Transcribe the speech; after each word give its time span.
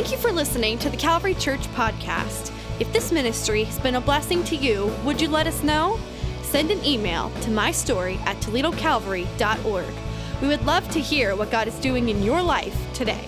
Thank 0.00 0.12
you 0.12 0.16
for 0.16 0.32
listening 0.32 0.78
to 0.78 0.88
the 0.88 0.96
Calvary 0.96 1.34
Church 1.34 1.60
podcast. 1.74 2.50
If 2.80 2.90
this 2.90 3.12
ministry 3.12 3.64
has 3.64 3.78
been 3.80 3.96
a 3.96 4.00
blessing 4.00 4.42
to 4.44 4.56
you, 4.56 4.90
would 5.04 5.20
you 5.20 5.28
let 5.28 5.46
us 5.46 5.62
know? 5.62 6.00
Send 6.40 6.70
an 6.70 6.82
email 6.86 7.28
to 7.42 7.50
mystory 7.50 8.16
at 8.20 8.38
toledocalvary.org. 8.38 9.94
We 10.40 10.48
would 10.48 10.64
love 10.64 10.88
to 10.92 11.00
hear 11.00 11.36
what 11.36 11.50
God 11.50 11.68
is 11.68 11.78
doing 11.80 12.08
in 12.08 12.22
your 12.22 12.40
life 12.40 12.74
today. 12.94 13.26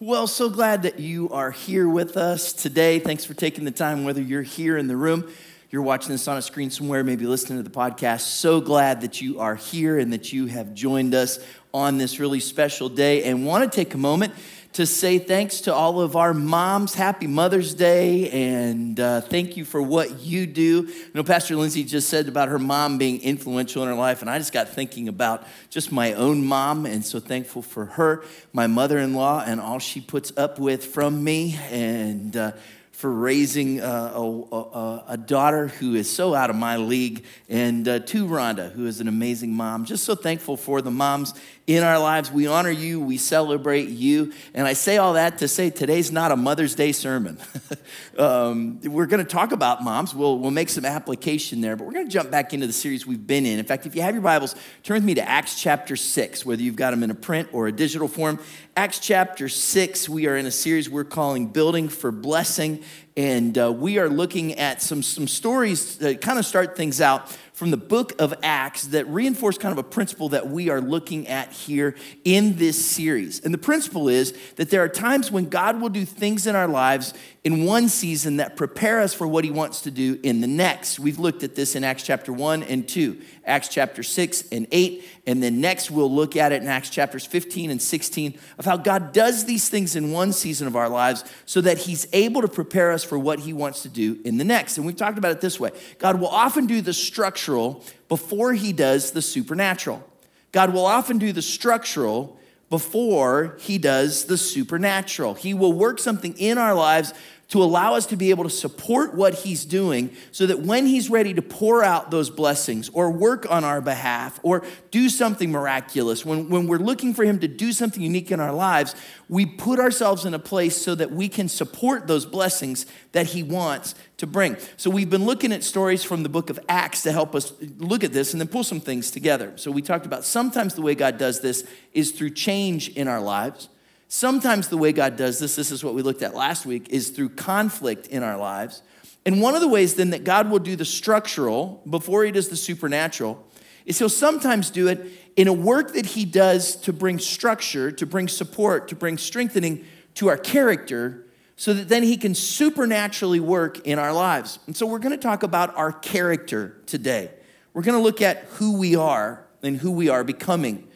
Well, 0.00 0.26
so 0.26 0.48
glad 0.48 0.84
that 0.84 0.98
you 0.98 1.28
are 1.28 1.50
here 1.50 1.86
with 1.86 2.16
us 2.16 2.54
today. 2.54 3.00
Thanks 3.00 3.26
for 3.26 3.34
taking 3.34 3.66
the 3.66 3.70
time, 3.70 4.04
whether 4.04 4.22
you're 4.22 4.40
here 4.40 4.78
in 4.78 4.86
the 4.86 4.96
room, 4.96 5.30
you're 5.70 5.82
watching 5.82 6.12
this 6.12 6.26
on 6.26 6.38
a 6.38 6.42
screen 6.42 6.70
somewhere, 6.70 7.04
maybe 7.04 7.26
listening 7.26 7.62
to 7.62 7.68
the 7.68 7.76
podcast. 7.76 8.20
So 8.20 8.62
glad 8.62 9.02
that 9.02 9.20
you 9.20 9.40
are 9.40 9.56
here 9.56 9.98
and 9.98 10.10
that 10.14 10.32
you 10.32 10.46
have 10.46 10.72
joined 10.72 11.14
us 11.14 11.38
on 11.74 11.98
this 11.98 12.18
really 12.18 12.40
special 12.40 12.88
day 12.88 13.24
and 13.24 13.44
want 13.44 13.70
to 13.70 13.76
take 13.76 13.92
a 13.92 13.98
moment 13.98 14.32
to 14.72 14.86
say 14.86 15.18
thanks 15.18 15.62
to 15.62 15.74
all 15.74 16.00
of 16.00 16.14
our 16.16 16.34
moms. 16.34 16.94
Happy 16.94 17.26
Mother's 17.26 17.74
Day, 17.74 18.30
and 18.30 18.98
uh, 19.00 19.20
thank 19.20 19.56
you 19.56 19.64
for 19.64 19.80
what 19.82 20.20
you 20.20 20.46
do. 20.46 20.62
You 20.62 21.10
know, 21.14 21.24
Pastor 21.24 21.56
Lindsay 21.56 21.84
just 21.84 22.08
said 22.08 22.28
about 22.28 22.48
her 22.48 22.58
mom 22.58 22.98
being 22.98 23.20
influential 23.22 23.82
in 23.82 23.88
her 23.88 23.94
life, 23.94 24.20
and 24.20 24.30
I 24.30 24.38
just 24.38 24.52
got 24.52 24.68
thinking 24.68 25.08
about 25.08 25.46
just 25.70 25.90
my 25.90 26.12
own 26.12 26.44
mom, 26.44 26.86
and 26.86 27.04
so 27.04 27.18
thankful 27.18 27.62
for 27.62 27.86
her, 27.86 28.22
my 28.52 28.66
mother 28.66 28.98
in 28.98 29.14
law, 29.14 29.42
and 29.44 29.60
all 29.60 29.78
she 29.78 30.00
puts 30.00 30.32
up 30.36 30.58
with 30.58 30.84
from 30.84 31.24
me. 31.24 31.58
And 31.70 32.36
uh, 32.36 32.52
for 32.92 33.12
raising 33.12 33.80
uh, 33.80 34.10
a, 34.12 34.20
a, 34.20 35.04
a, 35.10 35.16
daughter 35.16 35.68
who 35.68 35.94
is 35.94 36.10
so 36.10 36.34
out 36.34 36.50
of 36.50 36.56
my 36.56 36.76
league, 36.76 37.24
and 37.48 37.86
uh, 37.86 38.00
to 38.00 38.26
Rhonda, 38.26 38.72
who 38.72 38.86
is 38.86 39.00
an 39.00 39.06
amazing 39.06 39.52
mom. 39.52 39.84
Just 39.84 40.02
so 40.02 40.16
thankful 40.16 40.56
for 40.56 40.82
the 40.82 40.90
moms 40.90 41.32
in 41.68 41.84
our 41.84 41.98
lives. 41.98 42.32
We 42.32 42.46
honor 42.46 42.70
you, 42.70 42.98
we 42.98 43.18
celebrate 43.18 43.90
you. 43.90 44.32
And 44.54 44.66
I 44.66 44.72
say 44.72 44.96
all 44.96 45.12
that 45.12 45.38
to 45.38 45.48
say 45.48 45.68
today's 45.68 46.10
not 46.10 46.32
a 46.32 46.36
Mother's 46.36 46.74
Day 46.74 46.92
sermon. 46.92 47.38
um, 48.18 48.80
we're 48.80 49.04
going 49.04 49.22
to 49.22 49.30
talk 49.30 49.52
about 49.52 49.84
moms, 49.84 50.14
we'll, 50.14 50.38
we'll 50.38 50.50
make 50.50 50.70
some 50.70 50.86
application 50.86 51.60
there, 51.60 51.76
but 51.76 51.86
we're 51.86 51.92
going 51.92 52.06
to 52.06 52.12
jump 52.12 52.30
back 52.30 52.54
into 52.54 52.66
the 52.66 52.72
series 52.72 53.06
we've 53.06 53.26
been 53.26 53.44
in. 53.44 53.58
In 53.58 53.66
fact, 53.66 53.84
if 53.84 53.94
you 53.94 54.00
have 54.00 54.14
your 54.14 54.22
Bibles, 54.22 54.54
turn 54.82 54.94
with 54.94 55.04
me 55.04 55.14
to 55.16 55.28
Acts 55.28 55.60
chapter 55.60 55.94
6, 55.94 56.46
whether 56.46 56.62
you've 56.62 56.74
got 56.74 56.92
them 56.92 57.02
in 57.02 57.10
a 57.10 57.14
print 57.14 57.50
or 57.52 57.68
a 57.68 57.72
digital 57.72 58.08
form. 58.08 58.40
Acts 58.74 58.98
chapter 58.98 59.50
6, 59.50 60.08
we 60.08 60.26
are 60.26 60.36
in 60.36 60.46
a 60.46 60.50
series 60.50 60.88
we're 60.88 61.04
calling 61.04 61.48
Building 61.48 61.90
for 61.90 62.10
Blessing. 62.10 62.82
And 63.18 63.58
uh, 63.58 63.72
we 63.72 63.98
are 63.98 64.08
looking 64.08 64.54
at 64.54 64.80
some, 64.80 65.02
some 65.02 65.26
stories 65.26 65.98
that 65.98 66.20
kind 66.20 66.38
of 66.38 66.46
start 66.46 66.76
things 66.76 67.00
out 67.00 67.36
from 67.58 67.72
the 67.72 67.76
book 67.76 68.12
of 68.20 68.32
Acts 68.44 68.84
that 68.84 69.04
reinforce 69.08 69.58
kind 69.58 69.72
of 69.72 69.78
a 69.78 69.82
principle 69.82 70.28
that 70.28 70.46
we 70.46 70.70
are 70.70 70.80
looking 70.80 71.26
at 71.26 71.50
here 71.50 71.96
in 72.24 72.54
this 72.54 72.86
series. 72.86 73.40
And 73.40 73.52
the 73.52 73.58
principle 73.58 74.08
is 74.08 74.32
that 74.54 74.70
there 74.70 74.80
are 74.84 74.88
times 74.88 75.32
when 75.32 75.48
God 75.48 75.80
will 75.80 75.88
do 75.88 76.04
things 76.04 76.46
in 76.46 76.54
our 76.54 76.68
lives 76.68 77.14
in 77.42 77.64
one 77.64 77.88
season 77.88 78.36
that 78.36 78.54
prepare 78.54 79.00
us 79.00 79.12
for 79.12 79.26
what 79.26 79.42
he 79.42 79.50
wants 79.50 79.80
to 79.80 79.90
do 79.90 80.20
in 80.22 80.40
the 80.40 80.46
next. 80.46 81.00
We've 81.00 81.18
looked 81.18 81.42
at 81.42 81.56
this 81.56 81.74
in 81.74 81.82
Acts 81.82 82.04
chapter 82.04 82.32
1 82.32 82.62
and 82.62 82.86
2, 82.86 83.20
Acts 83.48 83.68
chapter 83.68 84.02
6 84.02 84.44
and 84.52 84.66
8, 84.70 85.04
and 85.26 85.42
then 85.42 85.60
next 85.60 85.90
we'll 85.90 86.12
look 86.12 86.36
at 86.36 86.52
it 86.52 86.62
in 86.62 86.68
Acts 86.68 86.90
chapters 86.90 87.26
15 87.26 87.70
and 87.70 87.80
16 87.80 88.38
of 88.58 88.64
how 88.64 88.76
God 88.76 89.12
does 89.12 89.44
these 89.46 89.68
things 89.68 89.96
in 89.96 90.12
one 90.12 90.32
season 90.32 90.66
of 90.66 90.76
our 90.76 90.88
lives 90.88 91.24
so 91.46 91.60
that 91.62 91.78
he's 91.78 92.06
able 92.12 92.42
to 92.42 92.48
prepare 92.48 92.92
us 92.92 93.02
for 93.02 93.18
what 93.18 93.40
he 93.40 93.52
wants 93.52 93.82
to 93.82 93.88
do 93.88 94.18
in 94.24 94.36
the 94.36 94.44
next. 94.44 94.76
And 94.76 94.86
we've 94.86 94.96
talked 94.96 95.18
about 95.18 95.32
it 95.32 95.40
this 95.40 95.58
way 95.58 95.70
God 95.98 96.20
will 96.20 96.28
often 96.28 96.66
do 96.66 96.80
the 96.80 96.92
structural 96.92 97.82
before 98.08 98.52
he 98.52 98.72
does 98.72 99.12
the 99.12 99.22
supernatural. 99.22 100.04
God 100.52 100.72
will 100.72 100.86
often 100.86 101.18
do 101.18 101.32
the 101.32 101.42
structural 101.42 102.38
before 102.70 103.56
he 103.60 103.78
does 103.78 104.26
the 104.26 104.36
supernatural. 104.36 105.34
He 105.34 105.54
will 105.54 105.72
work 105.72 105.98
something 105.98 106.36
in 106.36 106.58
our 106.58 106.74
lives 106.74 107.14
to 107.48 107.62
allow 107.62 107.94
us 107.94 108.04
to 108.04 108.16
be 108.16 108.28
able 108.28 108.44
to 108.44 108.50
support 108.50 109.14
what 109.14 109.32
he's 109.32 109.64
doing 109.64 110.14
so 110.32 110.44
that 110.44 110.60
when 110.60 110.84
he's 110.86 111.08
ready 111.08 111.32
to 111.32 111.40
pour 111.40 111.82
out 111.82 112.10
those 112.10 112.28
blessings 112.28 112.90
or 112.90 113.10
work 113.10 113.50
on 113.50 113.64
our 113.64 113.80
behalf 113.80 114.38
or 114.42 114.62
do 114.90 115.08
something 115.08 115.50
miraculous, 115.50 116.26
when, 116.26 116.50
when 116.50 116.66
we're 116.66 116.76
looking 116.76 117.14
for 117.14 117.24
him 117.24 117.38
to 117.38 117.48
do 117.48 117.72
something 117.72 118.02
unique 118.02 118.30
in 118.30 118.38
our 118.38 118.52
lives, 118.52 118.94
we 119.30 119.46
put 119.46 119.80
ourselves 119.80 120.26
in 120.26 120.34
a 120.34 120.38
place 120.38 120.76
so 120.76 120.94
that 120.94 121.10
we 121.10 121.26
can 121.26 121.48
support 121.48 122.06
those 122.06 122.26
blessings 122.26 122.84
that 123.12 123.28
he 123.28 123.42
wants 123.42 123.94
to 124.18 124.26
bring. 124.26 124.54
So 124.76 124.90
we've 124.90 125.08
been 125.08 125.24
looking 125.24 125.50
at 125.52 125.64
stories 125.64 126.04
from 126.04 126.22
the 126.22 126.28
book 126.28 126.50
of 126.50 126.60
Acts 126.68 127.02
to 127.04 127.12
help 127.12 127.34
us 127.34 127.54
look 127.78 128.04
at 128.04 128.12
this 128.12 128.34
and 128.34 128.40
then 128.42 128.48
pull 128.48 128.64
some 128.64 128.80
things 128.80 129.10
together. 129.10 129.54
So 129.56 129.70
we 129.70 129.80
talked 129.80 130.04
about 130.04 130.26
sometimes 130.26 130.74
the 130.74 130.82
way 130.82 130.94
God 130.94 131.16
does 131.16 131.40
this 131.40 131.66
is 131.94 132.10
through 132.10 132.30
change 132.30 132.90
in 132.90 133.08
our 133.08 133.20
lives. 133.20 133.70
Sometimes 134.08 134.68
the 134.68 134.78
way 134.78 134.92
God 134.92 135.16
does 135.16 135.38
this, 135.38 135.54
this 135.54 135.70
is 135.70 135.84
what 135.84 135.94
we 135.94 136.00
looked 136.00 136.22
at 136.22 136.34
last 136.34 136.64
week, 136.64 136.88
is 136.88 137.10
through 137.10 137.28
conflict 137.30 138.06
in 138.06 138.22
our 138.22 138.38
lives. 138.38 138.82
And 139.26 139.42
one 139.42 139.54
of 139.54 139.60
the 139.60 139.68
ways 139.68 139.94
then 139.94 140.10
that 140.10 140.24
God 140.24 140.50
will 140.50 140.58
do 140.58 140.76
the 140.76 140.84
structural 140.86 141.82
before 141.88 142.24
he 142.24 142.32
does 142.32 142.48
the 142.48 142.56
supernatural 142.56 143.44
is 143.84 143.98
he'll 143.98 144.08
sometimes 144.08 144.70
do 144.70 144.88
it 144.88 145.06
in 145.36 145.46
a 145.46 145.52
work 145.52 145.92
that 145.92 146.06
he 146.06 146.24
does 146.24 146.74
to 146.76 146.92
bring 146.92 147.18
structure, 147.18 147.92
to 147.92 148.06
bring 148.06 148.28
support, 148.28 148.88
to 148.88 148.96
bring 148.96 149.18
strengthening 149.18 149.84
to 150.14 150.28
our 150.28 150.38
character 150.38 151.26
so 151.56 151.74
that 151.74 151.88
then 151.88 152.02
he 152.02 152.16
can 152.16 152.34
supernaturally 152.34 153.40
work 153.40 153.86
in 153.86 153.98
our 153.98 154.12
lives. 154.12 154.58
And 154.66 154.74
so 154.74 154.86
we're 154.86 155.00
going 155.00 155.16
to 155.16 155.22
talk 155.22 155.42
about 155.42 155.76
our 155.76 155.92
character 155.92 156.80
today. 156.86 157.30
We're 157.74 157.82
going 157.82 157.98
to 157.98 158.02
look 158.02 158.22
at 158.22 158.44
who 158.52 158.78
we 158.78 158.96
are 158.96 159.44
and 159.62 159.76
who 159.76 159.90
we 159.90 160.08
are 160.08 160.24
becoming. 160.24 160.87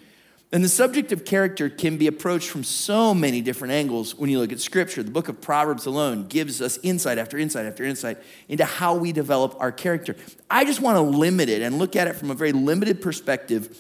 And 0.55 0.63
the 0.63 0.69
subject 0.69 1.13
of 1.13 1.25
character 1.25 1.71
can 1.71 1.97
be 1.97 2.07
approached 2.07 2.51
from 2.51 2.63
so 2.63 3.15
many 3.15 3.41
different 3.41 3.73
angles 3.73 4.15
when 4.15 4.29
you 4.29 4.39
look 4.39 4.53
at 4.53 4.61
scripture. 4.61 5.03
The 5.03 5.11
book 5.11 5.29
of 5.29 5.41
Proverbs 5.41 5.87
alone 5.87 6.27
gives 6.29 6.61
us 6.61 6.79
insight 6.83 7.17
after 7.17 7.39
insight 7.39 7.65
after 7.65 7.85
insight 7.85 8.19
into 8.49 8.67
how 8.67 8.95
we 8.95 9.13
develop 9.13 9.57
our 9.59 9.73
character. 9.73 10.15
I 10.51 10.67
just 10.67 10.81
want 10.81 10.97
to 10.97 11.01
limit 11.01 11.49
it 11.49 11.63
and 11.63 11.79
look 11.79 11.97
at 11.97 12.07
it 12.07 12.17
from 12.17 12.31
a 12.31 12.35
very 12.35 12.53
limited 12.53 13.01
perspective. 13.01 13.79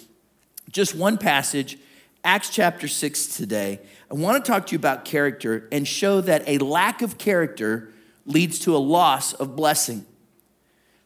Just 0.70 0.94
one 0.94 1.18
passage, 1.18 1.76
Acts 2.24 2.48
chapter 2.48 2.88
6 2.88 3.36
today. 3.36 3.78
I 4.10 4.14
want 4.14 4.42
to 4.42 4.50
talk 4.50 4.66
to 4.68 4.72
you 4.72 4.78
about 4.78 5.04
character 5.04 5.68
and 5.70 5.86
show 5.86 6.22
that 6.22 6.42
a 6.48 6.56
lack 6.56 7.02
of 7.02 7.18
character 7.18 7.92
leads 8.24 8.58
to 8.60 8.74
a 8.74 8.78
loss 8.78 9.34
of 9.34 9.56
blessing 9.56 10.06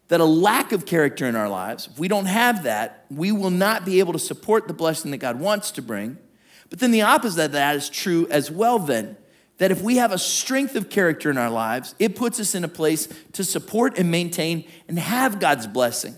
that 0.08 0.20
a 0.20 0.24
lack 0.24 0.72
of 0.72 0.86
character 0.86 1.26
in 1.26 1.34
our 1.34 1.48
lives, 1.48 1.88
if 1.90 1.98
we 1.98 2.08
don't 2.08 2.26
have 2.26 2.62
that, 2.62 3.06
we 3.10 3.32
will 3.32 3.50
not 3.50 3.84
be 3.84 3.98
able 3.98 4.12
to 4.12 4.18
support 4.18 4.68
the 4.68 4.74
blessing 4.74 5.10
that 5.10 5.18
God 5.18 5.40
wants 5.40 5.70
to 5.72 5.82
bring. 5.82 6.18
But 6.70 6.78
then 6.78 6.90
the 6.90 7.02
opposite 7.02 7.46
of 7.46 7.52
that 7.52 7.76
is 7.76 7.88
true 7.88 8.26
as 8.30 8.50
well, 8.50 8.78
then. 8.78 9.16
That 9.58 9.70
if 9.70 9.82
we 9.82 9.96
have 9.96 10.12
a 10.12 10.18
strength 10.18 10.76
of 10.76 10.90
character 10.90 11.30
in 11.30 11.38
our 11.38 11.50
lives, 11.50 11.94
it 11.98 12.14
puts 12.14 12.38
us 12.38 12.54
in 12.54 12.62
a 12.62 12.68
place 12.68 13.08
to 13.32 13.42
support 13.42 13.98
and 13.98 14.10
maintain 14.10 14.64
and 14.86 14.98
have 14.98 15.40
God's 15.40 15.66
blessing. 15.66 16.14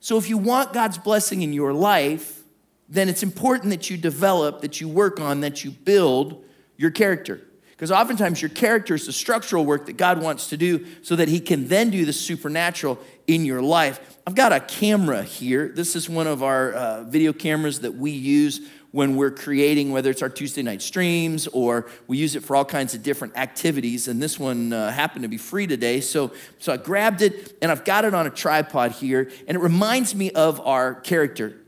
So 0.00 0.18
if 0.18 0.28
you 0.28 0.38
want 0.38 0.72
God's 0.72 0.98
blessing 0.98 1.42
in 1.42 1.52
your 1.52 1.72
life, 1.72 2.44
then 2.88 3.08
it's 3.08 3.24
important 3.24 3.70
that 3.70 3.90
you 3.90 3.96
develop, 3.96 4.60
that 4.60 4.80
you 4.80 4.88
work 4.88 5.18
on, 5.18 5.40
that 5.40 5.64
you 5.64 5.72
build 5.72 6.44
your 6.76 6.92
character. 6.92 7.40
Because 7.70 7.90
oftentimes 7.90 8.40
your 8.40 8.48
character 8.48 8.94
is 8.94 9.06
the 9.06 9.12
structural 9.12 9.66
work 9.66 9.86
that 9.86 9.96
God 9.96 10.22
wants 10.22 10.48
to 10.48 10.56
do 10.56 10.86
so 11.02 11.16
that 11.16 11.28
He 11.28 11.40
can 11.40 11.68
then 11.68 11.90
do 11.90 12.04
the 12.04 12.12
supernatural 12.12 12.98
in 13.26 13.44
your 13.44 13.62
life. 13.62 14.18
I've 14.26 14.34
got 14.34 14.52
a 14.52 14.60
camera 14.60 15.22
here. 15.22 15.68
This 15.68 15.96
is 15.96 16.08
one 16.08 16.26
of 16.26 16.42
our 16.42 16.72
uh, 16.72 17.04
video 17.04 17.32
cameras 17.32 17.80
that 17.80 17.94
we 17.94 18.10
use 18.10 18.60
when 18.92 19.16
we're 19.16 19.30
creating, 19.30 19.92
whether 19.92 20.10
it's 20.10 20.22
our 20.22 20.28
Tuesday 20.28 20.62
night 20.62 20.80
streams 20.80 21.46
or 21.48 21.88
we 22.06 22.16
use 22.16 22.34
it 22.34 22.42
for 22.42 22.56
all 22.56 22.64
kinds 22.64 22.94
of 22.94 23.02
different 23.02 23.36
activities. 23.36 24.08
And 24.08 24.22
this 24.22 24.38
one 24.38 24.72
uh, 24.72 24.90
happened 24.90 25.22
to 25.22 25.28
be 25.28 25.36
free 25.36 25.66
today. 25.66 26.00
So, 26.00 26.32
so 26.58 26.72
I 26.72 26.76
grabbed 26.76 27.22
it 27.22 27.56
and 27.60 27.70
I've 27.70 27.84
got 27.84 28.04
it 28.04 28.14
on 28.14 28.26
a 28.26 28.30
tripod 28.30 28.92
here. 28.92 29.30
And 29.46 29.56
it 29.56 29.60
reminds 29.60 30.14
me 30.14 30.30
of 30.30 30.60
our 30.60 30.94
character. 30.94 31.58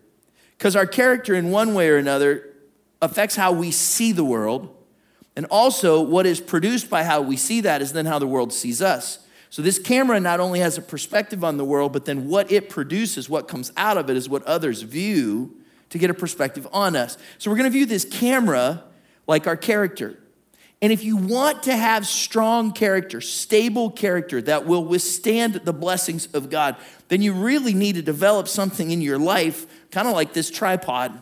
Because 0.57 0.75
our 0.75 0.87
character, 0.87 1.35
in 1.35 1.51
one 1.51 1.75
way 1.75 1.89
or 1.91 1.97
another, 1.97 2.55
affects 3.01 3.37
how 3.37 3.53
we 3.53 3.71
see 3.71 4.13
the 4.13 4.25
world 4.25 4.75
and 5.39 5.47
also, 5.53 6.01
what 6.01 6.27
is 6.27 6.41
produced 6.41 6.91
by 6.91 7.05
how 7.05 7.21
we 7.21 7.37
see 7.37 7.61
that 7.61 7.81
is 7.81 7.93
then 7.93 8.07
how 8.07 8.19
the 8.19 8.27
world 8.27 8.53
sees 8.53 8.83
us. 8.83 9.21
So, 9.51 9.63
this 9.63 9.79
camera 9.79 10.21
not 10.21 10.41
only 10.41 10.61
has 10.61 10.77
a 10.77 10.83
perspective 10.83 11.43
on 11.43 11.57
the 11.57 11.65
world, 11.65 11.93
but 11.93 12.05
then 12.05 12.29
what 12.29 12.53
it 12.53 12.69
produces, 12.69 13.31
what 13.31 13.49
comes 13.49 13.73
out 13.77 13.97
of 13.97 14.11
it, 14.11 14.17
is 14.17 14.29
what 14.29 14.43
others 14.43 14.83
view 14.83 15.57
to 15.91 15.99
get 15.99 16.11
a 16.11 16.15
perspective 16.15 16.69
on 16.73 16.95
us. 16.97 17.17
So, 17.39 17.51
we're 17.51 17.57
gonna 17.57 17.71
view 17.71 17.87
this 17.87 18.05
camera 18.05 18.85
like 19.27 19.47
our 19.47 19.57
character. 19.57 20.19
And 20.81 20.93
if 20.93 21.03
you 21.03 21.17
want 21.17 21.65
to 21.65 21.77
have 21.77 22.07
strong 22.07 22.73
character, 22.73 23.21
stable 23.21 23.91
character 23.91 24.41
that 24.43 24.65
will 24.65 24.85
withstand 24.85 25.55
the 25.55 25.73
blessings 25.73 26.27
of 26.35 26.51
God, 26.51 26.77
then 27.09 27.21
you 27.21 27.33
really 27.33 27.75
need 27.75 27.97
to 27.97 28.03
develop 28.03 28.47
something 28.47 28.91
in 28.91 29.01
your 29.01 29.19
life, 29.19 29.67
kind 29.91 30.07
of 30.07 30.15
like 30.15 30.35
this 30.35 30.51
tripod. 30.51 31.19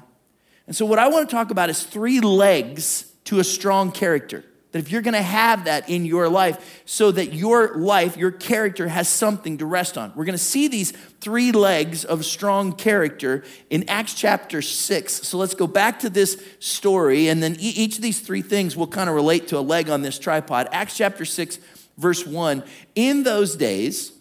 And 0.67 0.75
so, 0.75 0.84
what 0.84 0.99
I 0.99 1.08
want 1.08 1.28
to 1.28 1.34
talk 1.34 1.50
about 1.50 1.70
is 1.70 1.84
three 1.84 2.20
legs 2.20 3.12
to 3.25 3.38
a 3.38 3.44
strong 3.44 3.93
character 3.93 4.44
That 4.76 4.81
if 4.81 4.93
you're 4.93 5.00
gonna 5.00 5.23
have 5.23 5.64
that 5.64 5.88
in 5.88 6.05
your 6.05 6.28
life, 6.28 6.82
so 6.84 7.11
that 7.11 7.32
your 7.32 7.76
life, 7.76 8.19
your 8.19 8.31
character 8.31 8.88
has 8.88 9.08
something 9.08 9.56
to 9.56 9.64
rest 9.64 9.96
on. 9.96 10.12
We're 10.14 10.26
gonna 10.26 10.37
see 10.37 10.69
these 10.69 10.90
three 10.90 11.50
legs 11.50 12.05
of 12.05 12.26
strong 12.26 12.75
character 12.75 13.43
in 13.70 13.88
Acts 13.88 14.12
chapter 14.12 14.61
6. 14.61 15.26
So 15.26 15.38
let's 15.38 15.55
go 15.55 15.67
back 15.67 16.00
to 16.00 16.11
this 16.11 16.38
story, 16.58 17.28
and 17.28 17.43
then 17.43 17.56
each 17.58 17.96
of 17.96 18.02
these 18.02 18.20
three 18.20 18.43
things 18.43 18.76
will 18.76 18.87
kind 18.87 19.08
of 19.08 19.14
relate 19.14 19.49
to 19.49 19.58
a 19.58 19.61
leg 19.61 19.88
on 19.88 20.02
this 20.02 20.19
tripod. 20.19 20.69
Acts 20.73 20.94
chapter 20.94 21.25
6, 21.25 21.58
verse 21.96 22.26
1. 22.26 22.62
In 22.94 23.23
those 23.23 23.56
days, 23.56 24.12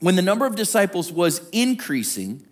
when 0.00 0.14
the 0.14 0.20
number 0.20 0.44
of 0.44 0.56
disciples 0.56 1.10
was 1.10 1.40
increasing, 1.52 2.44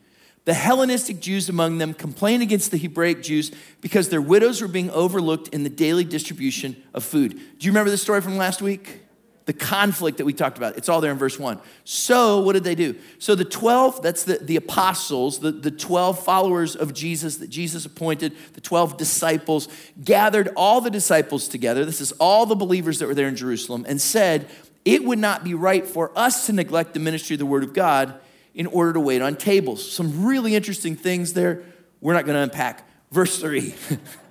the 0.48 0.54
Hellenistic 0.54 1.20
Jews 1.20 1.50
among 1.50 1.76
them 1.76 1.92
complained 1.92 2.42
against 2.42 2.70
the 2.70 2.78
Hebraic 2.78 3.22
Jews 3.22 3.52
because 3.82 4.08
their 4.08 4.22
widows 4.22 4.62
were 4.62 4.68
being 4.68 4.90
overlooked 4.92 5.48
in 5.48 5.62
the 5.62 5.68
daily 5.68 6.04
distribution 6.04 6.82
of 6.94 7.04
food. 7.04 7.32
Do 7.32 7.66
you 7.66 7.70
remember 7.70 7.90
the 7.90 7.98
story 7.98 8.22
from 8.22 8.38
last 8.38 8.62
week? 8.62 9.02
The 9.44 9.52
conflict 9.52 10.16
that 10.16 10.24
we 10.24 10.32
talked 10.32 10.56
about. 10.56 10.78
It's 10.78 10.88
all 10.88 11.02
there 11.02 11.12
in 11.12 11.18
verse 11.18 11.38
1. 11.38 11.60
So, 11.84 12.40
what 12.40 12.54
did 12.54 12.64
they 12.64 12.74
do? 12.74 12.96
So, 13.18 13.34
the 13.34 13.44
12, 13.44 14.00
that's 14.00 14.24
the, 14.24 14.38
the 14.38 14.56
apostles, 14.56 15.40
the, 15.40 15.52
the 15.52 15.70
12 15.70 16.24
followers 16.24 16.74
of 16.74 16.94
Jesus 16.94 17.36
that 17.36 17.50
Jesus 17.50 17.84
appointed, 17.84 18.34
the 18.54 18.62
12 18.62 18.96
disciples, 18.96 19.68
gathered 20.02 20.48
all 20.56 20.80
the 20.80 20.88
disciples 20.88 21.46
together. 21.46 21.84
This 21.84 22.00
is 22.00 22.12
all 22.12 22.46
the 22.46 22.56
believers 22.56 23.00
that 23.00 23.06
were 23.06 23.14
there 23.14 23.28
in 23.28 23.36
Jerusalem, 23.36 23.84
and 23.86 24.00
said, 24.00 24.48
It 24.86 25.04
would 25.04 25.18
not 25.18 25.44
be 25.44 25.52
right 25.52 25.86
for 25.86 26.10
us 26.16 26.46
to 26.46 26.54
neglect 26.54 26.94
the 26.94 27.00
ministry 27.00 27.34
of 27.34 27.38
the 27.38 27.44
Word 27.44 27.64
of 27.64 27.74
God 27.74 28.18
in 28.58 28.66
order 28.66 28.92
to 28.92 29.00
wait 29.00 29.22
on 29.22 29.36
tables. 29.36 29.90
Some 29.90 30.26
really 30.26 30.56
interesting 30.56 30.96
things 30.96 31.32
there 31.32 31.62
we're 32.00 32.12
not 32.12 32.26
going 32.26 32.34
to 32.34 32.42
unpack. 32.42 32.86
Verse 33.10 33.38
3 33.40 33.74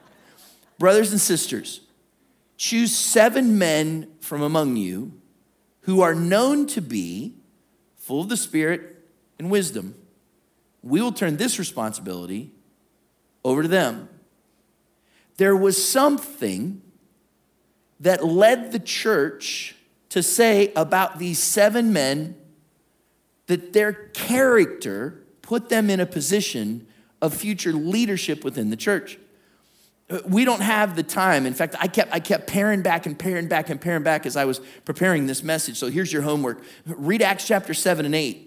Brothers 0.79 1.11
and 1.11 1.19
sisters, 1.19 1.81
choose 2.57 2.95
seven 2.95 3.57
men 3.57 4.09
from 4.19 4.41
among 4.41 4.75
you 4.75 5.13
who 5.81 6.01
are 6.01 6.13
known 6.13 6.67
to 6.67 6.81
be 6.81 7.35
full 7.95 8.21
of 8.21 8.29
the 8.29 8.37
Spirit 8.37 9.03
and 9.39 9.49
wisdom. 9.49 9.95
We 10.83 11.01
will 11.01 11.13
turn 11.13 11.37
this 11.37 11.57
responsibility 11.57 12.51
over 13.43 13.63
to 13.63 13.67
them. 13.67 14.09
There 15.37 15.55
was 15.55 15.83
something 15.83 16.81
that 17.99 18.23
led 18.23 18.71
the 18.71 18.79
church 18.79 19.75
to 20.09 20.21
say 20.21 20.71
about 20.75 21.17
these 21.17 21.39
seven 21.39 21.91
men 21.91 22.35
that 23.47 23.73
their 23.73 23.93
character 23.93 25.23
put 25.41 25.69
them 25.69 25.89
in 25.89 25.99
a 25.99 26.05
position 26.05 26.85
of 27.21 27.33
future 27.33 27.73
leadership 27.73 28.43
within 28.43 28.69
the 28.69 28.75
church. 28.75 29.17
We 30.25 30.45
don't 30.45 30.61
have 30.61 30.95
the 30.95 31.03
time. 31.03 31.45
In 31.45 31.53
fact, 31.53 31.75
I 31.79 31.87
kept, 31.87 32.13
I 32.13 32.19
kept 32.19 32.47
paring 32.47 32.81
back 32.81 33.05
and 33.05 33.17
paring 33.17 33.47
back 33.47 33.69
and 33.69 33.81
paring 33.81 34.03
back 34.03 34.25
as 34.25 34.37
I 34.37 34.45
was 34.45 34.61
preparing 34.85 35.27
this 35.27 35.43
message. 35.43 35.77
So 35.77 35.89
here's 35.89 36.13
your 36.13 36.21
homework 36.21 36.63
read 36.85 37.21
Acts 37.21 37.45
chapter 37.47 37.73
7 37.73 38.05
and 38.05 38.15
8. 38.15 38.43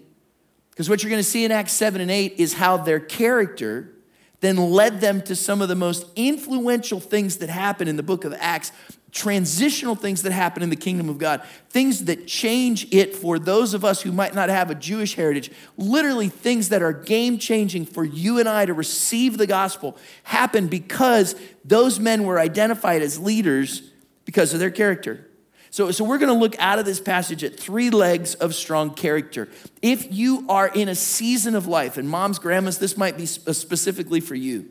Because 0.71 0.89
what 0.89 1.03
you're 1.03 1.11
going 1.11 1.21
to 1.21 1.29
see 1.29 1.45
in 1.45 1.51
Acts 1.51 1.73
7 1.73 2.01
and 2.01 2.09
8 2.09 2.35
is 2.37 2.53
how 2.53 2.77
their 2.77 2.99
character 2.99 3.93
then 4.39 4.57
led 4.57 5.01
them 5.01 5.21
to 5.21 5.35
some 5.35 5.61
of 5.61 5.67
the 5.67 5.75
most 5.75 6.07
influential 6.15 6.99
things 6.99 7.37
that 7.37 7.49
happen 7.49 7.87
in 7.87 7.95
the 7.95 8.03
book 8.03 8.25
of 8.25 8.33
Acts 8.39 8.71
transitional 9.11 9.95
things 9.95 10.21
that 10.23 10.31
happen 10.31 10.63
in 10.63 10.69
the 10.69 10.75
kingdom 10.75 11.09
of 11.09 11.17
God, 11.17 11.41
things 11.69 12.05
that 12.05 12.27
change 12.27 12.87
it 12.93 13.15
for 13.15 13.37
those 13.37 13.73
of 13.73 13.83
us 13.83 14.01
who 14.01 14.11
might 14.11 14.33
not 14.33 14.49
have 14.49 14.71
a 14.71 14.75
Jewish 14.75 15.15
heritage, 15.15 15.51
literally 15.77 16.29
things 16.29 16.69
that 16.69 16.81
are 16.81 16.93
game 16.93 17.37
changing 17.37 17.85
for 17.85 18.05
you 18.05 18.39
and 18.39 18.47
I 18.47 18.65
to 18.65 18.73
receive 18.73 19.37
the 19.37 19.47
gospel, 19.47 19.97
happen 20.23 20.67
because 20.67 21.35
those 21.65 21.99
men 21.99 22.23
were 22.23 22.39
identified 22.39 23.01
as 23.01 23.19
leaders 23.19 23.81
because 24.23 24.53
of 24.53 24.59
their 24.59 24.71
character. 24.71 25.27
So, 25.71 25.91
so 25.91 26.03
we're 26.03 26.17
going 26.17 26.33
to 26.33 26.39
look 26.39 26.59
out 26.59 26.79
of 26.79 26.85
this 26.85 26.99
passage 26.99 27.43
at 27.45 27.57
three 27.57 27.89
legs 27.89 28.35
of 28.35 28.53
strong 28.53 28.93
character. 28.93 29.47
If 29.81 30.13
you 30.13 30.45
are 30.49 30.67
in 30.67 30.89
a 30.89 30.95
season 30.95 31.55
of 31.55 31.65
life, 31.65 31.97
and 31.97 32.09
moms, 32.09 32.39
grandmas, 32.39 32.77
this 32.77 32.97
might 32.97 33.15
be 33.15 33.25
specifically 33.25 34.19
for 34.19 34.35
you. 34.35 34.69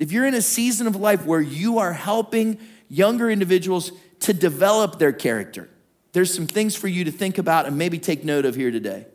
If 0.00 0.10
you're 0.10 0.26
in 0.26 0.34
a 0.34 0.42
season 0.42 0.86
of 0.86 0.96
life 0.96 1.24
where 1.24 1.40
you 1.40 1.78
are 1.78 1.92
helping 1.92 2.58
younger 2.90 3.30
individuals 3.30 3.92
to 4.20 4.34
develop 4.34 4.98
their 4.98 5.12
character. 5.12 5.70
There's 6.12 6.34
some 6.34 6.46
things 6.46 6.76
for 6.76 6.88
you 6.88 7.04
to 7.04 7.10
think 7.10 7.38
about 7.38 7.66
and 7.66 7.78
maybe 7.78 7.98
take 7.98 8.24
note 8.24 8.44
of 8.44 8.56
here 8.56 8.70
today. 8.70 9.06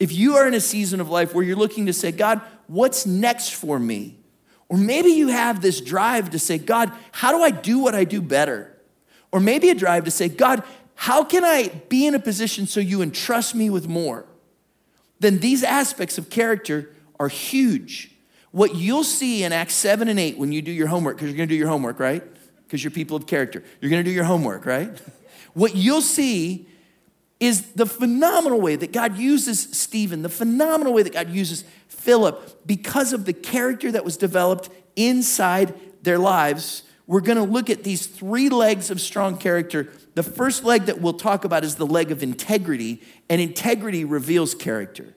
If 0.00 0.12
you 0.12 0.36
are 0.36 0.48
in 0.48 0.54
a 0.54 0.60
season 0.60 1.00
of 1.00 1.10
life 1.10 1.34
where 1.34 1.44
you're 1.44 1.56
looking 1.56 1.86
to 1.86 1.92
say, 1.92 2.12
God, 2.12 2.40
what's 2.66 3.04
next 3.04 3.50
for 3.50 3.78
me? 3.78 4.16
Or 4.68 4.78
maybe 4.78 5.10
you 5.10 5.28
have 5.28 5.60
this 5.60 5.80
drive 5.80 6.30
to 6.30 6.38
say, 6.38 6.56
God, 6.56 6.90
how 7.10 7.32
do 7.32 7.42
I 7.42 7.50
do 7.50 7.80
what 7.80 7.94
I 7.94 8.04
do 8.04 8.22
better? 8.22 8.74
Or 9.30 9.40
maybe 9.40 9.68
a 9.68 9.74
drive 9.74 10.04
to 10.04 10.10
say, 10.10 10.28
God, 10.28 10.62
how 10.94 11.24
can 11.24 11.44
I 11.44 11.68
be 11.88 12.06
in 12.06 12.14
a 12.14 12.18
position 12.18 12.66
so 12.66 12.80
you 12.80 13.02
entrust 13.02 13.54
me 13.54 13.68
with 13.68 13.88
more? 13.88 14.24
Then 15.20 15.40
these 15.40 15.62
aspects 15.62 16.18
of 16.18 16.30
character 16.30 16.94
are 17.20 17.28
huge. 17.28 18.12
What 18.50 18.74
you'll 18.74 19.04
see 19.04 19.44
in 19.44 19.52
Acts 19.52 19.74
7 19.74 20.08
and 20.08 20.18
8 20.18 20.38
when 20.38 20.52
you 20.52 20.62
do 20.62 20.72
your 20.72 20.88
homework, 20.88 21.16
because 21.16 21.30
you're 21.30 21.36
gonna 21.36 21.46
do 21.46 21.54
your 21.54 21.68
homework, 21.68 21.98
right? 21.98 22.22
Because 22.72 22.82
you're 22.82 22.90
people 22.90 23.18
of 23.18 23.26
character. 23.26 23.62
You're 23.82 23.90
going 23.90 24.02
to 24.02 24.10
do 24.10 24.14
your 24.14 24.24
homework, 24.24 24.64
right? 24.64 24.90
What 25.54 25.76
you'll 25.76 26.00
see 26.00 26.66
is 27.38 27.72
the 27.72 27.84
phenomenal 27.84 28.58
way 28.58 28.74
that 28.74 28.90
God 28.90 29.18
uses 29.18 29.60
Stephen, 29.60 30.22
the 30.22 30.30
phenomenal 30.30 30.94
way 30.94 31.02
that 31.02 31.12
God 31.12 31.28
uses 31.28 31.64
Philip 31.88 32.62
because 32.64 33.12
of 33.12 33.26
the 33.26 33.34
character 33.34 33.92
that 33.92 34.02
was 34.02 34.16
developed 34.16 34.70
inside 34.96 35.78
their 36.02 36.18
lives. 36.18 36.84
We're 37.06 37.20
going 37.20 37.36
to 37.36 37.44
look 37.44 37.68
at 37.68 37.84
these 37.84 38.06
three 38.06 38.48
legs 38.48 38.90
of 38.90 38.98
strong 38.98 39.36
character. 39.36 39.92
The 40.14 40.22
first 40.22 40.64
leg 40.64 40.86
that 40.86 41.02
we'll 41.02 41.12
talk 41.12 41.44
about 41.44 41.64
is 41.64 41.74
the 41.74 41.86
leg 41.86 42.10
of 42.10 42.22
integrity, 42.22 43.02
and 43.28 43.42
integrity 43.42 44.06
reveals 44.06 44.54
character. 44.54 45.14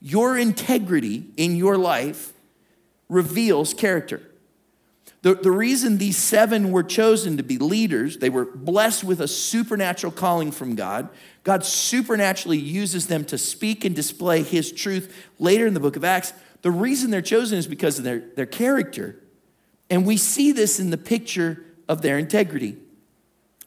Your 0.00 0.38
integrity 0.38 1.26
in 1.36 1.56
your 1.56 1.76
life 1.76 2.32
reveals 3.10 3.74
character. 3.74 4.22
The, 5.24 5.34
the 5.34 5.50
reason 5.50 5.96
these 5.96 6.18
seven 6.18 6.70
were 6.70 6.82
chosen 6.82 7.38
to 7.38 7.42
be 7.42 7.56
leaders, 7.56 8.18
they 8.18 8.28
were 8.28 8.44
blessed 8.44 9.04
with 9.04 9.22
a 9.22 9.26
supernatural 9.26 10.12
calling 10.12 10.52
from 10.52 10.74
God. 10.74 11.08
God 11.44 11.64
supernaturally 11.64 12.58
uses 12.58 13.06
them 13.06 13.24
to 13.24 13.38
speak 13.38 13.86
and 13.86 13.96
display 13.96 14.42
his 14.42 14.70
truth 14.70 15.26
later 15.38 15.66
in 15.66 15.72
the 15.72 15.80
book 15.80 15.96
of 15.96 16.04
Acts. 16.04 16.34
The 16.60 16.70
reason 16.70 17.10
they're 17.10 17.22
chosen 17.22 17.56
is 17.56 17.66
because 17.66 17.96
of 17.96 18.04
their, 18.04 18.18
their 18.18 18.44
character. 18.44 19.18
And 19.88 20.04
we 20.04 20.18
see 20.18 20.52
this 20.52 20.78
in 20.78 20.90
the 20.90 20.98
picture 20.98 21.64
of 21.88 22.02
their 22.02 22.18
integrity. 22.18 22.76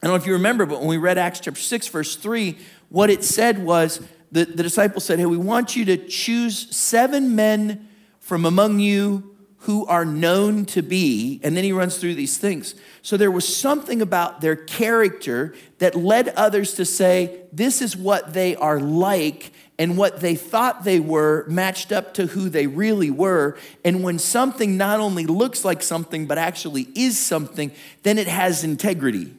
I 0.00 0.06
don't 0.06 0.12
know 0.12 0.22
if 0.22 0.28
you 0.28 0.34
remember, 0.34 0.64
but 0.64 0.78
when 0.78 0.88
we 0.88 0.96
read 0.96 1.18
Acts 1.18 1.40
chapter 1.40 1.60
6, 1.60 1.88
verse 1.88 2.14
3, 2.14 2.56
what 2.88 3.10
it 3.10 3.24
said 3.24 3.64
was 3.64 4.00
the, 4.30 4.44
the 4.44 4.62
disciples 4.62 5.04
said, 5.04 5.18
Hey, 5.18 5.26
we 5.26 5.36
want 5.36 5.74
you 5.74 5.84
to 5.86 5.96
choose 5.96 6.76
seven 6.76 7.34
men 7.34 7.88
from 8.20 8.44
among 8.44 8.78
you 8.78 9.34
who 9.62 9.84
are 9.86 10.04
known 10.04 10.64
to 10.64 10.82
be, 10.82 11.40
and 11.42 11.56
then 11.56 11.64
he 11.64 11.72
runs 11.72 11.98
through 11.98 12.14
these 12.14 12.38
things. 12.38 12.74
So 13.02 13.16
there 13.16 13.30
was 13.30 13.56
something 13.56 14.00
about 14.00 14.40
their 14.40 14.54
character 14.54 15.54
that 15.78 15.96
led 15.96 16.28
others 16.30 16.74
to 16.74 16.84
say, 16.84 17.40
This 17.52 17.82
is 17.82 17.96
what 17.96 18.34
they 18.34 18.54
are 18.54 18.78
like, 18.78 19.52
and 19.78 19.96
what 19.96 20.20
they 20.20 20.36
thought 20.36 20.84
they 20.84 21.00
were 21.00 21.44
matched 21.48 21.92
up 21.92 22.14
to 22.14 22.26
who 22.26 22.48
they 22.48 22.66
really 22.66 23.10
were. 23.10 23.56
And 23.84 24.02
when 24.02 24.18
something 24.18 24.76
not 24.76 25.00
only 25.00 25.26
looks 25.26 25.64
like 25.64 25.82
something, 25.82 26.26
but 26.26 26.38
actually 26.38 26.88
is 26.94 27.18
something, 27.18 27.72
then 28.02 28.18
it 28.18 28.28
has 28.28 28.62
integrity. 28.64 29.34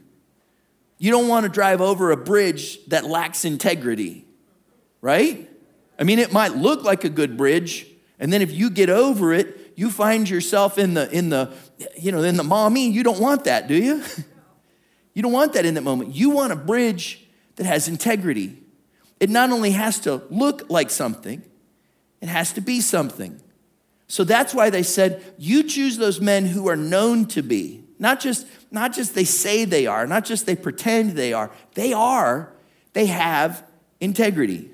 You 0.98 1.12
don't 1.12 1.29
want 1.29 1.46
to 1.46 1.50
drive 1.50 1.79
over 1.79 2.12
a 2.12 2.17
bridge 2.17 2.86
that 2.88 3.05
lacks 3.05 3.46
integrity, 3.46 4.25
right? 5.01 5.50
I 5.98 6.03
mean, 6.03 6.20
it 6.20 6.34
might 6.34 6.55
look 6.55 6.84
like 6.84 7.05
a 7.05 7.10
good 7.10 7.38
bridge, 7.38 7.88
and 8.20 8.32
then 8.32 8.41
if 8.41 8.51
you 8.51 8.70
get 8.70 8.89
over 8.89 9.34
it, 9.34 9.59
you 9.79 9.89
find 9.89 10.29
yourself 10.29 10.77
in 10.77 10.93
the 10.93 11.09
in 11.12 11.29
the 11.29 11.53
you 11.98 12.12
know 12.12 12.21
in 12.24 12.36
the 12.38 12.43
Maumee 12.43 12.89
you 12.89 13.03
don't 13.03 13.19
want 13.19 13.45
that 13.45 13.67
do 13.67 13.75
you? 13.75 14.03
You 15.15 15.24
don't 15.24 15.33
want 15.33 15.53
that 15.53 15.65
in 15.65 15.74
that 15.74 15.81
moment. 15.81 16.15
You 16.15 16.29
want 16.29 16.53
a 16.53 16.55
bridge 16.55 17.27
that 17.57 17.65
has 17.65 17.89
integrity. 17.89 18.55
It 19.19 19.29
not 19.29 19.50
only 19.50 19.71
has 19.71 20.00
to 20.01 20.21
look 20.29 20.69
like 20.69 20.89
something 20.89 21.43
it 22.21 22.29
has 22.29 22.53
to 22.53 22.62
be 22.62 22.81
something. 22.81 23.39
So 24.07 24.24
that's 24.24 24.53
why 24.53 24.69
they 24.69 24.83
said 24.83 25.24
you 25.38 25.63
choose 25.63 25.98
those 25.98 26.19
men 26.19 26.45
who 26.45 26.67
are 26.67 26.75
known 26.75 27.25
to 27.27 27.41
be. 27.41 27.83
Not 27.98 28.19
just 28.19 28.48
not 28.71 28.93
just 28.93 29.13
they 29.15 29.24
say 29.24 29.65
they 29.65 29.88
are 29.88 30.07
not 30.07 30.25
just 30.25 30.45
they 30.45 30.55
pretend 30.55 31.12
they 31.12 31.33
are. 31.33 31.51
They 31.75 31.93
are. 31.93 32.53
They 32.93 33.05
have 33.07 33.63
integrity. 34.00 34.71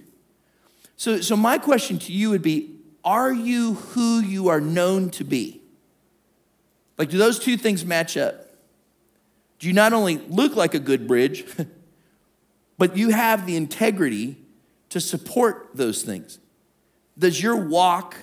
So 0.95 1.21
so 1.21 1.35
my 1.35 1.57
question 1.57 2.00
to 2.00 2.13
you 2.13 2.29
would 2.29 2.41
be 2.41 2.75
are 3.05 3.31
you 3.31 3.75
who 3.75 4.19
you 4.19 4.50
are 4.50 4.59
known 4.59 5.12
to 5.12 5.24
be? 5.24 5.62
Like, 6.97 7.09
do 7.09 7.17
those 7.17 7.38
two 7.38 7.55
things 7.55 7.85
match 7.85 8.17
up? 8.17 8.47
Do 9.59 9.67
you 9.67 9.74
not 9.74 9.93
only 9.93 10.17
look 10.27 10.55
like 10.55 10.74
a 10.74 10.79
good 10.79 11.07
bridge, 11.07 11.45
but 12.77 12.97
you 12.97 13.12
have 13.12 13.45
the 13.45 13.55
integrity 13.55 14.38
to 14.89 15.00
support 15.00 15.69
those 15.75 16.01
things? 16.01 16.39
Does 17.17 17.41
your 17.41 17.55
walk 17.55 18.15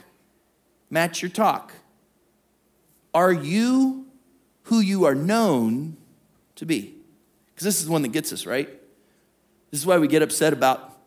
match 0.91 1.23
your 1.23 1.31
talk? 1.31 1.73
Are 3.15 3.33
you 3.33 4.07
who 4.65 4.81
you 4.81 5.05
are 5.05 5.15
known 5.15 5.97
to 6.57 6.67
be? 6.67 6.95
Because 7.55 7.65
this 7.65 7.79
is 7.79 7.87
the 7.87 7.93
one 7.93 8.03
that 8.03 8.13
gets 8.13 8.33
us, 8.33 8.47
right? 8.47 8.69
This 9.71 9.81
is 9.81 9.87
why 9.87 9.99
we 9.99 10.09
get 10.09 10.23
upset 10.23 10.53
about 10.53 10.99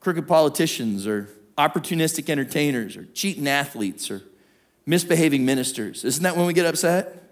crooked 0.00 0.26
politicians 0.26 1.06
or 1.06 1.28
opportunistic 1.60 2.30
entertainers 2.30 2.96
or 2.96 3.04
cheating 3.06 3.46
athletes 3.46 4.10
or 4.10 4.22
misbehaving 4.86 5.44
ministers. 5.44 6.04
Isn't 6.04 6.22
that 6.22 6.36
when 6.36 6.46
we 6.46 6.52
get 6.52 6.66
upset? 6.66 7.22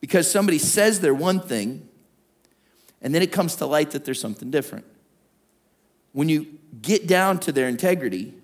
Because 0.00 0.30
somebody 0.30 0.58
says 0.58 1.00
they're 1.00 1.14
one 1.14 1.40
thing 1.40 1.88
and 3.00 3.14
then 3.14 3.22
it 3.22 3.32
comes 3.32 3.56
to 3.56 3.66
light 3.66 3.92
that 3.92 4.04
there's 4.04 4.20
something 4.20 4.50
different. 4.50 4.84
When 6.12 6.28
you 6.28 6.58
get 6.80 7.06
down 7.06 7.38
to 7.40 7.52
their 7.52 7.68
integrity, 7.68 8.34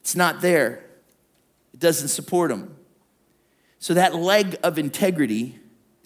it's 0.00 0.16
not 0.16 0.40
there, 0.40 0.84
it 1.72 1.80
doesn't 1.80 2.08
support 2.08 2.50
them. 2.50 2.76
So 3.78 3.94
that 3.94 4.14
leg 4.14 4.56
of 4.62 4.78
integrity 4.78 5.57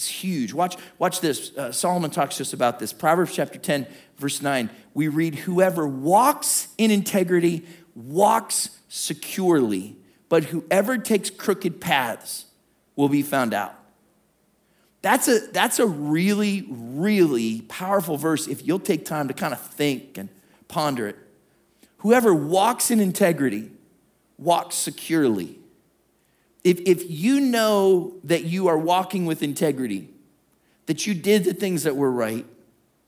is 0.03 0.09
huge. 0.09 0.53
Watch, 0.53 0.77
watch 0.99 1.21
this. 1.21 1.57
Uh, 1.57 1.73
Solomon 1.73 2.11
talks 2.11 2.37
to 2.37 2.43
us 2.43 2.53
about 2.53 2.79
this. 2.79 2.93
Proverbs 2.93 3.35
chapter 3.35 3.59
10, 3.59 3.87
verse 4.19 4.43
9. 4.43 4.71
We 4.95 5.09
read, 5.09 5.37
Whoever 5.37 5.87
walks 5.87 6.69
in 6.79 6.91
integrity 6.91 7.65
walks 7.95 8.71
securely, 8.89 9.97
but 10.29 10.45
whoever 10.45 10.99
takes 10.99 11.31
crooked 11.31 11.81
paths 11.81 12.47
will 12.97 13.09
be 13.09 13.23
found 13.23 13.55
out. 13.55 13.75
That's 15.03 15.27
a, 15.27 15.41
that's 15.53 15.79
a 15.79 15.87
really, 15.87 16.67
really 16.69 17.63
powerful 17.63 18.17
verse 18.17 18.47
if 18.47 18.67
you'll 18.67 18.79
take 18.79 19.05
time 19.05 19.29
to 19.29 19.35
kind 19.35 19.53
of 19.53 19.61
think 19.61 20.17
and 20.17 20.29
ponder 20.69 21.09
it. 21.09 21.17
Whoever 21.99 22.35
walks 22.35 22.91
in 22.91 23.01
integrity 23.01 23.71
walks 24.39 24.77
securely. 24.77 25.59
If, 26.65 26.81
if 26.81 27.11
you 27.11 27.41
know 27.41 28.15
that 28.25 28.45
you 28.45 28.69
are 28.69 28.79
walking 28.79 29.27
with 29.27 29.43
integrity, 29.43 30.09
that 30.87 31.07
you 31.07 31.15
did 31.15 31.45
the 31.45 31.55
things 31.55 31.83
that 31.83 31.97
were 31.97 32.11
right, 32.11 32.47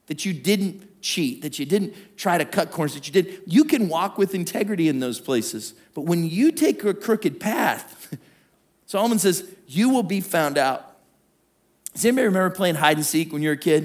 that 0.07 0.25
you 0.25 0.33
didn't 0.33 1.03
cheat, 1.03 1.43
that 1.43 1.59
you 1.59 1.67
didn't 1.67 1.95
try 2.17 2.39
to 2.39 2.45
cut 2.45 2.71
corners, 2.71 2.95
that 2.95 3.07
you 3.07 3.13
did, 3.13 3.43
you 3.47 3.65
can 3.65 3.89
walk 3.89 4.19
with 4.19 4.35
integrity 4.35 4.89
in 4.89 5.01
those 5.01 5.21
places. 5.21 5.75
But 5.95 6.03
when 6.03 6.29
you 6.29 6.51
take 6.51 6.83
a 6.85 6.95
crooked 6.95 7.39
path, 7.39 8.17
Solomon 8.87 9.19
says, 9.19 9.49
you 9.67 9.91
will 9.91 10.03
be 10.03 10.21
found 10.21 10.59
out. 10.59 10.97
Does 11.93 12.05
anybody 12.05 12.27
remember 12.27 12.51
playing 12.51 12.75
hide 12.77 12.97
and 12.97 13.07
seek 13.07 13.33
when 13.33 13.43
you 13.43 13.51
were 13.51 13.55
a 13.55 13.59
kid? 13.59 13.85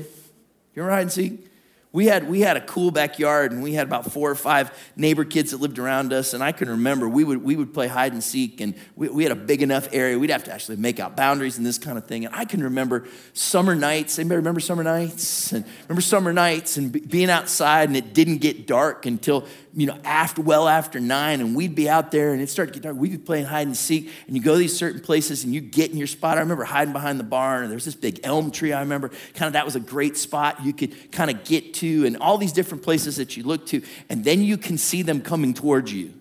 You 0.74 0.82
remember 0.82 0.96
hide 0.96 1.02
and 1.02 1.12
seek? 1.12 1.49
We 1.92 2.06
had, 2.06 2.30
we 2.30 2.42
had 2.42 2.56
a 2.56 2.62
cool 2.62 2.92
backyard 2.92 3.52
and 3.52 3.64
we 3.64 3.74
had 3.74 3.88
about 3.88 4.12
four 4.12 4.30
or 4.30 4.36
five 4.36 4.72
neighbor 4.96 5.26
kids 5.26 5.52
that 5.52 5.58
lived 5.58 5.80
around 5.80 6.14
us. 6.14 6.36
And 6.36 6.44
I 6.44 6.52
can 6.52 6.70
remember 6.70 7.10
we 7.10 7.24
would, 7.24 7.44
we 7.44 7.56
would 7.56 7.74
play 7.74 7.88
hide 7.88 8.14
and 8.14 8.24
seek 8.24 8.62
and 8.62 8.76
we, 8.96 9.10
we 9.10 9.24
had 9.24 9.32
a 9.32 9.36
big 9.36 9.64
enough 9.64 9.90
area. 9.92 10.20
We'd 10.20 10.30
have 10.30 10.44
to 10.44 10.54
actually 10.54 10.78
make 10.78 11.00
out 11.00 11.18
boundaries 11.18 11.58
and 11.58 11.66
this 11.66 11.80
kind 11.80 11.98
of 11.98 12.06
thing. 12.06 12.26
And 12.26 12.36
I 12.36 12.46
can 12.46 12.64
remember 12.64 13.08
summer 13.34 13.74
nights. 13.74 14.20
Anybody 14.20 14.38
remember 14.38 14.60
summer 14.60 14.84
nights? 14.84 15.52
And 15.52 15.66
remember 15.88 16.02
summer 16.02 16.32
nights 16.32 16.78
and 16.78 17.10
being 17.10 17.32
outside 17.32 17.90
and 17.90 17.98
it 17.98 18.14
didn't 18.14 18.38
get 18.38 18.68
dark 18.68 19.08
until 19.08 19.48
you 19.74 19.86
know, 19.86 19.98
after 20.04 20.42
well 20.42 20.68
after 20.68 21.00
nine, 21.00 21.42
and 21.42 21.56
we'd 21.56 21.76
be 21.76 21.88
out 21.88 22.12
there 22.12 22.34
and 22.34 22.42
it 22.42 22.50
started 22.50 22.74
to 22.74 22.80
get 22.80 22.84
dark. 22.84 22.98
We'd 22.98 23.12
be 23.12 23.18
playing 23.18 23.46
hide 23.46 23.68
and 23.68 23.78
seek, 23.78 24.12
and 24.28 24.36
you 24.36 24.42
go 24.42 24.56
these 24.56 24.76
certain 24.76 25.00
places 25.00 25.44
and 25.44 25.54
you 25.54 25.62
get 25.62 25.92
in 25.92 25.98
your 25.98 26.08
spot. 26.08 26.38
I 26.38 26.42
remember 26.42 26.64
hiding 26.64 26.94
behind 26.94 27.20
the 27.20 27.24
barn, 27.24 27.64
and 27.64 27.72
there 27.72 27.76
was 27.78 27.86
this 27.86 27.96
big 27.96 28.20
elm 28.24 28.52
tree. 28.52 28.74
I 28.74 28.80
remember 28.80 29.10
kind 29.36 29.48
of 29.48 29.54
that 29.54 29.66
was 29.66 29.76
a 29.76 29.80
great 29.80 30.18
spot 30.18 30.66
you 30.66 30.74
could 30.74 31.12
kind 31.12 31.30
of 31.30 31.44
get 31.44 31.74
to, 31.76 32.06
and 32.06 32.18
all 32.18 32.38
these 32.38 32.54
different 32.54 32.84
places 32.84 33.18
that 33.18 33.38
you 33.38 33.44
look 33.44 33.66
to, 33.68 33.82
and 34.10 34.24
then 34.24 34.42
you 34.42 34.58
can 34.58 34.78
see 34.78 35.02
them 35.02 35.22
coming 35.22 35.54
towards 35.54 35.94
you. 35.94 36.14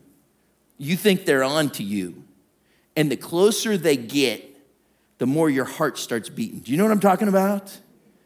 You 0.76 0.96
think 0.96 1.24
they're 1.24 1.44
on 1.44 1.70
to 1.70 1.82
you. 1.82 2.24
And 2.96 3.10
the 3.10 3.16
closer 3.16 3.76
they 3.76 3.96
get, 3.96 4.44
the 5.18 5.26
more 5.26 5.48
your 5.48 5.64
heart 5.64 5.98
starts 5.98 6.28
beating. 6.28 6.60
Do 6.60 6.70
you 6.70 6.78
know 6.78 6.84
what 6.84 6.92
I'm 6.92 7.00
talking 7.00 7.28
about? 7.28 7.76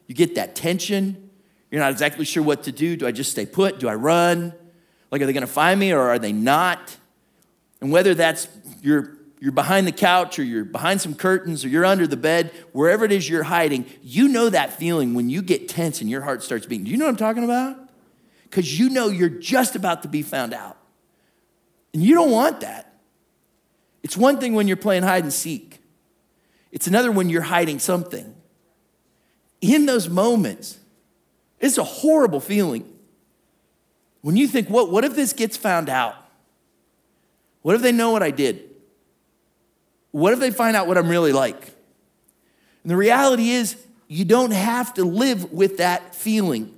You 0.06 0.14
get 0.14 0.34
that 0.34 0.54
tension. 0.54 1.30
You're 1.70 1.80
not 1.80 1.92
exactly 1.92 2.24
sure 2.24 2.42
what 2.42 2.64
to 2.64 2.72
do. 2.72 2.96
Do 2.96 3.06
I 3.06 3.12
just 3.12 3.30
stay 3.30 3.46
put? 3.46 3.78
Do 3.78 3.88
I 3.88 3.94
run? 3.94 4.52
Like, 5.12 5.20
are 5.20 5.26
they 5.26 5.34
going 5.34 5.42
to 5.42 5.46
find 5.46 5.78
me 5.78 5.92
or 5.92 6.00
are 6.00 6.18
they 6.18 6.32
not? 6.32 6.96
And 7.82 7.92
whether 7.92 8.14
that's 8.14 8.48
you're, 8.80 9.18
you're 9.38 9.52
behind 9.52 9.86
the 9.86 9.92
couch 9.92 10.38
or 10.38 10.42
you're 10.42 10.64
behind 10.64 11.02
some 11.02 11.14
curtains 11.14 11.64
or 11.66 11.68
you're 11.68 11.84
under 11.84 12.06
the 12.06 12.16
bed, 12.16 12.50
wherever 12.72 13.04
it 13.04 13.12
is 13.12 13.28
you're 13.28 13.42
hiding, 13.42 13.84
you 14.02 14.26
know 14.26 14.48
that 14.48 14.72
feeling 14.72 15.12
when 15.12 15.28
you 15.28 15.42
get 15.42 15.68
tense 15.68 16.00
and 16.00 16.08
your 16.08 16.22
heart 16.22 16.42
starts 16.42 16.64
beating. 16.64 16.86
Do 16.86 16.90
you 16.90 16.96
know 16.96 17.04
what 17.04 17.10
I'm 17.10 17.16
talking 17.16 17.44
about? 17.44 17.76
Because 18.44 18.78
you 18.78 18.88
know 18.88 19.08
you're 19.08 19.28
just 19.28 19.76
about 19.76 20.02
to 20.02 20.08
be 20.08 20.22
found 20.22 20.54
out. 20.54 20.78
And 21.92 22.02
you 22.02 22.14
don't 22.14 22.30
want 22.30 22.60
that. 22.60 22.94
It's 24.02 24.16
one 24.16 24.40
thing 24.40 24.54
when 24.54 24.66
you're 24.66 24.78
playing 24.78 25.02
hide 25.02 25.24
and 25.24 25.32
seek, 25.32 25.80
it's 26.70 26.86
another 26.86 27.12
when 27.12 27.28
you're 27.28 27.42
hiding 27.42 27.78
something. 27.78 28.34
In 29.60 29.84
those 29.84 30.08
moments, 30.08 30.78
it's 31.60 31.76
a 31.76 31.84
horrible 31.84 32.40
feeling. 32.40 32.91
When 34.22 34.36
you 34.36 34.48
think, 34.48 34.68
what, 34.68 34.90
what 34.90 35.04
if 35.04 35.14
this 35.14 35.32
gets 35.32 35.56
found 35.56 35.88
out? 35.88 36.16
What 37.60 37.74
if 37.74 37.82
they 37.82 37.92
know 37.92 38.10
what 38.10 38.22
I 38.22 38.30
did? 38.30 38.70
What 40.10 40.32
if 40.32 40.40
they 40.40 40.50
find 40.50 40.76
out 40.76 40.86
what 40.86 40.98
I'm 40.98 41.08
really 41.08 41.32
like? 41.32 41.60
And 42.82 42.90
the 42.90 42.96
reality 42.96 43.50
is, 43.50 43.76
you 44.08 44.24
don't 44.24 44.52
have 44.52 44.94
to 44.94 45.04
live 45.04 45.52
with 45.52 45.78
that 45.78 46.14
feeling. 46.14 46.74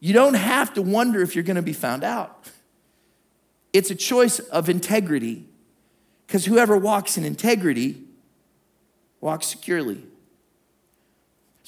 You 0.00 0.12
don't 0.12 0.34
have 0.34 0.74
to 0.74 0.82
wonder 0.82 1.22
if 1.22 1.34
you're 1.34 1.44
going 1.44 1.56
to 1.56 1.62
be 1.62 1.72
found 1.72 2.04
out. 2.04 2.48
It's 3.72 3.90
a 3.90 3.94
choice 3.94 4.38
of 4.38 4.68
integrity 4.68 5.46
because 6.26 6.44
whoever 6.44 6.76
walks 6.76 7.16
in 7.16 7.24
integrity 7.24 8.02
walks 9.20 9.46
securely. 9.46 10.04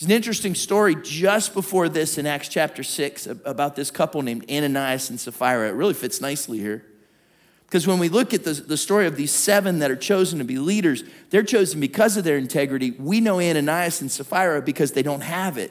There's 0.01 0.09
an 0.09 0.17
interesting 0.17 0.55
story 0.55 0.97
just 1.03 1.53
before 1.53 1.91
this 1.91 2.17
in 2.17 2.25
Acts 2.25 2.49
chapter 2.49 2.83
6 2.83 3.27
about 3.45 3.77
this 3.77 3.91
couple 3.91 4.23
named 4.23 4.51
Ananias 4.51 5.11
and 5.11 5.21
Sapphira. 5.21 5.69
It 5.69 5.73
really 5.73 5.93
fits 5.93 6.23
nicely 6.23 6.59
here. 6.59 6.87
Because 7.67 7.87
when 7.87 7.99
we 7.99 8.09
look 8.09 8.33
at 8.33 8.43
the, 8.43 8.55
the 8.55 8.79
story 8.79 9.07
of 9.07 9.17
these 9.17 9.31
seven 9.31 9.81
that 9.81 9.91
are 9.91 9.97
chosen 9.97 10.39
to 10.39 10.45
be 10.47 10.59
leaders, 10.59 11.05
they're 11.29 11.43
chosen 11.43 11.81
because 11.81 12.17
of 12.17 12.25
their 12.25 12.39
integrity. 12.39 12.93
We 12.93 13.21
know 13.21 13.41
Ananias 13.41 14.01
and 14.01 14.11
Sapphira 14.11 14.63
because 14.63 14.93
they 14.93 15.03
don't 15.03 15.21
have 15.21 15.59
it. 15.59 15.71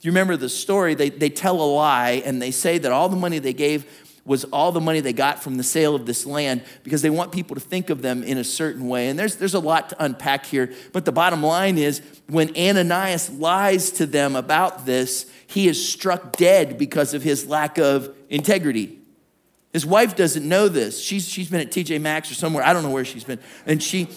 You 0.00 0.10
remember 0.10 0.36
the 0.36 0.48
story? 0.48 0.94
They, 0.94 1.10
they 1.10 1.30
tell 1.30 1.62
a 1.62 1.62
lie 1.62 2.20
and 2.24 2.42
they 2.42 2.50
say 2.50 2.78
that 2.78 2.90
all 2.90 3.08
the 3.08 3.14
money 3.14 3.38
they 3.38 3.52
gave 3.52 3.86
was 4.28 4.44
all 4.44 4.70
the 4.72 4.80
money 4.80 5.00
they 5.00 5.14
got 5.14 5.42
from 5.42 5.56
the 5.56 5.62
sale 5.62 5.94
of 5.94 6.04
this 6.04 6.26
land 6.26 6.62
because 6.84 7.00
they 7.00 7.08
want 7.08 7.32
people 7.32 7.54
to 7.54 7.60
think 7.60 7.88
of 7.88 8.02
them 8.02 8.22
in 8.22 8.36
a 8.36 8.44
certain 8.44 8.86
way. 8.86 9.08
And 9.08 9.18
there's, 9.18 9.36
there's 9.36 9.54
a 9.54 9.58
lot 9.58 9.88
to 9.88 10.04
unpack 10.04 10.44
here. 10.44 10.70
But 10.92 11.06
the 11.06 11.12
bottom 11.12 11.42
line 11.42 11.78
is 11.78 12.02
when 12.28 12.54
Ananias 12.54 13.30
lies 13.30 13.90
to 13.92 14.04
them 14.04 14.36
about 14.36 14.84
this, 14.84 15.30
he 15.46 15.66
is 15.66 15.88
struck 15.88 16.36
dead 16.36 16.76
because 16.76 17.14
of 17.14 17.22
his 17.22 17.46
lack 17.46 17.78
of 17.78 18.14
integrity. 18.28 18.98
His 19.72 19.86
wife 19.86 20.14
doesn't 20.14 20.46
know 20.46 20.68
this. 20.68 21.00
She's, 21.00 21.26
she's 21.26 21.48
been 21.48 21.60
at 21.60 21.70
TJ 21.70 21.98
Maxx 22.00 22.30
or 22.30 22.34
somewhere. 22.34 22.64
I 22.64 22.74
don't 22.74 22.82
know 22.82 22.90
where 22.90 23.06
she's 23.06 23.24
been. 23.24 23.40
And 23.64 23.82
she, 23.82 24.08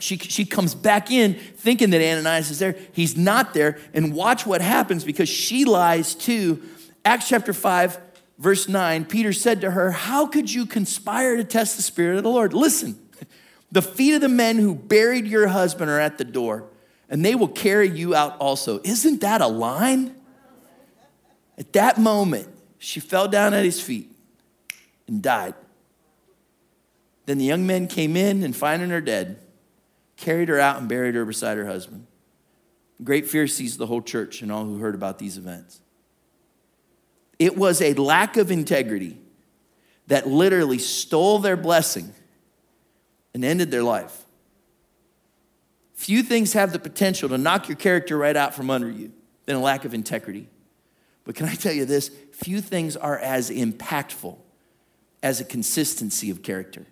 she, 0.00 0.16
she 0.16 0.46
comes 0.46 0.74
back 0.74 1.10
in 1.10 1.34
thinking 1.34 1.90
that 1.90 2.00
Ananias 2.00 2.50
is 2.50 2.60
there. 2.60 2.76
He's 2.92 3.14
not 3.14 3.52
there. 3.52 3.78
And 3.92 4.14
watch 4.14 4.46
what 4.46 4.62
happens 4.62 5.04
because 5.04 5.28
she 5.28 5.66
lies 5.66 6.14
too. 6.14 6.62
Acts 7.04 7.28
chapter 7.28 7.52
5, 7.52 8.07
verse 8.38 8.68
9, 8.68 9.04
Peter 9.04 9.32
said 9.32 9.60
to 9.60 9.72
her, 9.72 9.90
How 9.90 10.26
could 10.26 10.52
you 10.52 10.66
conspire 10.66 11.36
to 11.36 11.44
test 11.44 11.76
the 11.76 11.82
Spirit 11.82 12.16
of 12.16 12.22
the 12.22 12.30
Lord? 12.30 12.54
Listen, 12.54 12.98
the 13.72 13.82
feet 13.82 14.14
of 14.14 14.20
the 14.20 14.28
men 14.28 14.56
who 14.56 14.74
buried 14.74 15.26
your 15.26 15.48
husband 15.48 15.90
are 15.90 16.00
at 16.00 16.18
the 16.18 16.24
door, 16.24 16.64
and 17.08 17.24
they 17.24 17.34
will 17.34 17.48
carry 17.48 17.88
you 17.88 18.14
out 18.14 18.36
also. 18.38 18.80
Isn't 18.84 19.20
that 19.20 19.40
a 19.40 19.48
line? 19.48 20.14
At 21.58 21.72
that 21.72 21.98
moment, 21.98 22.48
she 22.78 23.00
fell 23.00 23.26
down 23.26 23.52
at 23.52 23.64
his 23.64 23.80
feet 23.80 24.10
and 25.08 25.22
died. 25.22 25.54
Then 27.26 27.38
the 27.38 27.44
young 27.44 27.66
men 27.66 27.88
came 27.88 28.16
in 28.16 28.42
and 28.42 28.56
finding 28.56 28.90
her 28.90 29.00
dead, 29.00 29.38
carried 30.16 30.48
her 30.48 30.60
out 30.60 30.78
and 30.78 30.88
buried 30.88 31.14
her 31.14 31.24
beside 31.24 31.58
her 31.58 31.66
husband. 31.66 32.06
Great 33.02 33.26
fear 33.26 33.46
seized 33.46 33.78
the 33.78 33.86
whole 33.86 34.02
church 34.02 34.40
and 34.40 34.50
all 34.50 34.64
who 34.64 34.78
heard 34.78 34.94
about 34.94 35.18
these 35.18 35.36
events. 35.36 35.80
It 37.38 37.56
was 37.56 37.80
a 37.80 37.94
lack 37.94 38.36
of 38.36 38.50
integrity 38.50 39.16
that 40.08 40.26
literally 40.26 40.78
stole 40.78 41.38
their 41.38 41.56
blessing 41.56 42.12
and 43.34 43.44
ended 43.44 43.70
their 43.70 43.82
life. 43.82 44.24
Few 45.94 46.22
things 46.22 46.52
have 46.54 46.72
the 46.72 46.78
potential 46.78 47.28
to 47.28 47.38
knock 47.38 47.68
your 47.68 47.76
character 47.76 48.16
right 48.16 48.36
out 48.36 48.54
from 48.54 48.70
under 48.70 48.90
you 48.90 49.12
than 49.46 49.56
a 49.56 49.60
lack 49.60 49.84
of 49.84 49.94
integrity. 49.94 50.48
But 51.24 51.34
can 51.34 51.46
I 51.46 51.54
tell 51.54 51.72
you 51.72 51.84
this? 51.84 52.10
Few 52.32 52.60
things 52.60 52.96
are 52.96 53.18
as 53.18 53.50
impactful 53.50 54.36
as 55.22 55.40
a 55.40 55.44
consistency 55.44 56.30
of 56.30 56.42
character. 56.42 56.86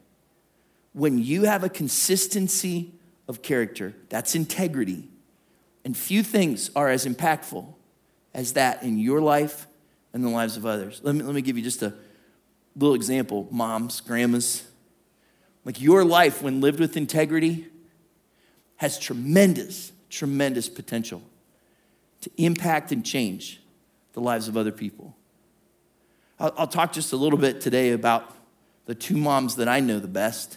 When 0.92 1.18
you 1.18 1.44
have 1.44 1.64
a 1.64 1.68
consistency 1.68 2.92
of 3.28 3.42
character, 3.42 3.94
that's 4.08 4.34
integrity. 4.34 5.08
And 5.84 5.96
few 5.96 6.22
things 6.22 6.70
are 6.76 6.88
as 6.88 7.06
impactful 7.06 7.72
as 8.34 8.52
that 8.54 8.82
in 8.82 8.98
your 8.98 9.20
life 9.20 9.66
and 10.16 10.24
the 10.24 10.30
lives 10.30 10.56
of 10.56 10.64
others. 10.64 11.02
Let 11.04 11.14
me, 11.14 11.22
let 11.22 11.34
me 11.34 11.42
give 11.42 11.58
you 11.58 11.62
just 11.62 11.82
a 11.82 11.92
little 12.74 12.94
example 12.94 13.46
moms, 13.50 14.00
grandmas. 14.00 14.66
Like 15.66 15.78
your 15.78 16.06
life, 16.06 16.40
when 16.40 16.62
lived 16.62 16.80
with 16.80 16.96
integrity, 16.96 17.66
has 18.76 18.98
tremendous, 18.98 19.92
tremendous 20.08 20.70
potential 20.70 21.20
to 22.22 22.30
impact 22.38 22.92
and 22.92 23.04
change 23.04 23.60
the 24.14 24.20
lives 24.20 24.48
of 24.48 24.56
other 24.56 24.72
people. 24.72 25.14
I'll, 26.40 26.54
I'll 26.56 26.66
talk 26.66 26.94
just 26.94 27.12
a 27.12 27.16
little 27.16 27.38
bit 27.38 27.60
today 27.60 27.90
about 27.90 28.34
the 28.86 28.94
two 28.94 29.18
moms 29.18 29.56
that 29.56 29.68
I 29.68 29.80
know 29.80 29.98
the 29.98 30.08
best. 30.08 30.56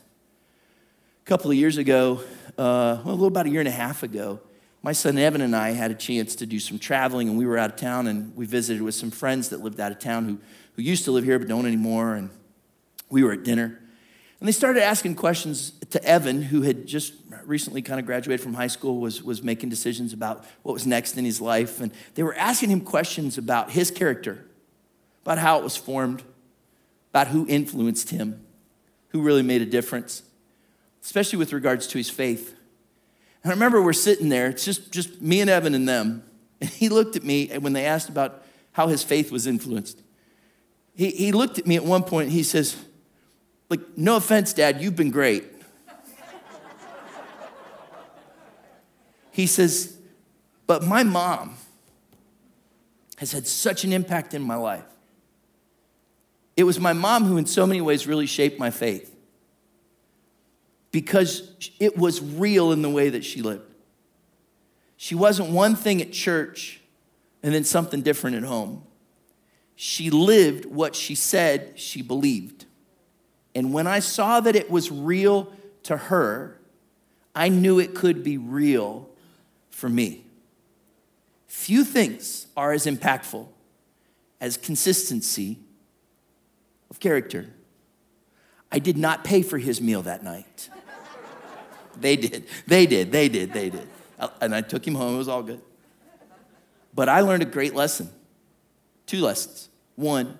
A 1.25 1.25
couple 1.25 1.51
of 1.51 1.57
years 1.57 1.75
ago, 1.75 2.21
uh, 2.57 3.01
well, 3.03 3.09
a 3.09 3.11
little 3.11 3.27
about 3.27 3.45
a 3.45 3.49
year 3.49 3.59
and 3.59 3.67
a 3.67 3.71
half 3.71 4.03
ago, 4.03 4.39
my 4.81 4.91
son 4.93 5.17
Evan 5.17 5.41
and 5.41 5.55
I 5.55 5.71
had 5.71 5.91
a 5.91 5.95
chance 5.95 6.35
to 6.35 6.45
do 6.45 6.59
some 6.59 6.79
traveling, 6.79 7.27
and 7.27 7.37
we 7.37 7.45
were 7.45 7.57
out 7.57 7.71
of 7.71 7.75
town, 7.75 8.07
and 8.07 8.35
we 8.35 8.45
visited 8.45 8.81
with 8.81 8.95
some 8.95 9.11
friends 9.11 9.49
that 9.49 9.61
lived 9.61 9.79
out 9.79 9.91
of 9.91 9.99
town 9.99 10.25
who, 10.25 10.39
who 10.73 10.81
used 10.81 11.05
to 11.05 11.11
live 11.11 11.25
here 11.25 11.37
but 11.37 11.47
don't 11.47 11.65
anymore. 11.65 12.15
And 12.15 12.29
we 13.09 13.23
were 13.23 13.33
at 13.33 13.43
dinner, 13.43 13.79
and 14.39 14.47
they 14.47 14.53
started 14.53 14.83
asking 14.83 15.15
questions 15.15 15.71
to 15.89 16.03
Evan, 16.05 16.41
who 16.41 16.61
had 16.61 16.87
just 16.87 17.13
recently 17.43 17.81
kind 17.81 17.99
of 17.99 18.05
graduated 18.05 18.41
from 18.41 18.53
high 18.53 18.67
school, 18.67 18.99
was, 18.99 19.21
was 19.21 19.43
making 19.43 19.69
decisions 19.69 20.13
about 20.13 20.45
what 20.63 20.73
was 20.73 20.87
next 20.87 21.17
in 21.17 21.25
his 21.25 21.41
life. 21.41 21.81
And 21.81 21.91
they 22.15 22.23
were 22.23 22.35
asking 22.35 22.69
him 22.69 22.81
questions 22.81 23.37
about 23.37 23.71
his 23.71 23.91
character, 23.91 24.45
about 25.23 25.39
how 25.39 25.57
it 25.57 25.63
was 25.63 25.75
formed, 25.75 26.23
about 27.11 27.27
who 27.27 27.45
influenced 27.49 28.11
him, 28.11 28.45
who 29.09 29.21
really 29.21 29.41
made 29.41 29.61
a 29.61 29.65
difference, 29.65 30.23
especially 31.03 31.37
with 31.37 31.51
regards 31.51 31.87
to 31.87 31.97
his 31.97 32.09
faith. 32.09 32.55
And 33.43 33.51
I 33.51 33.53
remember 33.53 33.81
we're 33.81 33.93
sitting 33.93 34.29
there, 34.29 34.47
it's 34.47 34.65
just, 34.65 34.91
just 34.91 35.21
me 35.21 35.41
and 35.41 35.49
Evan 35.49 35.73
and 35.73 35.87
them. 35.87 36.23
And 36.61 36.69
he 36.69 36.89
looked 36.89 37.15
at 37.15 37.23
me 37.23 37.47
when 37.59 37.73
they 37.73 37.85
asked 37.85 38.09
about 38.09 38.43
how 38.73 38.87
his 38.87 39.01
faith 39.01 39.31
was 39.31 39.47
influenced. 39.47 40.01
He, 40.95 41.11
he 41.11 41.31
looked 41.31 41.57
at 41.57 41.65
me 41.65 41.77
at 41.77 41.85
one 41.85 42.03
point, 42.03 42.31
he 42.31 42.43
says, 42.43 42.75
like, 43.69 43.79
no 43.95 44.17
offense, 44.17 44.51
Dad, 44.51 44.81
you've 44.81 44.95
been 44.95 45.11
great. 45.11 45.45
he 49.31 49.47
says, 49.47 49.97
but 50.67 50.83
my 50.83 51.03
mom 51.03 51.55
has 53.17 53.31
had 53.31 53.47
such 53.47 53.83
an 53.83 53.93
impact 53.93 54.33
in 54.33 54.41
my 54.41 54.55
life. 54.55 54.83
It 56.57 56.63
was 56.63 56.79
my 56.79 56.93
mom 56.93 57.23
who, 57.23 57.37
in 57.37 57.45
so 57.45 57.65
many 57.65 57.79
ways, 57.79 58.05
really 58.05 58.25
shaped 58.25 58.59
my 58.59 58.69
faith 58.69 59.15
because 60.91 61.71
it 61.79 61.97
was 61.97 62.21
real 62.21 62.71
in 62.71 62.81
the 62.81 62.89
way 62.89 63.09
that 63.09 63.23
she 63.23 63.41
lived. 63.41 63.63
She 64.97 65.15
wasn't 65.15 65.49
one 65.49 65.75
thing 65.75 66.01
at 66.01 66.11
church 66.11 66.81
and 67.41 67.53
then 67.53 67.63
something 67.63 68.01
different 68.01 68.35
at 68.35 68.43
home. 68.43 68.83
She 69.75 70.09
lived 70.09 70.65
what 70.65 70.95
she 70.95 71.15
said 71.15 71.79
she 71.79 72.01
believed. 72.01 72.65
And 73.55 73.71
when 73.71 73.87
I 73.87 73.99
saw 73.99 74.39
that 74.41 74.55
it 74.55 74.69
was 74.69 74.91
real 74.91 75.53
to 75.83 75.95
her, 75.95 76.59
I 77.33 77.49
knew 77.49 77.79
it 77.79 77.95
could 77.95 78.23
be 78.23 78.37
real 78.37 79.09
for 79.69 79.87
me. 79.87 80.25
Few 81.47 81.85
things 81.85 82.47
are 82.57 82.73
as 82.73 82.85
impactful 82.85 83.47
as 84.41 84.57
consistency 84.57 85.59
of 86.89 86.99
character. 86.99 87.47
I 88.71 88.79
did 88.79 88.97
not 88.97 89.23
pay 89.23 89.41
for 89.41 89.57
his 89.57 89.81
meal 89.81 90.01
that 90.03 90.23
night. 90.23 90.69
They 92.01 92.15
did, 92.15 92.47
they 92.67 92.85
did, 92.85 93.11
they 93.11 93.29
did, 93.29 93.53
they 93.53 93.69
did. 93.69 93.87
And 94.41 94.53
I 94.53 94.61
took 94.61 94.85
him 94.85 94.95
home, 94.95 95.15
it 95.15 95.17
was 95.17 95.27
all 95.27 95.43
good. 95.43 95.61
But 96.93 97.09
I 97.09 97.21
learned 97.21 97.43
a 97.43 97.45
great 97.45 97.75
lesson 97.75 98.09
two 99.05 99.21
lessons. 99.21 99.69
One, 99.95 100.37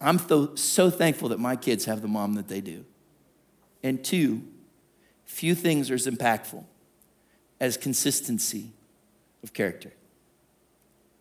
I'm 0.00 0.18
so, 0.18 0.54
so 0.54 0.88
thankful 0.90 1.28
that 1.28 1.38
my 1.38 1.56
kids 1.56 1.84
have 1.84 2.00
the 2.00 2.08
mom 2.08 2.34
that 2.34 2.48
they 2.48 2.62
do. 2.62 2.86
And 3.82 4.02
two, 4.02 4.42
few 5.26 5.54
things 5.54 5.90
are 5.90 5.94
as 5.94 6.06
impactful 6.06 6.64
as 7.60 7.76
consistency 7.76 8.70
of 9.42 9.52
character. 9.52 9.92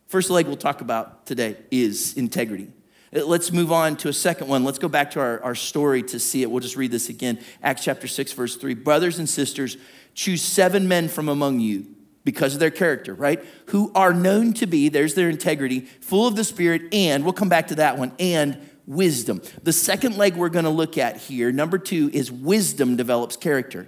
First 0.07 0.29
leg 0.29 0.47
we'll 0.47 0.55
talk 0.55 0.81
about 0.81 1.25
today 1.25 1.57
is 1.71 2.13
integrity. 2.13 2.71
Uh, 3.15 3.25
let's 3.25 3.51
move 3.51 3.71
on 3.71 3.95
to 3.97 4.09
a 4.09 4.13
second 4.13 4.47
one. 4.47 4.63
Let's 4.63 4.79
go 4.79 4.87
back 4.87 5.11
to 5.11 5.19
our, 5.19 5.41
our 5.43 5.55
story 5.55 6.03
to 6.03 6.19
see 6.19 6.41
it. 6.41 6.51
We'll 6.51 6.59
just 6.59 6.75
read 6.75 6.91
this 6.91 7.09
again. 7.09 7.39
Acts 7.63 7.83
chapter 7.83 8.07
6, 8.07 8.33
verse 8.33 8.55
3. 8.55 8.73
Brothers 8.73 9.19
and 9.19 9.29
sisters, 9.29 9.77
choose 10.13 10.41
seven 10.41 10.87
men 10.87 11.07
from 11.07 11.29
among 11.29 11.59
you 11.59 11.85
because 12.23 12.55
of 12.55 12.59
their 12.59 12.71
character, 12.71 13.13
right? 13.13 13.43
Who 13.67 13.91
are 13.93 14.13
known 14.13 14.53
to 14.53 14.65
be, 14.65 14.89
there's 14.89 15.13
their 15.13 15.29
integrity, 15.29 15.81
full 15.81 16.27
of 16.27 16.35
the 16.35 16.43
Spirit, 16.43 16.93
and 16.93 17.23
we'll 17.23 17.33
come 17.33 17.49
back 17.49 17.67
to 17.67 17.75
that 17.75 17.97
one, 17.97 18.11
and 18.19 18.57
wisdom. 18.87 19.41
The 19.63 19.73
second 19.73 20.17
leg 20.17 20.35
we're 20.35 20.49
gonna 20.49 20.69
look 20.69 20.97
at 20.97 21.17
here, 21.17 21.51
number 21.51 21.77
two, 21.77 22.09
is 22.13 22.31
wisdom 22.31 22.95
develops 22.95 23.35
character. 23.35 23.87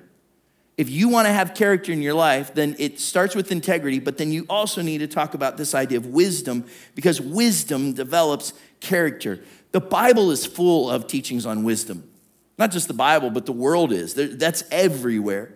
If 0.77 0.91
you 0.91 1.09
wanna 1.09 1.33
have 1.33 1.55
character 1.55 1.91
in 1.91 2.03
your 2.03 2.13
life, 2.13 2.53
then 2.53 2.75
it 2.77 2.99
starts 2.99 3.35
with 3.35 3.51
integrity, 3.51 3.99
but 3.99 4.17
then 4.19 4.31
you 4.31 4.45
also 4.47 4.83
need 4.83 4.99
to 4.99 5.07
talk 5.07 5.33
about 5.33 5.57
this 5.57 5.73
idea 5.73 5.97
of 5.97 6.05
wisdom 6.05 6.65
because 6.93 7.19
wisdom 7.19 7.93
develops 7.93 8.53
character. 8.79 9.39
The 9.71 9.81
Bible 9.81 10.31
is 10.31 10.45
full 10.45 10.89
of 10.89 11.07
teachings 11.07 11.45
on 11.45 11.63
wisdom. 11.63 12.09
Not 12.57 12.71
just 12.71 12.87
the 12.87 12.93
Bible, 12.93 13.29
but 13.29 13.45
the 13.45 13.51
world 13.51 13.91
is. 13.91 14.13
That's 14.13 14.63
everywhere. 14.71 15.53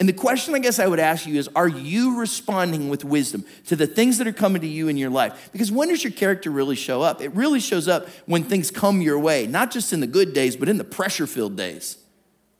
And 0.00 0.08
the 0.08 0.12
question 0.12 0.54
I 0.54 0.58
guess 0.58 0.80
I 0.80 0.88
would 0.88 0.98
ask 0.98 1.26
you 1.26 1.38
is 1.38 1.48
Are 1.54 1.68
you 1.68 2.18
responding 2.18 2.88
with 2.88 3.04
wisdom 3.04 3.44
to 3.66 3.76
the 3.76 3.86
things 3.86 4.18
that 4.18 4.26
are 4.26 4.32
coming 4.32 4.62
to 4.62 4.68
you 4.68 4.88
in 4.88 4.96
your 4.96 5.10
life? 5.10 5.50
Because 5.52 5.70
when 5.70 5.88
does 5.88 6.02
your 6.02 6.12
character 6.12 6.50
really 6.50 6.74
show 6.74 7.02
up? 7.02 7.20
It 7.20 7.32
really 7.34 7.60
shows 7.60 7.86
up 7.86 8.08
when 8.26 8.42
things 8.42 8.70
come 8.70 9.00
your 9.00 9.18
way, 9.18 9.46
not 9.46 9.70
just 9.70 9.92
in 9.92 10.00
the 10.00 10.06
good 10.06 10.34
days, 10.34 10.56
but 10.56 10.68
in 10.68 10.78
the 10.78 10.84
pressure 10.84 11.26
filled 11.26 11.56
days, 11.56 11.98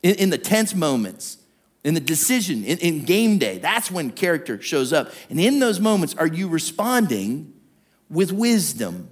in, 0.03 0.15
in, 0.15 0.31
the 0.31 0.39
tense 0.39 0.75
moments, 0.75 1.39
in 1.83 1.95
the 1.95 2.01
decision, 2.01 2.63
in, 2.63 2.79
in 2.79 3.05
game 3.05 3.39
day. 3.39 3.59
That's 3.59 3.91
when 3.91 4.13
character 4.13 4.63
shows 4.63 4.93
up. 4.93 5.13
And 5.29 5.41
in 5.41 5.59
those 5.59 5.81
moments, 5.81 6.15
are 6.15 6.29
you 6.29 6.47
responding 6.47 7.53
with 8.09 8.31
wisdom? 8.31 9.11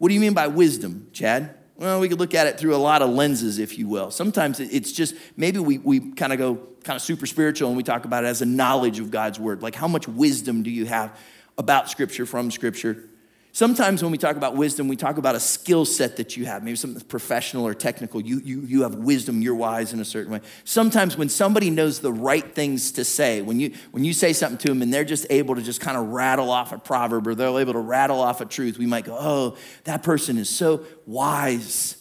What 0.00 0.08
do 0.08 0.14
you 0.14 0.20
mean 0.20 0.32
by 0.32 0.46
wisdom, 0.46 1.08
Chad? 1.12 1.54
Well, 1.76 2.00
we 2.00 2.08
could 2.08 2.18
look 2.18 2.34
at 2.34 2.46
it 2.46 2.58
through 2.58 2.74
a 2.74 2.78
lot 2.78 3.02
of 3.02 3.10
lenses, 3.10 3.58
if 3.58 3.76
you 3.76 3.86
will. 3.86 4.10
Sometimes 4.10 4.58
it's 4.58 4.92
just 4.92 5.14
maybe 5.36 5.58
we, 5.58 5.76
we 5.76 6.12
kind 6.12 6.32
of 6.32 6.38
go 6.38 6.54
kind 6.84 6.96
of 6.96 7.02
super 7.02 7.26
spiritual 7.26 7.68
and 7.68 7.76
we 7.76 7.82
talk 7.82 8.06
about 8.06 8.24
it 8.24 8.28
as 8.28 8.40
a 8.40 8.46
knowledge 8.46 8.98
of 8.98 9.10
God's 9.10 9.38
word. 9.38 9.60
Like, 9.60 9.74
how 9.74 9.88
much 9.88 10.08
wisdom 10.08 10.62
do 10.62 10.70
you 10.70 10.86
have 10.86 11.14
about 11.58 11.90
Scripture, 11.90 12.24
from 12.24 12.50
Scripture? 12.50 13.09
Sometimes 13.52 14.00
when 14.02 14.12
we 14.12 14.18
talk 14.18 14.36
about 14.36 14.54
wisdom, 14.54 14.86
we 14.86 14.94
talk 14.94 15.18
about 15.18 15.34
a 15.34 15.40
skill 15.40 15.84
set 15.84 16.16
that 16.18 16.36
you 16.36 16.46
have, 16.46 16.62
maybe 16.62 16.76
something 16.76 17.02
professional 17.02 17.66
or 17.66 17.74
technical. 17.74 18.20
You, 18.20 18.40
you, 18.44 18.60
you 18.60 18.82
have 18.82 18.94
wisdom, 18.94 19.42
you're 19.42 19.56
wise 19.56 19.92
in 19.92 19.98
a 19.98 20.04
certain 20.04 20.32
way. 20.32 20.40
Sometimes 20.64 21.16
when 21.16 21.28
somebody 21.28 21.68
knows 21.68 21.98
the 21.98 22.12
right 22.12 22.54
things 22.54 22.92
to 22.92 23.04
say, 23.04 23.42
when 23.42 23.58
you, 23.58 23.74
when 23.90 24.04
you 24.04 24.12
say 24.12 24.32
something 24.32 24.58
to 24.58 24.68
them 24.68 24.82
and 24.82 24.94
they're 24.94 25.04
just 25.04 25.26
able 25.30 25.56
to 25.56 25.62
just 25.62 25.80
kind 25.80 25.96
of 25.96 26.08
rattle 26.08 26.50
off 26.50 26.72
a 26.72 26.78
proverb 26.78 27.26
or 27.26 27.34
they're 27.34 27.58
able 27.58 27.72
to 27.72 27.80
rattle 27.80 28.20
off 28.20 28.40
a 28.40 28.44
truth, 28.44 28.78
we 28.78 28.86
might 28.86 29.04
go, 29.04 29.16
oh, 29.18 29.56
that 29.84 30.04
person 30.04 30.38
is 30.38 30.48
so 30.48 30.84
wise. 31.04 31.99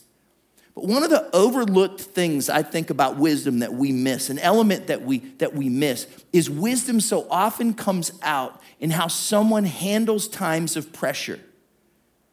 But 0.76 0.86
one 0.86 1.04
of 1.04 1.10
the 1.10 1.30
overlooked 1.36 2.02
things 2.02 2.50
I 2.50 2.64
think 2.64 2.90
about 2.90 3.18
wisdom 3.18 3.60
that 3.60 3.74
we 3.74 3.92
miss, 3.92 4.30
an 4.30 4.40
element 4.40 4.88
that 4.88 5.02
we, 5.02 5.20
that 5.40 5.54
we 5.54 5.70
miss, 5.70 6.08
is 6.32 6.50
wisdom 6.50 7.00
so 7.00 7.28
often 7.30 7.74
comes 7.74 8.12
out 8.22 8.62
in 8.80 8.92
how 8.92 9.08
someone 9.08 9.66
handles 9.66 10.28
times 10.28 10.78
of 10.78 10.94
pressure. 10.94 11.40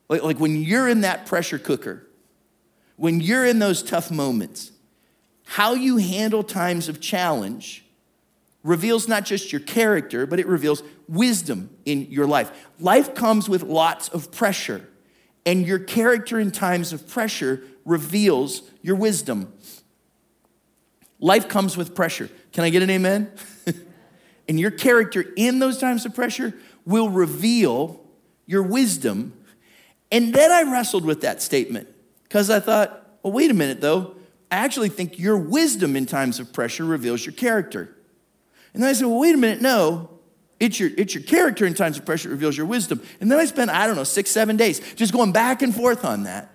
Like, 0.08 0.22
like 0.22 0.38
when 0.38 0.62
you're 0.62 0.88
in 0.88 1.00
that 1.00 1.26
pressure 1.26 1.58
cooker, 1.58 2.06
when 2.96 3.20
you're 3.20 3.44
in 3.44 3.58
those 3.58 3.82
tough 3.82 4.10
moments, 4.10 4.72
how 5.44 5.74
you 5.74 5.96
handle 5.96 6.42
times 6.42 6.88
of 6.88 7.00
challenge 7.00 7.84
reveals 8.62 9.06
not 9.06 9.24
just 9.24 9.52
your 9.52 9.60
character, 9.60 10.26
but 10.26 10.40
it 10.40 10.46
reveals 10.46 10.82
wisdom 11.08 11.70
in 11.84 12.10
your 12.10 12.26
life. 12.26 12.50
Life 12.80 13.14
comes 13.14 13.48
with 13.48 13.62
lots 13.62 14.08
of 14.08 14.32
pressure, 14.32 14.86
and 15.44 15.64
your 15.66 15.78
character 15.78 16.40
in 16.40 16.50
times 16.50 16.92
of 16.92 17.08
pressure 17.08 17.62
reveals 17.86 18.62
your 18.82 18.96
wisdom. 18.96 19.52
Life 21.18 21.48
comes 21.48 21.76
with 21.78 21.94
pressure. 21.94 22.28
Can 22.52 22.64
I 22.64 22.70
get 22.70 22.82
an 22.82 22.90
amen? 22.90 23.30
and 24.48 24.60
your 24.60 24.70
character 24.70 25.24
in 25.36 25.60
those 25.60 25.78
times 25.78 26.04
of 26.04 26.14
pressure 26.14 26.52
will 26.84 27.08
reveal 27.08 28.04
your 28.44 28.62
wisdom. 28.62 29.32
And 30.12 30.34
then 30.34 30.50
I 30.50 30.70
wrestled 30.70 31.04
with 31.04 31.22
that 31.22 31.40
statement 31.40 31.88
because 32.24 32.50
I 32.50 32.60
thought, 32.60 33.18
well, 33.22 33.32
wait 33.32 33.50
a 33.50 33.54
minute 33.54 33.80
though. 33.80 34.16
I 34.50 34.56
actually 34.56 34.90
think 34.90 35.18
your 35.18 35.38
wisdom 35.38 35.96
in 35.96 36.06
times 36.06 36.38
of 36.38 36.52
pressure 36.52 36.84
reveals 36.84 37.24
your 37.24 37.32
character. 37.32 37.96
And 38.74 38.82
then 38.82 38.90
I 38.90 38.92
said, 38.92 39.06
well, 39.06 39.18
wait 39.18 39.34
a 39.34 39.38
minute, 39.38 39.62
no. 39.62 40.10
It's 40.60 40.78
your, 40.78 40.90
it's 40.96 41.14
your 41.14 41.22
character 41.22 41.66
in 41.66 41.74
times 41.74 41.98
of 41.98 42.06
pressure 42.06 42.28
reveals 42.28 42.56
your 42.56 42.66
wisdom. 42.66 43.02
And 43.20 43.30
then 43.30 43.38
I 43.38 43.44
spent, 43.44 43.70
I 43.70 43.86
don't 43.86 43.96
know, 43.96 44.04
six, 44.04 44.30
seven 44.30 44.56
days 44.56 44.80
just 44.94 45.12
going 45.12 45.32
back 45.32 45.62
and 45.62 45.74
forth 45.74 46.04
on 46.04 46.24
that 46.24 46.50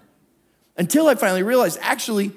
until 0.82 1.08
I 1.08 1.14
finally 1.14 1.44
realized 1.44 1.78
actually, 1.80 2.32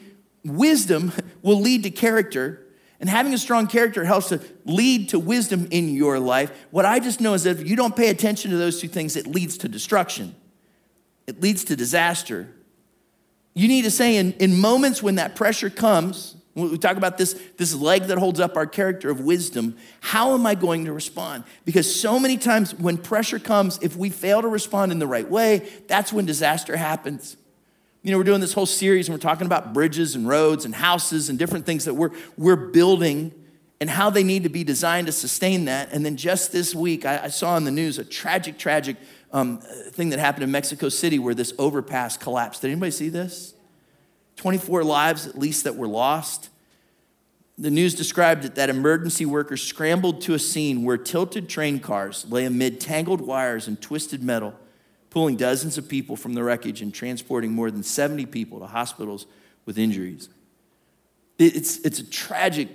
wisdom 0.44 1.14
will 1.40 1.62
lead 1.62 1.85
to 1.85 1.90
character 1.90 2.61
and 3.00 3.09
having 3.09 3.33
a 3.33 3.38
strong 3.38 3.68
character 3.68 4.04
helps 4.04 4.28
to 4.28 4.40
lead 4.66 5.09
to 5.09 5.18
wisdom 5.18 5.66
in 5.70 5.88
your 5.94 6.18
life. 6.18 6.52
What 6.70 6.85
I 6.85 6.98
just 6.98 7.22
know 7.22 7.33
is 7.33 7.44
that 7.44 7.59
if 7.59 7.66
you 7.66 7.74
don't 7.74 7.96
pay 7.96 8.11
attention 8.11 8.50
to 8.50 8.59
those 8.59 8.83
two 8.83 8.88
things, 8.88 9.16
it 9.16 9.26
leads 9.26 9.57
to 9.59 9.68
destruction, 9.68 10.35
it 11.26 11.40
leads 11.40 11.64
to 11.64 11.76
disaster. 11.76 12.50
You 13.54 13.66
need 13.66 13.83
to 13.85 13.90
say, 13.90 14.16
in, 14.16 14.33
in 14.35 14.61
moments 14.61 15.02
when 15.02 15.14
that 15.14 15.37
pressure 15.37 15.70
comes, 15.70 16.37
we 16.54 16.76
talk 16.76 16.98
about 16.98 17.16
this, 17.16 17.40
this 17.57 17.74
leg 17.74 18.04
that 18.04 18.18
holds 18.18 18.40
up 18.40 18.59
our 18.59 18.66
character 18.66 19.09
of 19.09 19.20
wisdom, 19.20 19.78
how 20.00 20.35
am 20.35 20.44
I 20.44 20.54
going 20.54 20.85
to 20.85 20.92
respond? 20.92 21.44
Because 21.64 21.98
so 21.98 22.18
many 22.18 22.37
times 22.37 22.74
when 22.74 22.98
pressure 22.98 23.38
comes, 23.38 23.78
if 23.80 23.96
we 23.96 24.11
fail 24.11 24.42
to 24.42 24.48
respond 24.48 24.92
in 24.92 24.98
the 24.98 25.07
right 25.07 25.30
way, 25.30 25.66
that's 25.88 26.12
when 26.12 26.26
disaster 26.26 26.76
happens. 26.76 27.38
You 28.05 28.11
know, 28.11 28.19
we're 28.19 28.25
doing 28.25 28.43
this 28.43 28.53
whole 28.53 28.67
series 28.67 29.09
and 29.09 29.14
we're 29.14 29.21
talking 29.21 29.47
about 29.47 29.73
bridges 29.73 30.14
and 30.14 30.29
roads 30.29 30.67
and 30.67 30.75
houses 30.75 31.31
and 31.31 31.38
different 31.38 31.64
things 31.64 31.87
that 31.87 31.95
we're, 31.95 32.11
we're 32.37 32.55
building 32.55 33.33
and 33.81 33.88
how 33.88 34.11
they 34.11 34.23
need 34.23 34.43
to 34.43 34.51
be 34.51 34.62
designed 34.62 35.07
to 35.07 35.12
sustain 35.12 35.64
that. 35.64 35.90
And 35.90 36.05
then 36.05 36.19
just 36.19 36.53
this 36.53 36.75
week, 36.75 37.07
I, 37.07 37.25
I 37.25 37.29
saw 37.29 37.57
in 37.57 37.64
the 37.64 37.71
news 37.71 37.99
a 37.99 38.05
tragic, 38.05 38.59
tragic 38.59 38.99
um, 39.33 39.57
thing 39.59 40.11
that 40.11 40.19
happened 40.19 40.45
in 40.45 40.51
Mexico 40.51 40.90
City 40.90 41.19
where 41.19 41.35
this 41.35 41.55
overpass 41.59 42.19
collapsed. 42.19 42.61
Did 42.61 42.73
anybody 42.73 42.90
see 42.90 43.09
this? 43.09 43.55
24 44.37 44.85
lives 44.85 45.27
at 45.27 45.38
least 45.38 45.64
that 45.64 45.77
were 45.77 45.88
lost. 45.88 46.51
The 47.57 47.71
news 47.71 47.95
described 47.95 48.45
it 48.45 48.55
that 48.57 48.69
emergency 48.69 49.25
workers 49.25 49.62
scrambled 49.62 50.21
to 50.23 50.35
a 50.35 50.38
scene 50.38 50.85
where 50.85 50.99
tilted 50.99 51.49
train 51.49 51.81
cars 51.81 52.27
lay 52.29 52.45
amid 52.45 52.81
tangled 52.81 53.23
wires 53.23 53.67
and 53.67 53.81
twisted 53.81 54.23
metal, 54.23 54.53
pulling 55.14 55.37
dozens 55.37 55.79
of 55.79 55.88
people 55.88 56.16
from 56.16 56.35
the 56.35 56.42
wreckage 56.42 56.83
and 56.83 56.92
transporting 56.92 57.53
more 57.53 57.70
than 57.70 57.85
70 57.85 58.27
people 58.27 58.59
to 58.59 58.66
hospitals 58.66 59.27
with 59.64 59.79
injuries. 59.79 60.29
It's, 61.38 61.79
it's 61.85 62.00
a 62.00 62.05
tragic, 62.11 62.68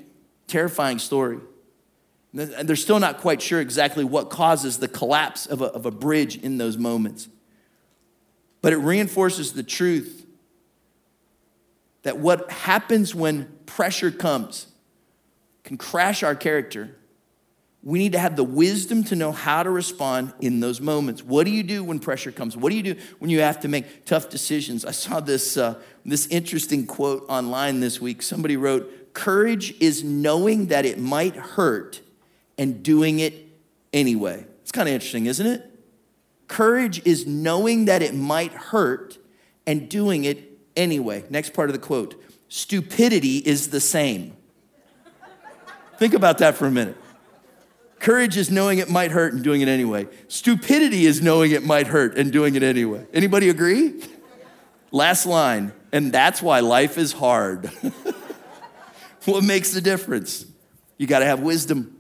terrifying 0.47 0.99
story. 0.99 1.39
And 2.31 2.69
they're 2.69 2.77
still 2.77 3.01
not 3.01 3.17
quite 3.17 3.41
sure 3.41 3.59
exactly 3.59 4.05
what 4.05 4.29
causes 4.29 4.79
the 4.79 4.87
collapse 4.87 5.47
of 5.47 5.61
a, 5.61 5.65
of 5.65 5.85
a 5.85 5.91
bridge 5.91 6.37
in 6.37 6.57
those 6.57 6.77
moments. 6.77 7.27
But 8.61 8.71
it 8.71 8.77
reinforces 8.77 9.51
the 9.51 9.63
truth 9.63 10.25
that 12.03 12.19
what 12.19 12.49
happens 12.49 13.13
when 13.13 13.51
pressure 13.65 14.11
comes 14.11 14.67
can 15.65 15.75
crash 15.75 16.23
our 16.23 16.35
character. 16.35 16.95
We 17.81 17.99
need 17.99 18.11
to 18.11 18.19
have 18.19 18.35
the 18.35 18.43
wisdom 18.43 19.05
to 19.05 19.15
know 19.15 19.31
how 19.31 19.63
to 19.63 19.69
respond 19.69 20.33
in 20.41 20.59
those 20.59 20.81
moments. 20.81 21.23
What 21.23 21.45
do 21.45 21.51
you 21.51 21.63
do 21.63 21.81
when 21.83 21.99
pressure 21.99 22.31
comes? 22.31 22.57
What 22.57 22.71
do 22.71 22.75
you 22.75 22.83
do 22.83 22.95
when 23.19 23.29
you 23.31 23.39
have 23.39 23.61
to 23.61 23.69
make 23.69 24.05
tough 24.05 24.29
decisions? 24.29 24.83
I 24.83 24.91
saw 24.91 25.21
this, 25.21 25.55
uh, 25.55 25.81
this 26.05 26.27
interesting 26.27 26.85
quote 26.85 27.25
online 27.29 27.79
this 27.79 28.01
week. 28.01 28.21
Somebody 28.21 28.57
wrote, 28.57 29.13
Courage 29.13 29.73
is 29.79 30.03
knowing 30.03 30.67
that 30.67 30.85
it 30.85 30.99
might 30.99 31.35
hurt 31.35 32.01
and 32.57 32.83
doing 32.83 33.19
it 33.19 33.47
anyway. 33.93 34.45
It's 34.61 34.71
kind 34.71 34.87
of 34.89 34.93
interesting, 34.93 35.25
isn't 35.27 35.47
it? 35.47 35.65
Courage 36.49 37.05
is 37.05 37.25
knowing 37.25 37.85
that 37.85 38.01
it 38.01 38.13
might 38.13 38.51
hurt 38.51 39.17
and 39.65 39.87
doing 39.87 40.25
it 40.25 40.59
anyway. 40.75 41.23
Next 41.29 41.53
part 41.53 41.69
of 41.69 41.73
the 41.73 41.79
quote 41.79 42.21
stupidity 42.49 43.37
is 43.37 43.69
the 43.69 43.79
same. 43.79 44.35
Think 45.97 46.13
about 46.13 46.39
that 46.39 46.55
for 46.55 46.65
a 46.65 46.71
minute. 46.71 46.97
Courage 47.99 48.37
is 48.37 48.49
knowing 48.49 48.79
it 48.79 48.89
might 48.89 49.11
hurt 49.11 49.33
and 49.33 49.43
doing 49.43 49.61
it 49.61 49.67
anyway. 49.67 50.07
Stupidity 50.29 51.05
is 51.05 51.21
knowing 51.21 51.51
it 51.51 51.63
might 51.63 51.87
hurt 51.87 52.17
and 52.17 52.31
doing 52.31 52.55
it 52.55 52.63
anyway. 52.63 53.05
Anybody 53.13 53.49
agree? 53.49 54.01
Last 54.91 55.25
line, 55.25 55.73
and 55.91 56.11
that's 56.11 56.41
why 56.41 56.61
life 56.61 56.97
is 56.97 57.11
hard. 57.11 57.65
what 59.25 59.43
makes 59.43 59.71
the 59.71 59.81
difference? 59.81 60.45
You 60.97 61.07
got 61.07 61.19
to 61.19 61.25
have 61.25 61.41
wisdom. 61.41 61.97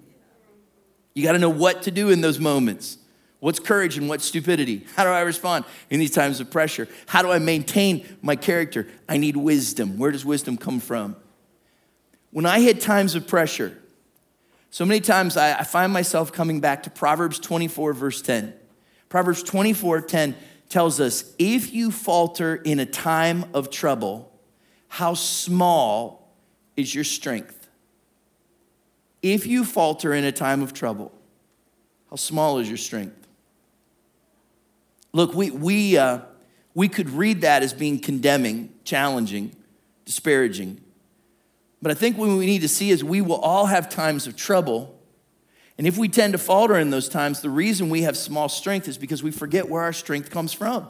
You 1.13 1.23
got 1.23 1.33
to 1.33 1.39
know 1.39 1.49
what 1.49 1.83
to 1.83 1.91
do 1.91 2.09
in 2.09 2.21
those 2.21 2.39
moments. 2.39 2.97
What's 3.39 3.59
courage 3.59 3.97
and 3.97 4.09
what's 4.09 4.25
stupidity? 4.25 4.85
How 4.95 5.03
do 5.03 5.09
I 5.09 5.21
respond 5.21 5.65
in 5.89 5.99
these 5.99 6.11
times 6.11 6.39
of 6.39 6.51
pressure? 6.51 6.87
How 7.07 7.21
do 7.21 7.31
I 7.31 7.39
maintain 7.39 8.17
my 8.21 8.35
character? 8.35 8.87
I 9.07 9.17
need 9.17 9.37
wisdom. 9.37 9.97
Where 9.97 10.11
does 10.11 10.25
wisdom 10.25 10.57
come 10.57 10.79
from? 10.79 11.15
When 12.31 12.45
I 12.45 12.59
hit 12.59 12.81
times 12.81 13.15
of 13.15 13.27
pressure, 13.27 13.78
so 14.71 14.85
many 14.85 14.99
times 14.99 15.35
I, 15.37 15.59
I 15.59 15.63
find 15.63 15.91
myself 15.91 16.31
coming 16.31 16.59
back 16.59 16.83
to 16.83 16.89
Proverbs 16.89 17.39
24, 17.39 17.93
verse 17.93 18.21
10. 18.21 18.53
Proverbs 19.09 19.41
24, 19.43 20.01
10 20.01 20.35
tells 20.69 20.99
us 20.99 21.33
if 21.39 21.73
you 21.73 21.91
falter 21.91 22.55
in 22.55 22.79
a 22.79 22.85
time 22.85 23.45
of 23.53 23.71
trouble, 23.71 24.31
how 24.87 25.15
small 25.15 26.31
is 26.75 26.93
your 26.93 27.03
strength? 27.03 27.67
If 29.21 29.45
you 29.47 29.65
falter 29.65 30.13
in 30.13 30.23
a 30.23 30.31
time 30.31 30.61
of 30.61 30.73
trouble, 30.73 31.11
how 32.09 32.15
small 32.15 32.59
is 32.59 32.67
your 32.67 32.77
strength? 32.77 33.27
Look, 35.11 35.33
we, 35.33 35.49
we, 35.49 35.97
uh, 35.97 36.19
we 36.73 36.87
could 36.87 37.09
read 37.09 37.41
that 37.41 37.63
as 37.63 37.73
being 37.73 37.99
condemning, 37.99 38.73
challenging, 38.83 39.55
disparaging. 40.05 40.81
But 41.81 41.91
I 41.91 41.93
think 41.93 42.17
what 42.17 42.29
we 42.29 42.45
need 42.45 42.61
to 42.61 42.67
see 42.67 42.91
is 42.91 43.03
we 43.03 43.21
will 43.21 43.39
all 43.39 43.67
have 43.67 43.89
times 43.89 44.27
of 44.27 44.35
trouble. 44.35 44.99
And 45.77 45.87
if 45.87 45.97
we 45.97 46.09
tend 46.09 46.33
to 46.33 46.39
falter 46.39 46.77
in 46.77 46.89
those 46.89 47.07
times, 47.07 47.41
the 47.41 47.49
reason 47.49 47.89
we 47.89 48.01
have 48.01 48.17
small 48.17 48.49
strength 48.49 48.87
is 48.87 48.97
because 48.97 49.23
we 49.23 49.31
forget 49.31 49.69
where 49.69 49.81
our 49.81 49.93
strength 49.93 50.29
comes 50.29 50.51
from. 50.51 50.89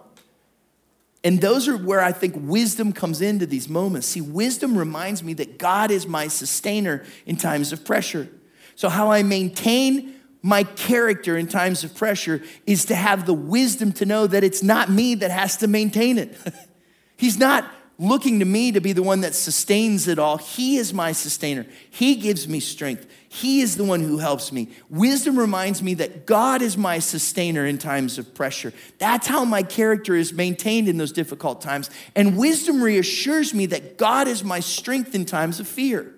And 1.24 1.42
those 1.42 1.68
are 1.68 1.78
where 1.78 2.02
I 2.02 2.12
think 2.12 2.36
wisdom 2.38 2.94
comes 2.94 3.22
into 3.22 3.46
these 3.46 3.68
moments. 3.68 4.08
See, 4.08 4.22
wisdom 4.22 4.78
reminds 4.78 5.22
me 5.22 5.34
that 5.36 5.58
God 5.60 5.92
is 5.92 6.08
my 6.08 6.28
sustainer 6.28 7.04
in 7.26 7.36
times 7.36 7.74
of 7.74 7.84
pressure. 7.84 8.30
So, 8.76 8.88
how 8.88 9.12
I 9.12 9.22
maintain 9.24 10.16
my 10.42 10.64
character 10.64 11.38
in 11.38 11.48
times 11.48 11.84
of 11.84 11.94
pressure 11.94 12.42
is 12.66 12.86
to 12.86 12.96
have 12.96 13.26
the 13.26 13.34
wisdom 13.34 13.92
to 13.92 14.06
know 14.06 14.26
that 14.28 14.44
it's 14.44 14.64
not 14.64 14.90
me 14.90 15.16
that 15.16 15.32
has 15.32 15.58
to 15.58 15.68
maintain 15.68 16.18
it. 16.18 16.38
He's 17.18 17.38
not 17.38 17.70
looking 18.00 18.40
to 18.40 18.46
me 18.46 18.72
to 18.72 18.80
be 18.80 18.94
the 18.94 19.04
one 19.04 19.22
that 19.22 19.36
sustains 19.36 20.08
it 20.08 20.18
all. 20.18 20.38
He 20.38 20.78
is 20.78 20.94
my 20.94 21.12
sustainer. 21.12 21.66
He 21.90 22.16
gives 22.16 22.48
me 22.48 22.62
strength. 22.62 23.06
He 23.28 23.60
is 23.60 23.76
the 23.76 23.84
one 23.84 24.00
who 24.00 24.18
helps 24.18 24.52
me. 24.52 24.70
Wisdom 24.90 25.38
reminds 25.38 25.84
me 25.84 25.94
that 25.96 26.26
God 26.26 26.62
is 26.62 26.78
my 26.78 27.00
sustainer 27.00 27.66
in 27.66 27.78
times 27.78 28.18
of 28.18 28.34
pressure. 28.34 28.74
That's 28.98 29.28
how 29.28 29.44
my 29.44 29.62
character 29.62 30.16
is 30.16 30.34
maintained 30.34 30.88
in 30.88 30.98
those 30.98 31.12
difficult 31.12 31.62
times. 31.62 31.90
And 32.16 32.38
wisdom 32.38 32.82
reassures 32.82 33.54
me 33.54 33.66
that 33.68 33.98
God 33.98 34.28
is 34.28 34.44
my 34.44 34.62
strength 34.62 35.14
in 35.14 35.26
times 35.26 35.60
of 35.60 35.68
fear. 35.68 36.16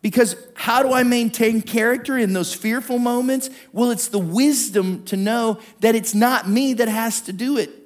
Because 0.00 0.36
how 0.54 0.82
do 0.82 0.92
I 0.92 1.02
maintain 1.02 1.60
character 1.60 2.16
in 2.16 2.34
those 2.34 2.54
fearful 2.54 2.98
moments? 2.98 3.50
Well, 3.72 3.90
it's 3.90 4.08
the 4.08 4.18
wisdom 4.18 5.04
to 5.06 5.16
know 5.16 5.58
that 5.80 5.94
it's 5.94 6.14
not 6.14 6.48
me 6.48 6.74
that 6.74 6.88
has 6.88 7.22
to 7.22 7.32
do 7.32 7.56
it. 7.56 7.83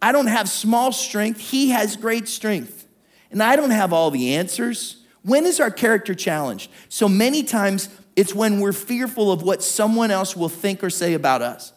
I 0.00 0.12
don't 0.12 0.26
have 0.26 0.48
small 0.48 0.92
strength, 0.92 1.40
He 1.40 1.70
has 1.70 1.96
great 1.96 2.28
strength. 2.28 2.86
And 3.30 3.42
I 3.42 3.56
don't 3.56 3.70
have 3.70 3.92
all 3.92 4.10
the 4.10 4.34
answers. 4.34 5.04
When 5.22 5.44
is 5.44 5.60
our 5.60 5.70
character 5.70 6.14
challenged? 6.14 6.70
So 6.88 7.08
many 7.08 7.42
times 7.42 7.88
it's 8.16 8.34
when 8.34 8.60
we're 8.60 8.72
fearful 8.72 9.30
of 9.30 9.42
what 9.42 9.62
someone 9.62 10.10
else 10.10 10.34
will 10.34 10.48
think 10.48 10.82
or 10.82 10.90
say 10.90 11.14
about 11.14 11.42
us. 11.42 11.72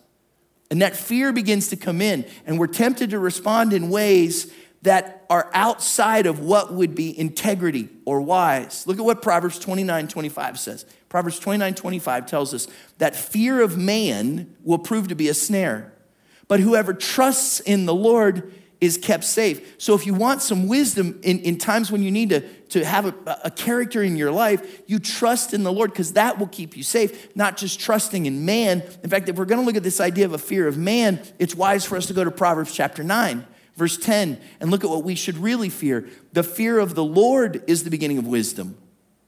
And 0.69 0.81
that 0.81 0.95
fear 0.95 1.33
begins 1.33 1.67
to 1.67 1.75
come 1.75 2.01
in, 2.01 2.25
and 2.45 2.57
we're 2.57 2.67
tempted 2.67 3.09
to 3.09 3.19
respond 3.19 3.73
in 3.73 3.89
ways 3.89 4.53
that 4.83 5.25
are 5.29 5.51
outside 5.53 6.25
of 6.25 6.39
what 6.39 6.73
would 6.73 6.95
be 6.95 7.17
integrity 7.17 7.89
or 8.05 8.21
wise. 8.21 8.87
Look 8.87 8.97
at 8.97 9.05
what 9.05 9.21
Proverbs 9.21 9.59
29 9.59 10.07
25 10.07 10.59
says. 10.59 10.85
Proverbs 11.09 11.39
29 11.39 11.75
25 11.75 12.25
tells 12.25 12.53
us 12.53 12.67
that 12.97 13.15
fear 13.15 13.61
of 13.61 13.77
man 13.77 14.55
will 14.63 14.79
prove 14.79 15.09
to 15.09 15.15
be 15.15 15.27
a 15.27 15.33
snare, 15.33 15.90
but 16.51 16.59
whoever 16.59 16.93
trusts 16.93 17.61
in 17.61 17.85
the 17.85 17.95
Lord 17.95 18.51
is 18.81 18.97
kept 18.97 19.23
safe. 19.23 19.75
So 19.77 19.95
if 19.95 20.05
you 20.05 20.13
want 20.13 20.41
some 20.41 20.67
wisdom 20.67 21.17
in, 21.23 21.39
in 21.39 21.57
times 21.57 21.89
when 21.93 22.03
you 22.03 22.11
need 22.11 22.27
to, 22.31 22.41
to 22.41 22.83
have 22.83 23.05
a, 23.05 23.39
a 23.45 23.49
character 23.49 24.03
in 24.03 24.17
your 24.17 24.33
life, 24.33 24.81
you 24.85 24.99
trust 24.99 25.53
in 25.53 25.63
the 25.63 25.71
Lord 25.71 25.91
because 25.91 26.11
that 26.11 26.39
will 26.39 26.47
keep 26.47 26.75
you 26.75 26.83
safe, 26.83 27.33
not 27.37 27.55
just 27.55 27.79
trusting 27.79 28.25
in 28.25 28.43
man. 28.43 28.83
In 29.01 29.09
fact, 29.09 29.29
if 29.29 29.37
we're 29.37 29.45
going 29.45 29.61
to 29.61 29.65
look 29.65 29.77
at 29.77 29.83
this 29.83 30.01
idea 30.01 30.25
of 30.25 30.33
a 30.33 30.37
fear 30.37 30.67
of 30.67 30.77
man, 30.77 31.21
it's 31.39 31.55
wise 31.55 31.85
for 31.85 31.95
us 31.95 32.07
to 32.07 32.13
go 32.13 32.25
to 32.25 32.31
Proverbs 32.31 32.75
chapter 32.75 33.01
9 33.01 33.47
Verse 33.77 33.95
10, 33.95 34.37
and 34.59 34.69
look 34.69 34.83
at 34.83 34.89
what 34.89 35.05
we 35.05 35.15
should 35.15 35.37
really 35.37 35.69
fear. 35.69 36.05
The 36.33 36.43
fear 36.43 36.77
of 36.77 36.93
the 36.93 37.05
Lord 37.05 37.63
is 37.67 37.85
the 37.85 37.89
beginning 37.89 38.17
of 38.17 38.27
wisdom. 38.27 38.77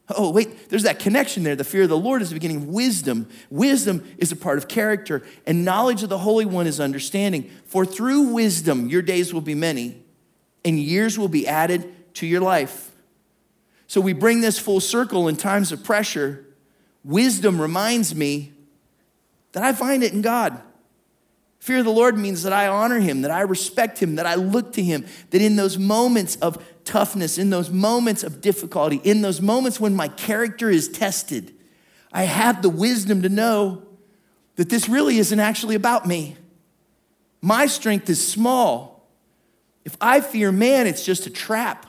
Oh, 0.10 0.32
wait, 0.32 0.70
there's 0.70 0.84
that 0.84 1.00
connection 1.00 1.44
there. 1.44 1.56
The 1.56 1.64
fear 1.64 1.84
of 1.84 1.90
the 1.90 1.98
Lord 1.98 2.22
is 2.22 2.30
the 2.30 2.36
beginning 2.36 2.58
of 2.58 2.68
wisdom. 2.68 3.28
Wisdom 3.50 4.04
is 4.18 4.32
a 4.32 4.36
part 4.36 4.58
of 4.58 4.68
character, 4.68 5.24
and 5.48 5.64
knowledge 5.64 6.04
of 6.04 6.10
the 6.10 6.18
Holy 6.18 6.46
One 6.46 6.68
is 6.68 6.80
understanding. 6.80 7.50
For 7.66 7.86
through 7.86 8.34
wisdom, 8.34 8.90
your 8.90 9.02
days 9.02 9.34
will 9.34 9.42
be 9.42 9.56
many, 9.56 10.04
and 10.66 10.78
years 10.78 11.18
will 11.18 11.30
be 11.30 11.48
added 11.48 12.14
to 12.16 12.28
your 12.28 12.42
life. 12.42 12.92
So 13.88 14.02
we 14.02 14.14
bring 14.14 14.42
this 14.42 14.60
full 14.60 14.82
circle 14.82 15.28
in 15.28 15.38
times 15.38 15.72
of 15.72 15.84
pressure. 15.84 16.46
Wisdom 17.06 17.62
reminds 17.62 18.14
me 18.14 18.52
that 19.54 19.64
I 19.64 19.72
find 19.72 20.04
it 20.04 20.14
in 20.14 20.22
God. 20.22 20.62
Fear 21.60 21.80
of 21.80 21.86
the 21.86 21.92
Lord 21.92 22.18
means 22.18 22.44
that 22.44 22.52
I 22.52 22.68
honor 22.68 23.00
him, 23.00 23.22
that 23.22 23.32
I 23.32 23.42
respect 23.42 24.00
him, 24.00 24.16
that 24.16 24.26
I 24.26 24.36
look 24.36 24.74
to 24.74 24.84
him, 24.84 25.06
that 25.30 25.42
in 25.42 25.56
those 25.56 25.78
moments 25.78 26.36
of 26.38 26.62
toughness, 26.86 27.38
in 27.38 27.50
those 27.50 27.70
moments 27.70 28.24
of 28.24 28.42
difficulty, 28.42 28.98
in 29.04 29.22
those 29.22 29.42
moments 29.42 29.80
when 29.80 29.96
my 29.96 30.08
character 30.08 30.70
is 30.70 30.88
tested, 30.88 31.54
I 32.12 32.24
have 32.24 32.62
the 32.62 32.70
wisdom 32.70 33.22
to 33.24 33.30
know 33.30 33.84
that 34.56 34.70
this 34.70 34.88
really 34.88 35.18
isn't 35.18 35.40
actually 35.40 35.76
about 35.76 36.08
me. 36.08 36.38
My 37.42 37.66
strength 37.66 38.10
is 38.10 38.26
small. 38.26 39.10
If 39.84 39.98
I 40.00 40.22
fear 40.22 40.52
man, 40.52 40.88
it's 40.88 41.04
just 41.04 41.26
a 41.26 41.30
trap. 41.30 41.88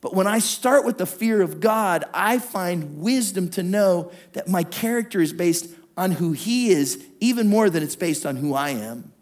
But 0.00 0.14
when 0.14 0.26
I 0.26 0.38
start 0.38 0.84
with 0.84 0.98
the 0.98 1.06
fear 1.06 1.40
of 1.40 1.60
God, 1.60 2.04
I 2.12 2.38
find 2.38 3.00
wisdom 3.00 3.48
to 3.50 3.62
know 3.62 4.12
that 4.32 4.48
my 4.48 4.62
character 4.62 5.20
is 5.20 5.32
based 5.32 5.68
on 5.96 6.12
who 6.12 6.32
He 6.32 6.70
is, 6.70 7.02
even 7.20 7.48
more 7.48 7.70
than 7.70 7.82
it's 7.82 7.96
based 7.96 8.26
on 8.26 8.36
who 8.36 8.54
I 8.54 8.70
am. 8.70 9.12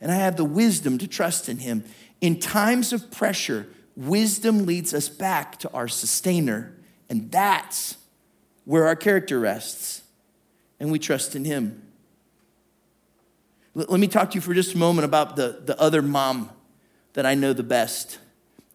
And 0.00 0.10
I 0.10 0.16
have 0.16 0.36
the 0.36 0.44
wisdom 0.44 0.98
to 0.98 1.06
trust 1.06 1.48
in 1.48 1.58
Him. 1.58 1.84
In 2.20 2.38
times 2.38 2.92
of 2.92 3.10
pressure, 3.10 3.66
wisdom 3.96 4.66
leads 4.66 4.94
us 4.94 5.08
back 5.08 5.58
to 5.60 5.70
our 5.72 5.88
sustainer. 5.88 6.74
And 7.08 7.30
that's 7.30 7.96
where 8.64 8.86
our 8.86 8.96
character 8.96 9.38
rests. 9.38 10.02
And 10.78 10.90
we 10.90 10.98
trust 10.98 11.34
in 11.34 11.44
Him. 11.44 11.82
Let 13.74 14.00
me 14.00 14.08
talk 14.08 14.30
to 14.30 14.34
you 14.34 14.40
for 14.40 14.54
just 14.54 14.74
a 14.74 14.78
moment 14.78 15.04
about 15.04 15.36
the, 15.36 15.62
the 15.64 15.80
other 15.80 16.02
mom 16.02 16.50
that 17.12 17.24
I 17.24 17.34
know 17.34 17.52
the 17.52 17.62
best. 17.62 18.18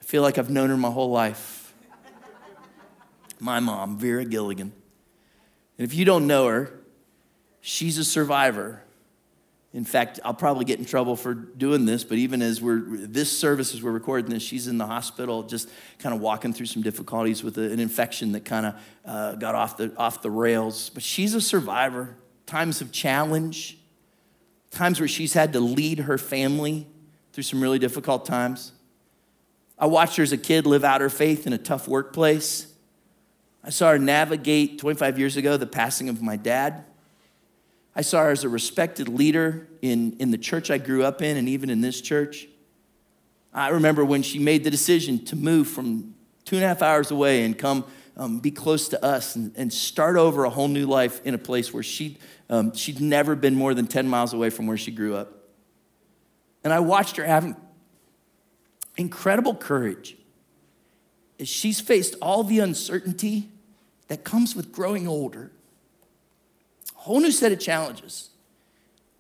I 0.02 0.06
feel 0.06 0.22
like 0.22 0.38
I've 0.38 0.50
known 0.50 0.70
her 0.70 0.78
my 0.78 0.90
whole 0.90 1.10
life. 1.10 1.74
My 3.40 3.60
mom, 3.60 3.98
Vera 3.98 4.24
Gilligan. 4.24 4.72
And 5.78 5.86
if 5.86 5.94
you 5.94 6.06
don't 6.06 6.28
know 6.28 6.48
her, 6.48 6.80
she's 7.60 7.98
a 7.98 8.06
survivor. 8.06 8.85
In 9.76 9.84
fact, 9.84 10.22
I'll 10.24 10.34
probably 10.34 10.64
get 10.64 10.80
in 10.80 10.86
trouble 10.86 11.18
for 11.18 11.34
doing 11.34 11.86
this, 11.86 12.06
but 12.06 12.18
even 12.18 12.42
as 12.42 12.62
we're, 12.62 12.80
this 12.86 13.38
service, 13.38 13.74
as 13.74 13.84
we're 13.84 13.92
recording 13.92 14.32
this, 14.32 14.42
she's 14.42 14.68
in 14.68 14.78
the 14.78 14.86
hospital 14.86 15.44
just 15.44 15.70
kind 16.00 16.16
of 16.16 16.22
walking 16.22 16.54
through 16.54 16.68
some 16.68 16.82
difficulties 16.82 17.44
with 17.44 17.58
an 17.58 17.82
infection 17.82 18.32
that 18.32 18.46
kind 18.46 18.68
of 18.68 18.76
uh, 19.04 19.36
got 19.36 19.54
off 19.54 19.76
the, 19.76 19.94
off 19.98 20.22
the 20.22 20.32
rails. 20.32 20.90
But 20.92 21.04
she's 21.04 21.34
a 21.34 21.42
survivor. 21.42 22.16
Times 22.46 22.80
of 22.80 22.94
challenge, 22.94 23.78
times 24.72 25.02
where 25.02 25.10
she's 25.10 25.34
had 25.34 25.52
to 25.52 25.60
lead 25.60 26.00
her 26.00 26.18
family 26.18 26.88
through 27.34 27.44
some 27.44 27.60
really 27.60 27.80
difficult 27.80 28.26
times. 28.26 28.72
I 29.78 29.88
watched 29.88 30.16
her 30.16 30.24
as 30.24 30.32
a 30.32 30.38
kid 30.38 30.66
live 30.66 30.86
out 30.86 31.02
her 31.02 31.10
faith 31.10 31.46
in 31.46 31.52
a 31.52 31.58
tough 31.58 31.86
workplace. 31.86 32.68
I 33.62 33.72
saw 33.72 33.92
her 33.92 34.00
navigate 34.00 34.80
25 34.80 35.20
years 35.20 35.36
ago 35.36 35.58
the 35.58 35.68
passing 35.68 36.08
of 36.08 36.22
my 36.22 36.38
dad. 36.38 36.86
I 37.96 38.02
saw 38.02 38.24
her 38.24 38.32
as 38.32 38.44
a 38.44 38.50
respected 38.50 39.08
leader 39.08 39.68
in, 39.82 40.18
in 40.20 40.32
the 40.32 40.38
church 40.38 40.70
I 40.70 40.78
grew 40.78 41.04
up 41.04 41.22
in 41.22 41.38
and 41.38 41.48
even 41.48 41.70
in 41.70 41.82
this 41.82 42.02
church. 42.02 42.48
I 43.54 43.70
remember 43.70 44.04
when 44.04 44.22
she 44.22 44.38
made 44.38 44.66
the 44.66 44.70
decision 44.70 45.24
to 45.26 45.36
move 45.36 45.68
from 45.68 46.14
two 46.44 46.58
and 46.58 46.66
a 46.66 46.68
half 46.68 46.82
hours 46.82 47.10
away 47.10 47.44
and 47.44 47.58
come 47.58 47.86
um, 48.18 48.40
be 48.40 48.52
close 48.52 48.90
to 48.90 49.04
us 49.04 49.36
and, 49.36 49.54
and, 49.58 49.74
start 49.74 50.16
over 50.16 50.46
a 50.46 50.50
whole 50.50 50.70
new 50.70 50.86
life 50.86 51.20
in 51.26 51.34
a 51.34 51.38
place 51.38 51.74
where 51.74 51.84
she, 51.84 52.18
um, 52.50 52.74
she'd 52.74 53.02
never 53.02 53.36
been 53.36 53.56
more 53.56 53.74
than 53.74 53.88
10 53.88 54.08
miles 54.08 54.34
away 54.34 54.50
from 54.50 54.68
where 54.68 54.78
she 54.78 54.90
grew 54.90 55.16
up. 55.16 55.34
And 56.64 56.72
I 56.72 56.80
watched 56.80 57.18
her 57.18 57.26
having 57.26 57.58
incredible 58.96 59.54
courage 59.54 60.16
as 61.40 61.50
she's 61.50 61.82
faced 61.82 62.16
all 62.22 62.44
the 62.44 62.60
uncertainty 62.60 63.50
that 64.08 64.24
comes 64.24 64.56
with 64.56 64.72
growing 64.72 65.08
older. 65.08 65.52
Whole 67.06 67.20
new 67.20 67.30
set 67.30 67.52
of 67.52 67.60
challenges. 67.60 68.32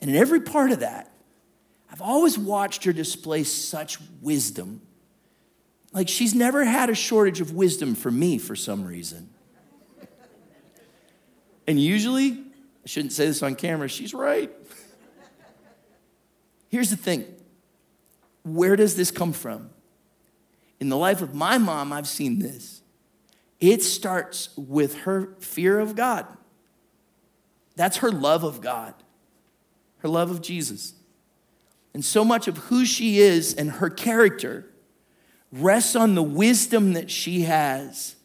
And 0.02 0.10
in 0.10 0.16
every 0.16 0.42
part 0.42 0.72
of 0.72 0.80
that, 0.80 1.12
I've 1.92 2.02
always 2.02 2.36
watched 2.36 2.84
her 2.86 2.92
display 2.92 3.44
such 3.44 4.00
wisdom. 4.24 4.82
Like 5.94 6.10
she's 6.10 6.34
never 6.34 6.66
had 6.66 6.90
a 6.90 6.96
shortage 6.96 7.42
of 7.42 7.52
wisdom 7.54 7.94
for 7.94 8.10
me 8.10 8.40
for 8.40 8.56
some 8.56 8.86
reason. 8.86 9.30
And 11.68 11.80
usually, 11.80 12.32
I 12.32 12.88
shouldn't 12.88 13.14
say 13.14 13.28
this 13.28 13.44
on 13.44 13.54
camera, 13.54 13.88
she's 13.88 14.16
right. 14.16 14.52
Here's 16.70 16.90
the 16.90 16.98
thing 16.98 17.24
where 18.42 18.76
does 18.76 18.96
this 18.96 19.12
come 19.12 19.32
from? 19.32 19.70
In 20.80 20.90
the 20.90 20.98
life 20.98 21.22
of 21.22 21.36
my 21.36 21.60
mom, 21.60 21.94
I've 21.94 22.08
seen 22.08 22.40
this. 22.40 22.82
It 23.60 23.84
starts 23.84 24.50
with 24.58 25.02
her 25.02 25.36
fear 25.40 25.80
of 25.80 25.96
God. 25.96 26.26
That's 27.76 27.98
her 27.98 28.12
love 28.12 28.44
of 28.44 28.62
God, 28.62 28.94
her 29.98 30.10
love 30.10 30.32
of 30.32 30.42
Jesus. 30.42 30.94
And 31.94 32.04
so 32.04 32.26
much 32.26 32.48
of 32.48 32.58
who 32.58 32.86
she 32.86 33.20
is 33.20 33.54
and 33.54 33.72
her 33.72 33.90
character 33.90 34.66
rests 35.52 35.96
on 35.96 36.16
the 36.16 36.24
wisdom 36.24 36.94
that 36.94 37.10
she 37.10 37.42
has. 37.42 38.16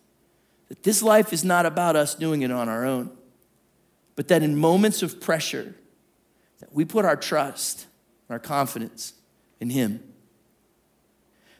That 0.68 0.82
this 0.82 1.02
life 1.02 1.32
is 1.32 1.44
not 1.44 1.66
about 1.66 1.96
us 1.96 2.14
doing 2.14 2.42
it 2.42 2.50
on 2.50 2.68
our 2.68 2.84
own, 2.84 3.10
but 4.16 4.28
that 4.28 4.42
in 4.42 4.56
moments 4.56 5.02
of 5.02 5.20
pressure, 5.20 5.74
that 6.60 6.72
we 6.72 6.84
put 6.84 7.04
our 7.04 7.16
trust, 7.16 7.86
and 8.28 8.34
our 8.34 8.38
confidence 8.38 9.14
in 9.60 9.70
Him. 9.70 10.02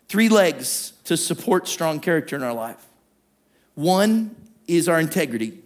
Three 0.09 0.29
legs 0.29 0.93
to 1.05 1.17
support 1.17 1.69
strong 1.69 2.01
character 2.01 2.37
in 2.37 2.43
our 2.43 2.53
life. 2.53 2.85
One 3.75 4.35
is 4.67 4.89
our 4.89 5.01
integrity. 5.01 5.61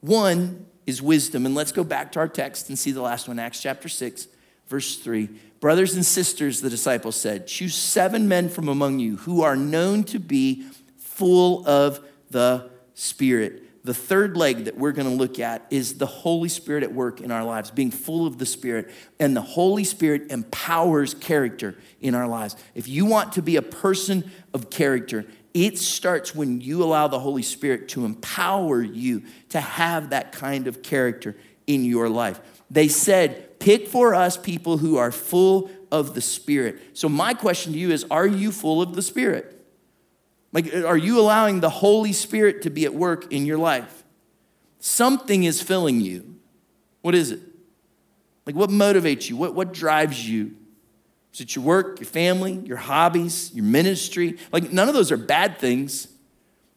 One 0.00 0.66
is 0.86 1.02
wisdom. 1.02 1.46
And 1.46 1.54
let's 1.54 1.72
go 1.72 1.84
back 1.84 2.12
to 2.12 2.18
our 2.18 2.28
text 2.28 2.68
and 2.68 2.78
see 2.78 2.92
the 2.92 3.02
last 3.02 3.28
one, 3.28 3.38
Acts 3.38 3.60
chapter 3.60 3.88
6, 3.88 4.28
verse 4.68 4.96
3. 4.96 5.28
Brothers 5.60 5.94
and 5.94 6.04
sisters, 6.04 6.60
the 6.60 6.70
disciples 6.70 7.16
said, 7.16 7.46
choose 7.46 7.74
seven 7.74 8.28
men 8.28 8.48
from 8.48 8.68
among 8.68 8.98
you 8.98 9.16
who 9.18 9.42
are 9.42 9.56
known 9.56 10.04
to 10.04 10.18
be 10.18 10.66
full 10.98 11.66
of 11.66 12.00
the 12.30 12.70
Spirit 12.94 13.64
the 13.84 13.94
third 13.94 14.34
leg 14.34 14.64
that 14.64 14.78
we're 14.78 14.92
going 14.92 15.08
to 15.08 15.14
look 15.14 15.38
at 15.38 15.66
is 15.68 15.98
the 15.98 16.06
Holy 16.06 16.48
Spirit 16.48 16.82
at 16.82 16.92
work 16.92 17.20
in 17.20 17.30
our 17.30 17.44
lives, 17.44 17.70
being 17.70 17.90
full 17.90 18.26
of 18.26 18.38
the 18.38 18.46
Spirit. 18.46 18.90
And 19.20 19.36
the 19.36 19.42
Holy 19.42 19.84
Spirit 19.84 20.32
empowers 20.32 21.12
character 21.12 21.76
in 22.00 22.14
our 22.14 22.26
lives. 22.26 22.56
If 22.74 22.88
you 22.88 23.04
want 23.04 23.34
to 23.34 23.42
be 23.42 23.56
a 23.56 23.62
person 23.62 24.30
of 24.54 24.70
character, 24.70 25.26
it 25.54 25.78
starts 25.78 26.34
when 26.34 26.60
you 26.60 26.82
allow 26.82 27.06
the 27.06 27.20
Holy 27.20 27.42
Spirit 27.42 27.88
to 27.90 28.04
empower 28.04 28.82
you 28.82 29.22
to 29.50 29.60
have 29.60 30.10
that 30.10 30.32
kind 30.32 30.66
of 30.66 30.82
character 30.82 31.36
in 31.68 31.84
your 31.84 32.08
life. 32.08 32.40
They 32.70 32.88
said, 32.88 33.60
pick 33.60 33.86
for 33.86 34.14
us 34.14 34.36
people 34.36 34.78
who 34.78 34.96
are 34.96 35.12
full 35.12 35.70
of 35.92 36.14
the 36.14 36.20
Spirit. 36.20 36.80
So, 36.92 37.08
my 37.08 37.34
question 37.34 37.72
to 37.72 37.78
you 37.78 37.92
is 37.92 38.04
Are 38.10 38.26
you 38.26 38.50
full 38.50 38.82
of 38.82 38.96
the 38.96 39.02
Spirit? 39.02 39.52
Like, 40.52 40.72
are 40.74 40.96
you 40.96 41.20
allowing 41.20 41.60
the 41.60 41.70
Holy 41.70 42.12
Spirit 42.12 42.62
to 42.62 42.70
be 42.70 42.84
at 42.84 42.94
work 42.94 43.32
in 43.32 43.46
your 43.46 43.58
life? 43.58 44.04
Something 44.78 45.44
is 45.44 45.62
filling 45.62 46.00
you. 46.00 46.36
What 47.02 47.14
is 47.14 47.30
it? 47.30 47.40
Like, 48.46 48.54
what 48.54 48.70
motivates 48.70 49.28
you? 49.28 49.36
What, 49.36 49.54
what 49.54 49.72
drives 49.72 50.28
you? 50.28 50.56
Is 51.34 51.40
it 51.40 51.56
your 51.56 51.64
work, 51.64 51.98
your 51.98 52.06
family, 52.06 52.52
your 52.64 52.76
hobbies, 52.76 53.52
your 53.52 53.64
ministry? 53.64 54.38
Like, 54.52 54.72
none 54.72 54.88
of 54.88 54.94
those 54.94 55.10
are 55.10 55.16
bad 55.16 55.58
things. 55.58 56.06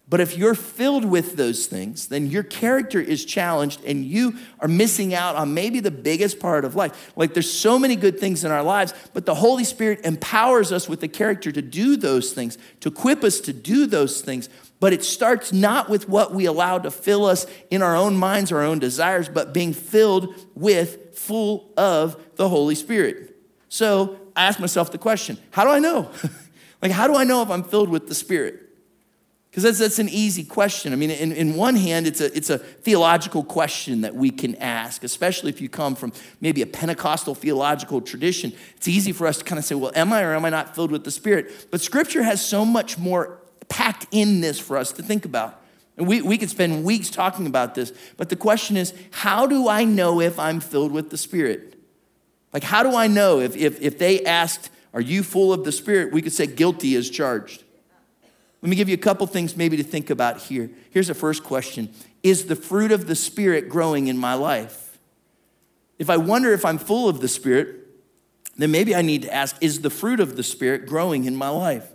But 0.10 0.22
if 0.22 0.38
you're 0.38 0.56
filled 0.56 1.04
with 1.04 1.36
those 1.36 1.66
things, 1.66 2.08
then 2.08 2.28
your 2.28 2.44
character 2.44 3.00
is 3.00 3.26
challenged 3.26 3.84
and 3.84 4.06
you 4.06 4.38
are 4.60 4.68
missing 4.70 5.14
out 5.14 5.36
on 5.36 5.54
maybe 5.54 5.82
the 5.82 5.92
biggest 5.92 6.40
part 6.40 6.64
of 6.64 6.76
life. 6.76 7.12
Like 7.18 7.34
there's 7.34 7.52
so 7.52 7.78
many 7.78 7.98
good 7.98 8.18
things 8.18 8.46
in 8.46 8.52
our 8.52 8.64
lives, 8.64 8.94
but 9.14 9.26
the 9.26 9.36
Holy 9.36 9.66
Spirit 9.66 10.06
empowers 10.06 10.72
us 10.72 10.88
with 10.88 11.02
the 11.02 11.10
character 11.10 11.52
to 11.52 11.62
do 11.62 11.98
those 11.98 12.32
things, 12.32 12.58
to 12.80 12.88
equip 12.88 13.22
us 13.26 13.42
to 13.42 13.54
do 13.54 13.86
those 13.86 14.22
things. 14.22 14.48
But 14.80 14.94
it 14.94 15.04
starts 15.04 15.52
not 15.52 15.90
with 15.90 16.08
what 16.08 16.34
we 16.34 16.46
allow 16.46 16.80
to 16.80 16.90
fill 16.90 17.26
us 17.26 17.46
in 17.70 17.82
our 17.82 17.96
own 17.98 18.16
minds, 18.16 18.54
our 18.54 18.64
own 18.64 18.80
desires, 18.80 19.28
but 19.28 19.54
being 19.54 19.74
filled 19.74 20.34
with, 20.56 21.18
full 21.18 21.74
of 21.76 22.16
the 22.38 22.48
Holy 22.48 22.76
Spirit. 22.76 23.27
So 23.70 24.18
I 24.36 24.46
ask 24.46 24.60
myself 24.60 24.92
the 24.92 24.98
question 24.98 25.38
how 25.52 25.64
do 25.64 25.70
I 25.70 25.80
know? 25.80 26.10
like, 26.82 26.92
how 26.92 27.08
do 27.08 27.16
I 27.16 27.24
know 27.24 27.42
if 27.42 27.50
I'm 27.50 27.64
filled 27.64 27.90
with 27.90 28.08
the 28.08 28.16
Spirit? 28.16 28.64
Because 29.50 29.64
that's, 29.64 29.80
that's 29.80 30.00
an 30.00 30.10
easy 30.10 30.44
question. 30.44 30.94
I 30.94 30.98
mean, 30.98 31.10
in, 31.10 31.32
in 31.32 31.56
one 31.56 31.76
hand, 31.76 32.06
it's 32.06 32.22
a, 32.22 32.36
it's 32.38 32.52
a 32.52 32.60
theological 32.60 33.44
question 33.44 34.02
that 34.02 34.14
we 34.14 34.30
can 34.30 34.54
ask, 34.58 35.04
especially 35.04 35.50
if 35.50 35.60
you 35.60 35.68
come 35.68 35.96
from 35.96 36.14
maybe 36.42 36.62
a 36.62 36.68
Pentecostal 36.68 37.34
theological 37.34 38.00
tradition. 38.00 38.54
It's 38.76 38.88
easy 38.88 39.12
for 39.12 39.26
us 39.26 39.40
to 39.40 39.44
kind 39.44 39.58
of 39.58 39.66
say, 39.66 39.74
well, 39.74 39.92
am 39.96 40.14
I 40.14 40.22
or 40.22 40.36
am 40.36 40.46
I 40.46 40.50
not 40.50 40.76
filled 40.76 40.92
with 40.92 41.06
the 41.06 41.12
Spirit? 41.12 41.70
But 41.72 41.82
Scripture 41.82 42.22
has 42.22 42.46
so 42.46 42.66
much 42.66 43.00
more 43.00 43.40
packed 43.68 44.06
in 44.12 44.42
this 44.42 44.60
for 44.60 44.78
us 44.78 44.92
to 44.92 45.02
think 45.02 45.26
about. 45.26 45.60
And 45.98 46.08
we, 46.08 46.22
we 46.22 46.38
could 46.38 46.52
spend 46.52 46.84
weeks 46.84 47.10
talking 47.10 47.48
about 47.48 47.74
this. 47.74 47.92
But 48.16 48.30
the 48.30 48.36
question 48.36 48.78
is, 48.78 48.94
how 49.10 49.48
do 49.48 49.68
I 49.68 49.86
know 49.86 50.22
if 50.22 50.38
I'm 50.38 50.60
filled 50.60 50.92
with 50.92 51.10
the 51.10 51.18
Spirit? 51.18 51.77
Like, 52.58 52.64
how 52.64 52.82
do 52.82 52.96
I 52.96 53.06
know 53.06 53.40
if, 53.40 53.56
if, 53.56 53.80
if 53.84 54.00
they 54.00 54.26
asked, 54.26 54.72
Are 54.92 55.00
you 55.00 55.22
full 55.22 55.54
of 55.54 55.64
the 55.64 55.72
Spirit? 55.72 56.12
We 56.12 56.24
could 56.24 56.34
say, 56.34 56.48
Guilty 56.48 56.96
as 56.96 57.08
charged. 57.08 57.64
Let 58.64 58.70
me 58.72 58.76
give 58.76 58.90
you 58.90 58.96
a 58.96 58.98
couple 58.98 59.28
things 59.28 59.56
maybe 59.56 59.78
to 59.78 59.84
think 59.84 60.10
about 60.10 60.40
here. 60.40 60.72
Here's 60.90 61.06
the 61.06 61.14
first 61.14 61.44
question 61.44 61.94
Is 62.24 62.48
the 62.48 62.56
fruit 62.56 62.92
of 62.92 63.06
the 63.06 63.14
Spirit 63.14 63.70
growing 63.70 64.08
in 64.08 64.18
my 64.18 64.34
life? 64.34 64.98
If 66.00 66.10
I 66.10 66.18
wonder 66.18 66.52
if 66.52 66.66
I'm 66.66 66.80
full 66.80 67.08
of 67.08 67.22
the 67.22 67.28
Spirit, 67.28 67.76
then 68.58 68.72
maybe 68.72 68.96
I 68.96 69.04
need 69.04 69.22
to 69.22 69.32
ask 69.32 69.56
Is 69.62 69.82
the 69.82 69.92
fruit 69.92 70.20
of 70.20 70.36
the 70.36 70.42
Spirit 70.42 70.88
growing 70.88 71.26
in 71.26 71.36
my 71.36 71.50
life? 71.50 71.88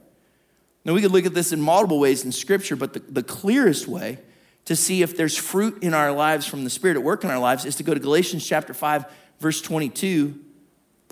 Now, 0.85 0.92
we 0.92 1.01
could 1.01 1.11
look 1.11 1.27
at 1.27 1.35
this 1.35 1.51
in 1.51 1.61
multiple 1.61 1.98
ways 1.98 2.25
in 2.25 2.31
Scripture, 2.31 2.77
but 2.77 2.92
the, 2.92 3.01
the 3.01 3.25
clearest 3.25 3.88
way 3.88 4.20
to 4.66 4.77
see 4.77 5.03
if 5.03 5.16
there's 5.16 5.37
fruit 5.37 5.83
in 5.83 5.92
our 5.92 6.12
lives 6.12 6.46
from 6.46 6.62
the 6.62 6.70
Spirit 6.70 6.96
at 6.96 7.03
work 7.03 7.25
in 7.25 7.31
our 7.31 7.40
lives 7.40 7.64
is 7.64 7.75
to 7.75 7.83
go 7.83 7.92
to 7.92 7.98
Galatians 7.98 8.46
chapter 8.46 8.72
5, 8.72 9.07
verse 9.40 9.61
22. 9.61 10.38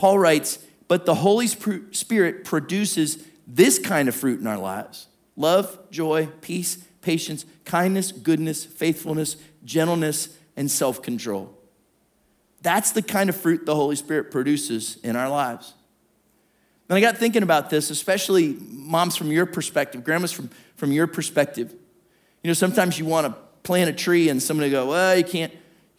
Paul 0.00 0.18
writes, 0.18 0.58
But 0.88 1.04
the 1.04 1.16
Holy 1.16 1.46
Spirit 1.46 2.44
produces 2.46 3.22
this 3.46 3.78
kind 3.78 4.08
of 4.08 4.14
fruit 4.14 4.40
in 4.40 4.46
our 4.46 4.56
lives 4.56 5.08
love, 5.36 5.78
joy, 5.90 6.28
peace, 6.40 6.78
patience, 7.02 7.44
kindness, 7.66 8.10
goodness, 8.10 8.64
faithfulness, 8.64 9.36
gentleness, 9.62 10.30
and 10.56 10.70
self 10.70 11.02
control. 11.02 11.54
That's 12.62 12.92
the 12.92 13.02
kind 13.02 13.28
of 13.28 13.36
fruit 13.36 13.66
the 13.66 13.74
Holy 13.74 13.94
Spirit 13.94 14.30
produces 14.30 14.96
in 15.02 15.16
our 15.16 15.28
lives. 15.28 15.74
And 16.88 16.96
I 16.96 17.02
got 17.02 17.18
thinking 17.18 17.42
about 17.42 17.68
this, 17.68 17.90
especially 17.90 18.56
moms 18.58 19.16
from 19.16 19.30
your 19.30 19.44
perspective, 19.44 20.02
grandmas 20.02 20.32
from, 20.32 20.48
from 20.76 20.92
your 20.92 21.08
perspective. 21.08 21.74
You 22.42 22.48
know, 22.48 22.54
sometimes 22.54 22.98
you 22.98 23.04
want 23.04 23.26
to 23.26 23.34
plant 23.64 23.90
a 23.90 23.92
tree 23.92 24.30
and 24.30 24.42
somebody 24.42 24.70
go, 24.70 24.88
well, 24.88 25.14
you 25.14 25.24
can't, 25.24 25.52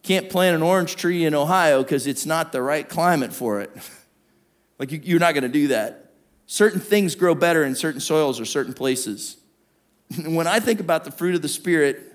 can't 0.04 0.30
plant 0.30 0.56
an 0.56 0.64
orange 0.64 0.96
tree 0.96 1.26
in 1.26 1.36
Ohio 1.36 1.84
because 1.84 2.08
it's 2.08 2.26
not 2.26 2.52
the 2.52 2.62
right 2.62 2.88
climate 2.88 3.34
for 3.34 3.62
it. 3.62 3.72
like, 4.80 4.92
you, 4.92 5.00
you're 5.04 5.20
not 5.20 5.34
going 5.34 5.44
to 5.44 5.50
do 5.50 5.68
that. 5.68 6.14
Certain 6.48 6.80
things 6.80 7.16
grow 7.16 7.36
better 7.36 7.64
in 7.64 7.76
certain 7.76 8.02
soils 8.02 8.40
or 8.40 8.46
certain 8.46 8.74
places. 8.74 9.38
when 10.26 10.48
I 10.48 10.60
think 10.60 10.80
about 10.80 11.04
the 11.04 11.12
fruit 11.12 11.36
of 11.36 11.42
the 11.42 11.48
Spirit, 11.48 12.12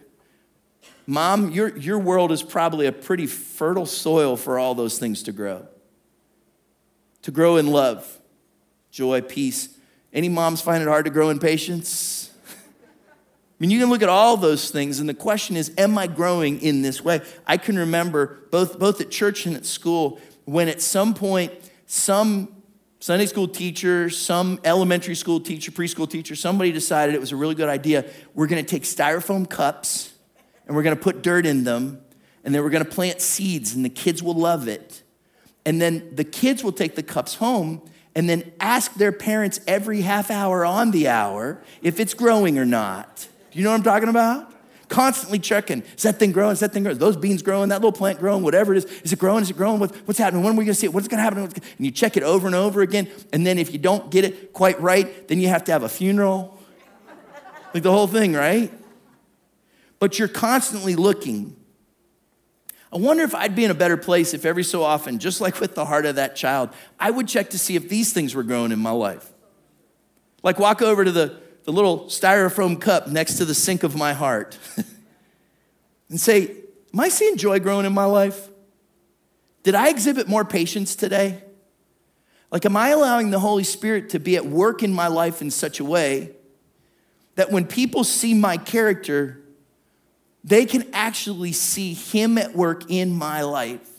Mom, 1.07 1.53
your, 1.53 1.77
your 1.77 1.99
world 1.99 2.33
is 2.33 2.43
probably 2.43 2.87
a 2.87 2.93
pretty 2.93 3.27
fertile 3.27 3.87
soil 3.87 4.37
for 4.37 4.59
all 4.59 4.75
those 4.75 4.99
things 4.99 5.23
to 5.25 5.33
grow. 5.33 5.67
To 7.23 7.31
grow 7.31 7.57
in 7.57 7.69
love, 7.69 8.21
joy, 8.91 9.21
peace. 9.21 9.77
Any 10.13 10.29
moms 10.29 10.61
find 10.61 10.83
it 10.83 10.89
hard 10.89 11.05
to 11.05 11.11
grow 11.11 11.31
in 11.31 11.39
patience? 11.39 11.89
I 13.59 13.63
mean, 13.63 13.71
you 13.71 13.81
can 13.81 13.89
look 13.89 14.03
at 14.03 14.11
all 14.11 14.37
those 14.37 14.71
things, 14.71 15.01
and 15.01 15.09
the 15.09 15.15
question 15.15 15.57
is, 15.57 15.73
am 15.79 15.97
I 15.97 16.09
growing 16.09 16.61
in 16.61 16.83
this 16.83 17.03
way? 17.03 17.23
I 17.47 17.57
can 17.57 17.79
remember 17.79 18.39
both, 18.51 18.79
both 18.79 19.01
at 19.01 19.11
church 19.11 19.47
and 19.47 19.57
at 19.57 19.65
school 19.65 20.21
when 20.45 20.69
at 20.69 20.83
some 20.83 21.15
point, 21.15 21.53
some 21.87 22.55
Sunday 23.01 23.25
school 23.25 23.49
teacher, 23.49 24.11
some 24.11 24.61
elementary 24.63 25.15
school 25.15 25.41
teacher, 25.41 25.71
preschool 25.71 26.09
teacher, 26.09 26.37
somebody 26.37 26.71
decided 26.71 27.15
it 27.15 27.21
was 27.21 27.33
a 27.33 27.37
really 27.37 27.55
good 27.55 27.71
idea. 27.71 28.05
We're 28.35 28.47
gonna 28.47 28.63
take 28.63 28.83
styrofoam 28.83 29.49
cups 29.49 30.13
and 30.67 30.77
we're 30.77 30.83
gonna 30.83 30.97
put 30.97 31.23
dirt 31.23 31.47
in 31.47 31.65
them, 31.65 32.03
and 32.45 32.55
then 32.55 32.63
we're 32.63 32.71
gonna 32.71 32.85
plant 32.85 33.23
seeds, 33.23 33.75
and 33.75 33.83
the 33.83 33.91
kids 33.91 34.23
will 34.23 34.35
love 34.35 34.69
it. 34.69 35.03
And 35.65 35.81
then 35.81 36.15
the 36.15 36.25
kids 36.25 36.63
will 36.63 36.73
take 36.73 36.95
the 36.95 37.03
cups 37.03 37.37
home 37.37 37.81
and 38.15 38.29
then 38.29 38.53
ask 38.61 38.95
their 38.95 39.13
parents 39.13 39.61
every 39.67 40.03
half 40.03 40.31
hour 40.31 40.65
on 40.65 40.91
the 40.91 41.09
hour 41.09 41.63
if 41.83 41.99
it's 41.99 42.13
growing 42.13 42.59
or 42.59 42.67
not. 42.67 43.29
You 43.57 43.65
know 43.65 43.71
what 43.71 43.79
I'm 43.79 43.83
talking 43.83 44.09
about? 44.09 44.53
Constantly 44.89 45.39
checking. 45.39 45.83
Is 45.97 46.03
that 46.03 46.19
thing 46.19 46.31
growing? 46.31 46.53
Is 46.53 46.61
that 46.61 46.73
thing 46.73 46.85
growing? 46.85 46.99
Those 46.99 47.17
beans 47.17 47.43
growing? 47.43 47.71
That 47.71 47.77
little 47.77 47.91
plant 47.91 48.21
growing? 48.21 48.43
Whatever 48.43 48.75
it 48.75 48.79
is. 48.79 48.85
Is 49.03 49.13
it 49.13 49.19
growing? 49.19 49.43
Is 49.43 49.51
it 49.51 49.57
growing? 49.57 49.81
what's 49.81 50.19
happening? 50.19 50.45
When 50.45 50.55
are 50.55 50.57
we 50.57 50.65
going 50.65 50.75
to 50.75 50.81
see 50.81 50.87
it? 50.87 50.93
What's 50.93 51.09
going 51.09 51.19
to 51.19 51.23
happen? 51.23 51.41
And 51.43 51.53
you 51.79 51.91
check 51.91 52.17
it 52.17 52.23
over 52.23 52.47
and 52.47 52.55
over 52.55 52.83
again. 52.83 53.09
And 53.33 53.47
then 53.47 53.59
if 53.59 53.73
you 53.73 53.79
don't 53.79 54.11
get 54.11 54.25
it 54.25 54.53
quite 54.53 54.81
right, 54.81 55.27
then 55.27 55.41
you 55.41 55.49
have 55.49 55.65
to 55.65 55.73
have 55.73 55.83
a 55.83 55.89
funeral. 55.89 56.57
Like 57.75 57.83
the 57.83 57.91
whole 57.91 58.07
thing, 58.07 58.33
right? 58.33 58.73
but 59.99 60.19
you're 60.19 60.29
constantly 60.29 60.95
looking. 60.95 61.57
I 62.93 62.99
wonder 62.99 63.25
if 63.25 63.35
I'd 63.35 63.57
be 63.57 63.65
in 63.65 63.71
a 63.71 63.75
better 63.75 63.97
place 63.97 64.35
if 64.35 64.45
every 64.45 64.65
so 64.65 64.83
often, 64.83 65.19
just 65.19 65.41
like 65.41 65.61
with 65.61 65.75
the 65.75 65.85
heart 65.85 66.07
of 66.07 66.17
that 66.17 66.37
child, 66.37 66.71
I 67.01 67.11
would 67.11 67.29
check 67.29 67.51
to 67.51 67.59
see 67.59 67.77
if 67.77 67.89
these 67.89 68.13
things 68.13 68.35
were 68.35 68.43
growing 68.43 68.73
in 68.73 68.79
my 68.79 68.91
life. 68.91 69.33
Like 70.43 70.59
walk 70.59 70.83
over 70.83 71.05
to 71.05 71.11
the, 71.11 71.41
the 71.67 71.73
little 71.73 72.05
styrofoam 72.05 72.81
cup 72.81 73.09
next 73.09 73.35
to 73.35 73.45
the 73.45 73.55
sink 73.55 73.83
of 73.83 73.97
my 73.97 74.13
heart 74.13 74.57
and 76.09 76.19
say, 76.19 76.53
Am 76.95 77.01
I 77.01 77.09
seeing 77.09 77.37
joy 77.37 77.59
growing 77.59 77.85
in 77.85 77.93
my 77.93 78.05
life? 78.05 78.49
Did 79.65 79.75
I 79.75 79.89
exhibit 79.89 80.29
more 80.29 80.45
patience 80.45 80.95
today? 80.95 81.43
Like, 82.53 82.65
am 82.65 82.77
I 82.77 82.91
allowing 82.91 83.31
the 83.31 83.41
Holy 83.41 83.65
Spirit 83.65 84.11
to 84.11 84.21
be 84.21 84.37
at 84.37 84.47
work 84.47 84.85
in 84.85 84.93
my 84.93 85.09
life 85.09 85.43
in 85.43 85.51
such 85.51 85.81
a 85.81 85.85
way 85.85 86.31
that 87.35 87.51
when 87.51 87.67
people 87.67 88.05
see 88.05 88.33
my 88.33 88.57
character, 88.57 89.43
they 90.45 90.67
can 90.67 90.89
actually 90.93 91.53
see 91.53 91.93
Him 91.93 92.39
at 92.39 92.55
work 92.55 92.89
in 92.89 93.13
my 93.13 93.43
life. 93.43 93.91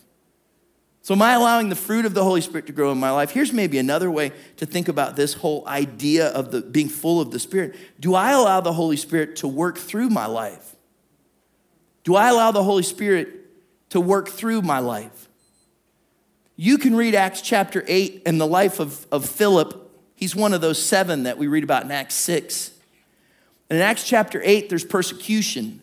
So, 1.07 1.13
am 1.13 1.21
I 1.21 1.35
allowing 1.35 1.69
the 1.69 1.75
fruit 1.77 2.03
of 2.03 2.13
the 2.13 2.21
Holy 2.21 2.41
Spirit 2.41 2.67
to 2.67 2.73
grow 2.73 2.91
in 2.91 2.97
my 2.97 3.11
life? 3.11 3.31
Here's 3.31 3.53
maybe 3.53 3.77
another 3.77 4.11
way 4.11 4.33
to 4.57 4.65
think 4.65 4.89
about 4.89 5.15
this 5.15 5.35
whole 5.35 5.65
idea 5.65 6.27
of 6.27 6.51
the, 6.51 6.59
being 6.59 6.89
full 6.89 7.21
of 7.21 7.31
the 7.31 7.39
Spirit. 7.39 7.77
Do 7.97 8.13
I 8.13 8.33
allow 8.33 8.59
the 8.59 8.73
Holy 8.73 8.97
Spirit 8.97 9.37
to 9.37 9.47
work 9.47 9.77
through 9.77 10.09
my 10.09 10.25
life? 10.25 10.75
Do 12.03 12.17
I 12.17 12.27
allow 12.27 12.51
the 12.51 12.61
Holy 12.61 12.83
Spirit 12.83 13.29
to 13.91 14.01
work 14.01 14.27
through 14.27 14.63
my 14.63 14.79
life? 14.79 15.29
You 16.57 16.77
can 16.77 16.93
read 16.93 17.15
Acts 17.15 17.39
chapter 17.39 17.85
8 17.87 18.23
and 18.25 18.41
the 18.41 18.45
life 18.45 18.81
of, 18.81 19.07
of 19.09 19.25
Philip. 19.25 19.89
He's 20.13 20.35
one 20.35 20.51
of 20.51 20.59
those 20.59 20.83
seven 20.83 21.23
that 21.23 21.37
we 21.37 21.47
read 21.47 21.63
about 21.63 21.85
in 21.85 21.91
Acts 21.91 22.15
6. 22.15 22.71
And 23.69 23.77
in 23.77 23.81
Acts 23.81 24.03
chapter 24.03 24.41
8, 24.43 24.67
there's 24.67 24.83
persecution. 24.83 25.81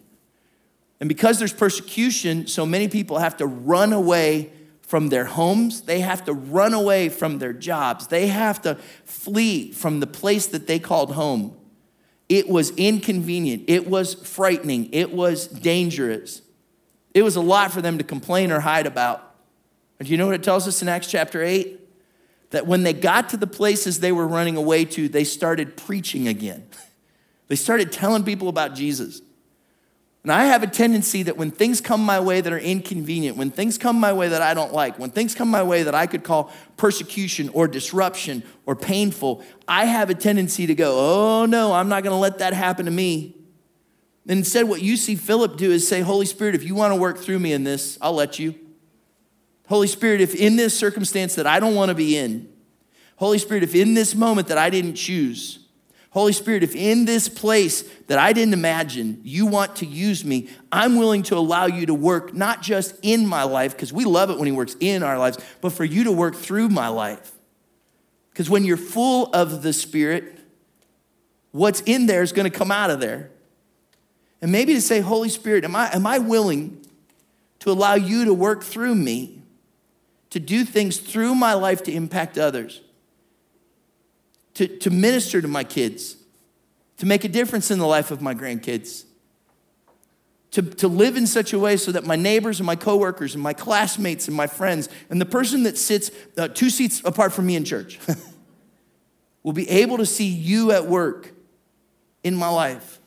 And 1.00 1.08
because 1.08 1.38
there's 1.38 1.54
persecution, 1.54 2.46
so 2.46 2.66
many 2.66 2.88
people 2.88 3.20
have 3.20 3.38
to 3.38 3.46
run 3.46 3.94
away 3.94 4.50
from 4.94 5.08
their 5.08 5.24
homes. 5.24 5.80
They 5.80 5.98
have 6.02 6.24
to 6.26 6.32
run 6.32 6.72
away 6.72 7.08
from 7.08 7.40
their 7.40 7.52
jobs. 7.52 8.06
They 8.06 8.28
have 8.28 8.62
to 8.62 8.76
flee 9.04 9.72
from 9.72 9.98
the 9.98 10.06
place 10.06 10.46
that 10.46 10.68
they 10.68 10.78
called 10.78 11.14
home. 11.14 11.56
It 12.28 12.48
was 12.48 12.70
inconvenient. 12.76 13.64
It 13.66 13.88
was 13.88 14.14
frightening. 14.14 14.90
It 14.92 15.12
was 15.12 15.48
dangerous. 15.48 16.42
It 17.12 17.22
was 17.22 17.34
a 17.34 17.40
lot 17.40 17.72
for 17.72 17.82
them 17.82 17.98
to 17.98 18.04
complain 18.04 18.52
or 18.52 18.60
hide 18.60 18.86
about. 18.86 19.34
And 19.98 20.08
you 20.08 20.16
know 20.16 20.26
what 20.26 20.36
it 20.36 20.44
tells 20.44 20.68
us 20.68 20.80
in 20.80 20.86
Acts 20.86 21.10
chapter 21.10 21.42
8? 21.42 21.80
That 22.50 22.68
when 22.68 22.84
they 22.84 22.92
got 22.92 23.30
to 23.30 23.36
the 23.36 23.48
places 23.48 23.98
they 23.98 24.12
were 24.12 24.28
running 24.28 24.56
away 24.56 24.84
to, 24.84 25.08
they 25.08 25.24
started 25.24 25.76
preaching 25.76 26.28
again. 26.28 26.68
They 27.48 27.56
started 27.56 27.90
telling 27.92 28.22
people 28.22 28.48
about 28.48 28.74
Jesus. 28.74 29.20
And 30.24 30.32
I 30.32 30.46
have 30.46 30.62
a 30.62 30.66
tendency 30.66 31.22
that 31.24 31.36
when 31.36 31.50
things 31.50 31.82
come 31.82 32.00
my 32.00 32.18
way 32.18 32.40
that 32.40 32.50
are 32.50 32.58
inconvenient, 32.58 33.36
when 33.36 33.50
things 33.50 33.76
come 33.76 34.00
my 34.00 34.14
way 34.14 34.28
that 34.28 34.40
I 34.40 34.54
don't 34.54 34.72
like, 34.72 34.98
when 34.98 35.10
things 35.10 35.34
come 35.34 35.48
my 35.48 35.62
way 35.62 35.82
that 35.82 35.94
I 35.94 36.06
could 36.06 36.24
call 36.24 36.50
persecution 36.78 37.50
or 37.50 37.68
disruption 37.68 38.42
or 38.64 38.74
painful, 38.74 39.44
I 39.68 39.84
have 39.84 40.08
a 40.08 40.14
tendency 40.14 40.66
to 40.66 40.74
go, 40.74 40.94
oh 40.96 41.44
no, 41.44 41.74
I'm 41.74 41.90
not 41.90 42.04
gonna 42.04 42.18
let 42.18 42.38
that 42.38 42.54
happen 42.54 42.86
to 42.86 42.90
me. 42.90 43.36
And 44.26 44.38
instead, 44.38 44.66
what 44.66 44.80
you 44.80 44.96
see 44.96 45.14
Philip 45.14 45.58
do 45.58 45.70
is 45.70 45.86
say, 45.86 46.00
Holy 46.00 46.24
Spirit, 46.24 46.54
if 46.54 46.64
you 46.64 46.74
wanna 46.74 46.96
work 46.96 47.18
through 47.18 47.38
me 47.38 47.52
in 47.52 47.64
this, 47.64 47.98
I'll 48.00 48.14
let 48.14 48.38
you. 48.38 48.54
Holy 49.68 49.86
Spirit, 49.86 50.22
if 50.22 50.34
in 50.34 50.56
this 50.56 50.76
circumstance 50.76 51.34
that 51.34 51.46
I 51.46 51.60
don't 51.60 51.74
wanna 51.74 51.94
be 51.94 52.16
in, 52.16 52.48
Holy 53.16 53.36
Spirit, 53.36 53.62
if 53.62 53.74
in 53.74 53.92
this 53.92 54.14
moment 54.14 54.48
that 54.48 54.56
I 54.56 54.70
didn't 54.70 54.94
choose, 54.94 55.63
Holy 56.14 56.32
Spirit, 56.32 56.62
if 56.62 56.76
in 56.76 57.06
this 57.06 57.28
place 57.28 57.82
that 58.06 58.18
I 58.18 58.32
didn't 58.32 58.54
imagine 58.54 59.20
you 59.24 59.46
want 59.46 59.74
to 59.76 59.86
use 59.86 60.24
me, 60.24 60.48
I'm 60.70 60.96
willing 60.96 61.24
to 61.24 61.36
allow 61.36 61.66
you 61.66 61.86
to 61.86 61.94
work 61.94 62.32
not 62.32 62.62
just 62.62 62.94
in 63.02 63.26
my 63.26 63.42
life, 63.42 63.72
because 63.72 63.92
we 63.92 64.04
love 64.04 64.30
it 64.30 64.38
when 64.38 64.46
He 64.46 64.52
works 64.52 64.76
in 64.78 65.02
our 65.02 65.18
lives, 65.18 65.38
but 65.60 65.72
for 65.72 65.84
you 65.84 66.04
to 66.04 66.12
work 66.12 66.36
through 66.36 66.68
my 66.68 66.86
life. 66.86 67.32
Because 68.30 68.48
when 68.48 68.64
you're 68.64 68.76
full 68.76 69.28
of 69.34 69.62
the 69.62 69.72
Spirit, 69.72 70.38
what's 71.50 71.80
in 71.80 72.06
there 72.06 72.22
is 72.22 72.30
going 72.30 72.48
to 72.48 72.56
come 72.56 72.70
out 72.70 72.90
of 72.90 73.00
there. 73.00 73.32
And 74.40 74.52
maybe 74.52 74.74
to 74.74 74.80
say, 74.80 75.00
Holy 75.00 75.28
Spirit, 75.28 75.64
am 75.64 75.74
I, 75.74 75.92
am 75.92 76.06
I 76.06 76.18
willing 76.18 76.80
to 77.58 77.72
allow 77.72 77.94
you 77.94 78.24
to 78.26 78.34
work 78.34 78.62
through 78.62 78.94
me, 78.94 79.42
to 80.30 80.38
do 80.38 80.64
things 80.64 80.98
through 80.98 81.34
my 81.34 81.54
life 81.54 81.82
to 81.82 81.92
impact 81.92 82.38
others? 82.38 82.82
To, 84.54 84.66
to 84.68 84.90
minister 84.90 85.42
to 85.42 85.48
my 85.48 85.64
kids, 85.64 86.16
to 86.98 87.06
make 87.06 87.24
a 87.24 87.28
difference 87.28 87.70
in 87.70 87.78
the 87.78 87.86
life 87.86 88.10
of 88.10 88.22
my 88.22 88.34
grandkids, 88.34 89.04
to, 90.52 90.62
to 90.62 90.86
live 90.86 91.16
in 91.16 91.26
such 91.26 91.52
a 91.52 91.58
way 91.58 91.76
so 91.76 91.90
that 91.90 92.04
my 92.04 92.14
neighbors 92.14 92.60
and 92.60 92.66
my 92.66 92.76
coworkers 92.76 93.34
and 93.34 93.42
my 93.42 93.52
classmates 93.52 94.28
and 94.28 94.36
my 94.36 94.46
friends 94.46 94.88
and 95.10 95.20
the 95.20 95.26
person 95.26 95.64
that 95.64 95.76
sits 95.76 96.12
uh, 96.38 96.46
two 96.46 96.70
seats 96.70 97.02
apart 97.04 97.32
from 97.32 97.46
me 97.46 97.56
in 97.56 97.64
church 97.64 97.98
will 99.42 99.52
be 99.52 99.68
able 99.68 99.96
to 99.96 100.06
see 100.06 100.28
you 100.28 100.70
at 100.70 100.86
work 100.86 101.32
in 102.22 102.36
my 102.36 102.48
life. 102.48 103.00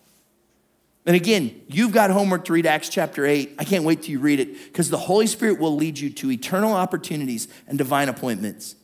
And 1.06 1.16
again, 1.16 1.62
you've 1.70 1.94
got 1.94 2.10
homework 2.10 2.44
to 2.46 2.54
read 2.54 2.66
Acts 2.66 2.90
chapter 2.90 3.26
8. 3.26 3.56
I 3.58 3.64
can't 3.64 3.86
wait 3.86 4.02
till 4.02 4.12
you 4.12 4.20
read 4.20 4.42
it 4.42 4.66
because 4.66 4.90
the 4.90 4.98
Holy 4.98 5.26
Spirit 5.26 5.58
will 5.58 5.74
lead 5.74 5.98
you 5.98 6.10
to 6.10 6.30
eternal 6.30 6.74
opportunities 6.74 7.48
and 7.66 7.78
divine 7.78 8.10
appointments. 8.10 8.76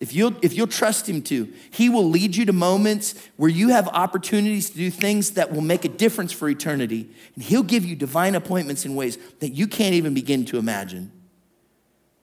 If 0.00 0.14
you'll, 0.14 0.34
if 0.42 0.54
you'll 0.54 0.68
trust 0.68 1.08
Him 1.08 1.22
to, 1.22 1.52
He 1.70 1.88
will 1.88 2.08
lead 2.08 2.36
you 2.36 2.44
to 2.46 2.52
moments 2.52 3.14
where 3.36 3.50
you 3.50 3.70
have 3.70 3.88
opportunities 3.88 4.70
to 4.70 4.76
do 4.76 4.90
things 4.90 5.32
that 5.32 5.52
will 5.52 5.60
make 5.60 5.84
a 5.84 5.88
difference 5.88 6.32
for 6.32 6.48
eternity. 6.48 7.10
And 7.34 7.42
He'll 7.42 7.64
give 7.64 7.84
you 7.84 7.96
divine 7.96 8.34
appointments 8.34 8.84
in 8.84 8.94
ways 8.94 9.18
that 9.40 9.50
you 9.50 9.66
can't 9.66 9.94
even 9.94 10.14
begin 10.14 10.44
to 10.46 10.58
imagine. 10.58 11.10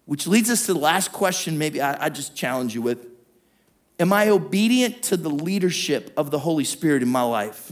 Which 0.05 0.27
leads 0.27 0.49
us 0.49 0.65
to 0.67 0.73
the 0.73 0.79
last 0.79 1.11
question, 1.11 1.57
maybe 1.57 1.81
I, 1.81 2.05
I 2.05 2.09
just 2.09 2.35
challenge 2.35 2.73
you 2.73 2.81
with 2.81 3.07
Am 3.97 4.11
I 4.11 4.29
obedient 4.29 5.03
to 5.03 5.17
the 5.17 5.29
leadership 5.29 6.11
of 6.17 6.29
the 6.29 6.39
Holy 6.39 6.65
Spirit 6.65 7.01
in 7.01 7.09
my 7.09 7.23
life? 7.23 7.71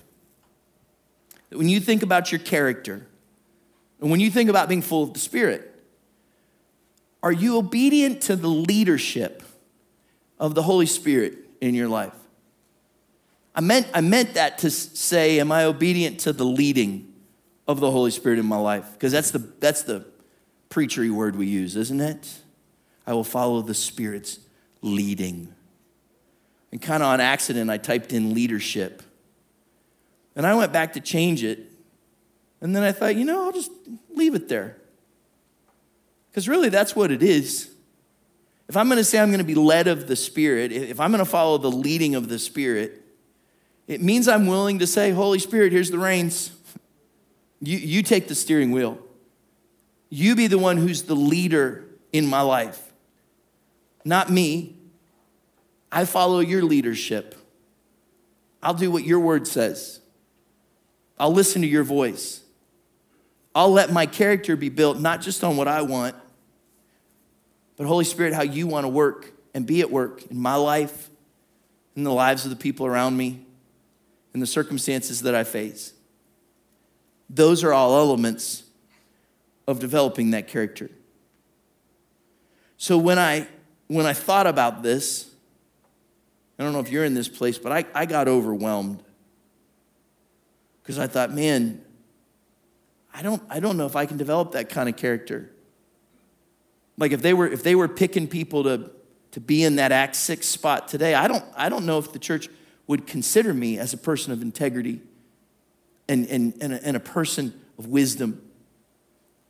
When 1.49 1.70
you 1.70 1.80
think 1.80 2.01
about 2.01 2.32
your 2.32 2.39
character, 2.39 3.06
and 4.01 4.10
when 4.10 4.20
you 4.20 4.32
think 4.32 4.49
about 4.49 4.70
being 4.70 4.82
full 4.82 5.04
of 5.04 5.14
the 5.14 5.20
Spirit, 5.20 5.70
are 7.22 7.32
you 7.32 7.58
obedient 7.58 8.22
to 8.24 8.36
the 8.36 8.47
leadership? 8.47 9.43
Of 10.40 10.56
the 10.56 10.64
Holy 10.64 10.86
Spirit 10.86 11.38
in 11.62 11.76
your 11.76 11.88
life? 11.88 12.14
I 13.56 13.62
meant, 13.62 13.88
I 13.94 14.02
meant 14.02 14.34
that 14.34 14.60
to 14.60 14.72
say, 14.72 15.40
am 15.40 15.52
I 15.52 15.66
obedient 15.66 16.20
to 16.22 16.34
the 16.34 16.46
leading 16.46 17.14
of 17.68 17.80
the 17.80 17.92
Holy 17.92 18.12
Spirit 18.12 18.40
in 18.40 18.46
my 18.46 18.58
life? 18.58 18.94
Because 18.94 19.12
that's 19.12 19.32
the, 19.32 19.40
that's 19.60 19.84
the 19.84 20.06
preachery 20.70 21.12
word 21.12 21.36
we 21.36 21.46
use, 21.46 21.76
isn't 21.76 22.02
it? 22.02 22.40
I 23.06 23.14
will 23.14 23.24
follow 23.24 23.62
the 23.62 23.76
Spirit's 23.76 24.40
leading. 24.82 25.54
And 26.72 26.82
kind 26.82 27.04
of 27.04 27.10
on 27.10 27.20
accident, 27.20 27.70
I 27.70 27.78
typed 27.78 28.12
in 28.12 28.34
leadership. 28.34 29.04
And 30.36 30.48
I 30.48 30.56
went 30.56 30.74
back 30.74 30.94
to 30.94 31.00
change 31.00 31.44
it. 31.44 31.72
And 32.60 32.76
then 32.76 32.82
I 32.82 32.92
thought, 32.92 33.16
you 33.16 33.26
know, 33.26 33.46
I'll 33.46 33.52
just 33.52 33.72
leave 34.10 34.34
it 34.34 34.48
there. 34.48 34.78
Because 36.32 36.50
really, 36.50 36.70
that's 36.70 36.96
what 36.96 37.12
it 37.12 37.22
is. 37.22 37.70
If 38.70 38.78
I'm 38.78 38.88
going 38.88 38.97
to 38.97 39.03
say 39.03 39.20
I'm 39.20 39.30
going 39.30 39.39
to 39.39 39.43
be 39.43 39.55
led 39.55 39.88
of 39.88 40.07
the 40.07 40.16
Spirit, 40.16 40.72
if 40.72 40.99
I'm 40.99 41.11
going 41.11 41.24
to 41.24 41.30
follow 41.30 41.57
the 41.57 41.72
leading 41.72 42.16
of 42.16 42.30
the 42.30 42.39
Spirit, 42.39 43.01
it 43.88 44.01
means 44.01 44.28
I'm 44.28 44.47
willing 44.47 44.80
to 44.80 44.88
say, 44.88 45.11
Holy 45.11 45.39
Spirit, 45.39 45.72
here's 45.72 45.91
the 45.91 45.99
reins. 45.99 46.51
You, 47.61 47.78
you 47.78 48.03
take 48.03 48.28
the 48.28 48.36
steering 48.36 48.72
wheel. 48.72 48.97
You 50.09 50.36
be 50.36 50.47
the 50.47 50.57
one 50.57 50.78
who's 50.78 51.03
the 51.03 51.16
leader 51.16 51.86
in 52.11 52.28
my 52.28 52.41
life, 52.41 52.93
not 54.05 54.30
me. 54.30 54.78
I 55.91 56.05
follow 56.05 56.39
your 56.39 56.64
leadership. 56.64 57.36
I'll 58.61 58.74
do 58.74 58.91
what 58.91 59.03
your 59.03 59.20
word 59.20 59.47
says. 59.47 59.99
I'll 61.20 61.34
listen 61.34 61.61
to 61.61 61.68
your 61.68 61.84
voice. 61.84 62.41
I'll 63.55 63.72
let 63.72 63.91
my 63.91 64.05
character 64.05 64.55
be 64.55 64.70
built 64.70 64.99
not 64.99 65.22
just 65.22 65.43
on 65.43 65.57
what 65.57 65.68
I 65.68 65.82
want, 65.82 66.16
but 67.78 67.88
Holy 67.88 68.05
Spirit, 68.05 68.34
how 68.34 68.43
you 68.43 68.67
want 68.67 68.84
to 68.86 68.89
work 68.89 69.32
and 69.53 69.65
be 69.65 69.82
at 69.82 69.91
work 69.91 70.24
in 70.30 70.38
my 70.38 70.55
life, 70.55 71.09
in 71.95 72.03
the 72.03 72.13
lives 72.13 72.43
of 72.45 72.49
the 72.49 72.55
people 72.55 72.86
around 72.86 73.15
me, 73.17 73.45
in 74.34 74.39
the 74.39 74.47
circumstances 74.47 75.21
that 75.21 75.36
I 75.36 75.43
face. 75.43 75.93
Those 77.30 77.63
are 77.63 77.74
all 77.74 77.97
elements 77.97 78.63
of 79.67 79.80
developing 79.80 80.32
that 80.32 80.47
character. 80.47 80.89
So 82.78 82.97
when 82.97 83.17
I 83.17 83.47
when 83.88 84.05
I 84.05 84.13
thought 84.13 84.47
about 84.47 84.82
this, 84.82 85.30
I 86.57 86.63
don't 86.63 86.74
know 86.74 86.80
if 86.80 86.89
you're 86.89 87.05
in 87.05 87.13
this 87.13 87.28
place, 87.28 87.57
but 87.57 87.71
I, 87.71 87.86
I 87.93 88.05
got 88.05 88.28
overwhelmed. 88.28 89.03
Because 90.82 90.99
I 90.99 91.07
thought, 91.07 91.32
man, 91.32 91.82
I 93.13 93.21
don't, 93.21 93.41
I 93.49 93.59
don't 93.59 93.78
know 93.78 93.86
if 93.86 93.95
I 93.95 94.05
can 94.05 94.17
develop 94.17 94.53
that 94.53 94.69
kind 94.69 94.89
of 94.89 94.97
character. 94.97 95.49
Like 96.98 97.12
if 97.12 97.22
they 97.22 97.34
were, 97.34 97.48
if 97.48 97.64
they 97.64 97.76
were 97.76 97.88
picking 97.88 98.28
people 98.28 98.64
to, 98.64 98.91
to 99.32 99.39
be 99.39 99.64
in 99.64 99.78
that 99.78 99.91
Act 99.91 100.16
6 100.16 100.46
spot 100.48 100.88
today, 100.88 101.16
I 101.16 101.28
don't, 101.28 101.44
I 101.56 101.70
don't 101.70 101.86
know 101.86 101.98
if 101.98 102.12
the 102.12 102.20
church 102.20 102.50
would 102.88 103.08
consider 103.08 103.54
me 103.54 103.78
as 103.80 103.94
a 103.94 103.98
person 103.98 104.32
of 104.32 104.41
integrity 104.41 105.02
and, 106.08 106.28
and, 106.28 106.54
and, 106.62 106.74
a, 106.74 106.84
and 106.86 106.98
a 106.98 107.00
person 107.00 107.60
of 107.78 107.88
wisdom 107.88 108.41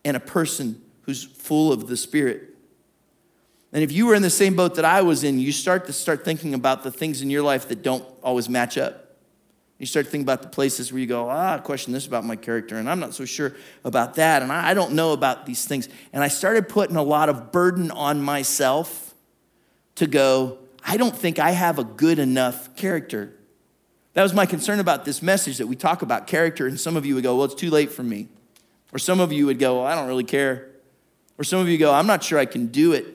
and 0.06 0.16
a 0.16 0.20
person 0.20 0.82
who's 1.02 1.24
full 1.24 1.72
of 1.72 1.88
the 1.88 1.98
Spirit. 1.98 2.56
And 3.74 3.84
if 3.84 3.92
you 3.92 4.06
were 4.06 4.16
in 4.16 4.22
the 4.22 4.30
same 4.30 4.56
boat 4.56 4.76
that 4.76 4.86
I 4.86 5.02
was 5.02 5.24
in, 5.24 5.40
you 5.40 5.52
start 5.52 5.88
to 5.88 5.94
start 5.94 6.24
thinking 6.24 6.54
about 6.54 6.84
the 6.84 6.92
things 6.92 7.22
in 7.22 7.30
your 7.30 7.42
life 7.42 7.68
that 7.70 7.82
don't 7.82 8.06
always 8.22 8.48
match 8.48 8.78
up. 8.78 9.03
You 9.84 9.88
start 9.88 10.06
thinking 10.06 10.22
about 10.22 10.42
the 10.42 10.48
places 10.48 10.94
where 10.94 11.02
you 11.02 11.08
go, 11.08 11.30
ah, 11.30 11.56
I 11.56 11.58
question 11.58 11.92
this 11.92 12.08
about 12.08 12.24
my 12.24 12.38
character, 12.38 12.78
and 12.78 12.90
I'm 12.90 13.02
not 13.02 13.14
so 13.14 13.26
sure 13.26 13.54
about 13.84 14.14
that, 14.14 14.42
and 14.42 14.50
I 14.50 14.74
don't 14.74 14.94
know 14.94 15.12
about 15.12 15.46
these 15.46 15.66
things. 15.66 15.90
And 16.14 16.24
I 16.24 16.30
started 16.30 16.70
putting 16.70 16.96
a 16.96 17.04
lot 17.04 17.28
of 17.28 17.52
burden 17.52 17.92
on 17.92 18.22
myself 18.22 19.14
to 19.96 20.08
go, 20.08 20.60
I 20.86 20.96
don't 20.96 21.14
think 21.14 21.38
I 21.38 21.52
have 21.52 21.80
a 21.80 21.84
good 21.84 22.18
enough 22.18 22.74
character. 22.78 23.34
That 24.14 24.24
was 24.24 24.34
my 24.34 24.46
concern 24.46 24.80
about 24.80 25.04
this 25.04 25.22
message 25.22 25.58
that 25.58 25.68
we 25.68 25.76
talk 25.76 26.02
about 26.02 26.28
character, 26.28 26.66
and 26.66 26.80
some 26.80 26.96
of 26.96 27.06
you 27.06 27.16
would 27.16 27.24
go, 27.26 27.36
Well, 27.36 27.44
it's 27.44 27.54
too 27.54 27.70
late 27.70 27.92
for 27.92 28.04
me. 28.04 28.30
Or 28.94 29.00
some 29.00 29.20
of 29.20 29.34
you 29.34 29.48
would 29.48 29.60
go, 29.60 29.80
Well, 29.80 29.86
I 29.86 29.96
don't 29.96 30.08
really 30.08 30.24
care. 30.24 30.70
Or 31.38 31.44
some 31.44 31.60
of 31.60 31.68
you 31.68 31.78
go, 31.78 31.94
I'm 31.94 32.08
not 32.08 32.24
sure 32.24 32.40
I 32.40 32.46
can 32.46 32.68
do 32.68 32.94
it. 32.94 33.06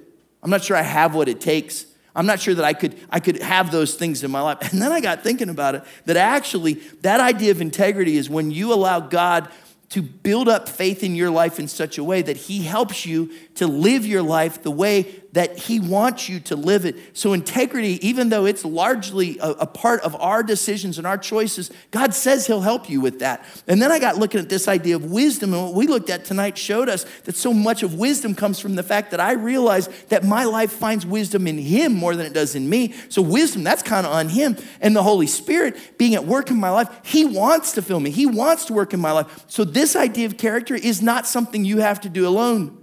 I'm 0.43 0.51
not 0.51 0.63
sure 0.63 0.77
I 0.77 0.83
have 0.83 1.15
what 1.15 1.29
it 1.29 1.41
takes. 1.41 1.87
I'm 2.19 2.27
not 2.27 2.41
sure 2.41 2.53
that 2.53 2.65
I 2.65 2.73
could, 2.73 2.97
I 3.11 3.21
could 3.21 3.41
have 3.41 3.71
those 3.71 3.95
things 3.95 4.25
in 4.25 4.33
my 4.33 4.41
life. 4.41 4.59
And 4.73 4.83
then 4.83 4.91
I 4.91 5.01
got 5.01 5.23
thinking 5.23 5.49
about 5.49 5.77
it 5.77 5.85
that 6.07 6.17
actually, 6.17 6.75
that 7.03 7.21
idea 7.21 7.53
of 7.53 7.61
integrity 7.61 8.17
is 8.17 8.29
when 8.29 8.51
you 8.51 8.73
allow 8.75 8.99
God 8.99 9.49
to 9.91 10.03
build 10.03 10.49
up 10.49 10.69
faith 10.69 11.05
in 11.05 11.15
your 11.15 11.31
life 11.31 11.61
in 11.61 11.69
such 11.69 11.97
a 11.97 12.03
way 12.03 12.21
that 12.21 12.37
He 12.37 12.63
helps 12.65 13.07
you 13.07 13.31
to 13.55 13.69
live 13.69 14.05
your 14.05 14.23
life 14.23 14.65
the 14.65 14.71
way 14.71 15.23
that 15.39 15.57
He 15.57 15.79
wants 15.79 16.29
you 16.29 16.41
to 16.41 16.57
live 16.57 16.85
it. 16.85 16.97
So, 17.17 17.33
integrity, 17.33 18.05
even 18.05 18.29
though 18.29 18.45
it's 18.45 18.65
largely 18.65 19.39
a, 19.39 19.51
a, 19.51 19.67
part 19.67 20.01
of 20.01 20.17
our 20.17 20.43
decisions 20.43 20.99
and 20.99 21.07
our 21.07 21.17
choices, 21.17 21.71
God 21.93 22.13
says 22.13 22.49
He'll 22.49 22.61
help 22.61 22.91
you 22.91 23.01
with 23.01 23.21
that. 23.21 23.45
And 23.69 23.81
then 23.81 23.93
I 23.93 24.01
got 24.01 24.17
looking 24.17 24.41
at 24.41 24.49
this 24.49 24.67
idea 24.67 24.97
of 24.97 25.05
wisdom, 25.05 25.55
and 25.55 25.63
what 25.63 25.75
we 25.75 25.87
looked 25.87 26.11
at 26.11 26.25
tonight 26.25 26.59
showed 26.59 26.89
us 26.89 27.05
that 27.21 27.37
so 27.37 27.55
much 27.55 27.85
of 27.85 27.95
wisdom 27.95 28.35
comes 28.35 28.59
from 28.59 28.75
the 28.75 28.83
fact 28.83 29.13
that 29.13 29.21
I 29.21 29.35
realize 29.35 29.87
that 30.09 30.25
my 30.25 30.43
life 30.43 30.73
finds 30.73 31.07
wisdom 31.07 31.47
in 31.47 31.57
Him 31.57 31.95
more 31.95 32.17
than 32.17 32.27
it 32.27 32.33
does 32.33 32.57
in 32.57 32.69
me. 32.69 32.93
So, 33.09 33.23
wisdom, 33.23 33.63
that's 33.63 33.85
kind 33.85 34.05
of 34.05 34.13
on 34.13 34.31
Him. 34.31 34.57
And 34.81 34.97
the 34.97 35.05
Holy 35.05 35.29
Spirit 35.29 35.99
being 35.99 36.17
at 36.17 36.25
work 36.25 36.51
in 36.51 36.59
my 36.59 36.71
life, 36.71 36.89
He 37.05 37.25
wants 37.25 37.71
to 37.75 37.83
fill 37.83 38.01
me, 38.01 38.11
He 38.11 38.27
wants 38.27 38.65
to 38.65 38.73
work 38.73 38.93
in 38.93 38.99
my 38.99 39.13
life. 39.13 39.45
So, 39.47 39.63
this 39.63 39.95
idea 39.95 40.27
of 40.27 40.37
character 40.37 40.75
is 40.75 41.01
not 41.01 41.29
something 41.29 41.65
you 41.65 41.79
have 41.79 42.01
to 42.01 42.09
do 42.09 42.27
alone. 42.27 42.78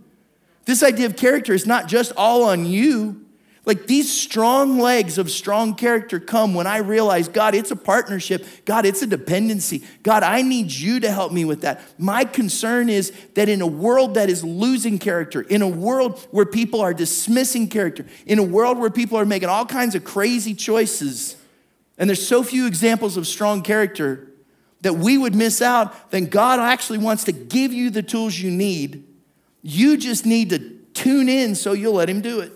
This 0.65 0.83
idea 0.83 1.05
of 1.05 1.15
character 1.15 1.53
is 1.53 1.65
not 1.65 1.87
just 1.87 2.11
all 2.17 2.43
on 2.43 2.65
you. 2.65 3.21
Like 3.65 3.87
these 3.87 4.11
strong 4.11 4.77
legs 4.77 5.17
of 5.17 5.31
strong 5.31 5.73
character 5.73 6.19
come 6.19 6.53
when 6.53 6.67
I 6.67 6.77
realize, 6.77 7.27
God, 7.27 7.55
it's 7.55 7.71
a 7.71 7.75
partnership. 7.75 8.45
God, 8.65 8.85
it's 8.85 9.01
a 9.01 9.07
dependency. 9.07 9.83
God, 10.03 10.21
I 10.21 10.43
need 10.43 10.71
you 10.71 10.99
to 10.99 11.11
help 11.11 11.31
me 11.31 11.45
with 11.45 11.61
that. 11.61 11.81
My 11.97 12.25
concern 12.25 12.89
is 12.89 13.11
that 13.33 13.49
in 13.49 13.61
a 13.61 13.67
world 13.67 14.15
that 14.15 14.29
is 14.29 14.43
losing 14.43 14.99
character, 14.99 15.41
in 15.41 15.63
a 15.63 15.67
world 15.67 16.19
where 16.29 16.45
people 16.45 16.79
are 16.81 16.93
dismissing 16.93 17.67
character, 17.67 18.05
in 18.27 18.37
a 18.37 18.43
world 18.43 18.77
where 18.77 18.91
people 18.91 19.17
are 19.17 19.25
making 19.25 19.49
all 19.49 19.65
kinds 19.65 19.95
of 19.95 20.03
crazy 20.03 20.53
choices, 20.53 21.35
and 21.97 22.07
there's 22.07 22.25
so 22.25 22.43
few 22.43 22.67
examples 22.67 23.17
of 23.17 23.25
strong 23.25 23.63
character 23.63 24.31
that 24.81 24.93
we 24.93 25.17
would 25.17 25.33
miss 25.33 25.63
out, 25.63 26.11
then 26.11 26.25
God 26.25 26.59
actually 26.59 26.99
wants 26.99 27.23
to 27.23 27.31
give 27.31 27.73
you 27.73 27.89
the 27.89 28.03
tools 28.03 28.37
you 28.37 28.51
need 28.51 29.07
you 29.67 29.97
just 29.97 30.27
need 30.27 30.51
to 30.51 30.59
tune 30.93 31.27
in 31.27 31.55
so 31.55 31.73
you'll 31.73 31.95
let 31.95 32.07
Him 32.07 32.21
do 32.21 32.39
it. 32.39 32.51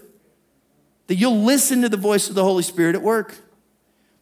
That 1.08 1.16
you'll 1.16 1.42
listen 1.42 1.82
to 1.82 1.90
the 1.90 1.98
voice 1.98 2.30
of 2.30 2.36
the 2.36 2.44
Holy 2.44 2.62
Spirit 2.62 2.96
at 2.96 3.02
work. 3.02 3.36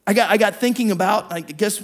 I 0.07 0.13
got, 0.13 0.31
I 0.31 0.37
got 0.37 0.55
thinking 0.55 0.89
about, 0.89 1.33
I 1.33 1.41
guess, 1.41 1.83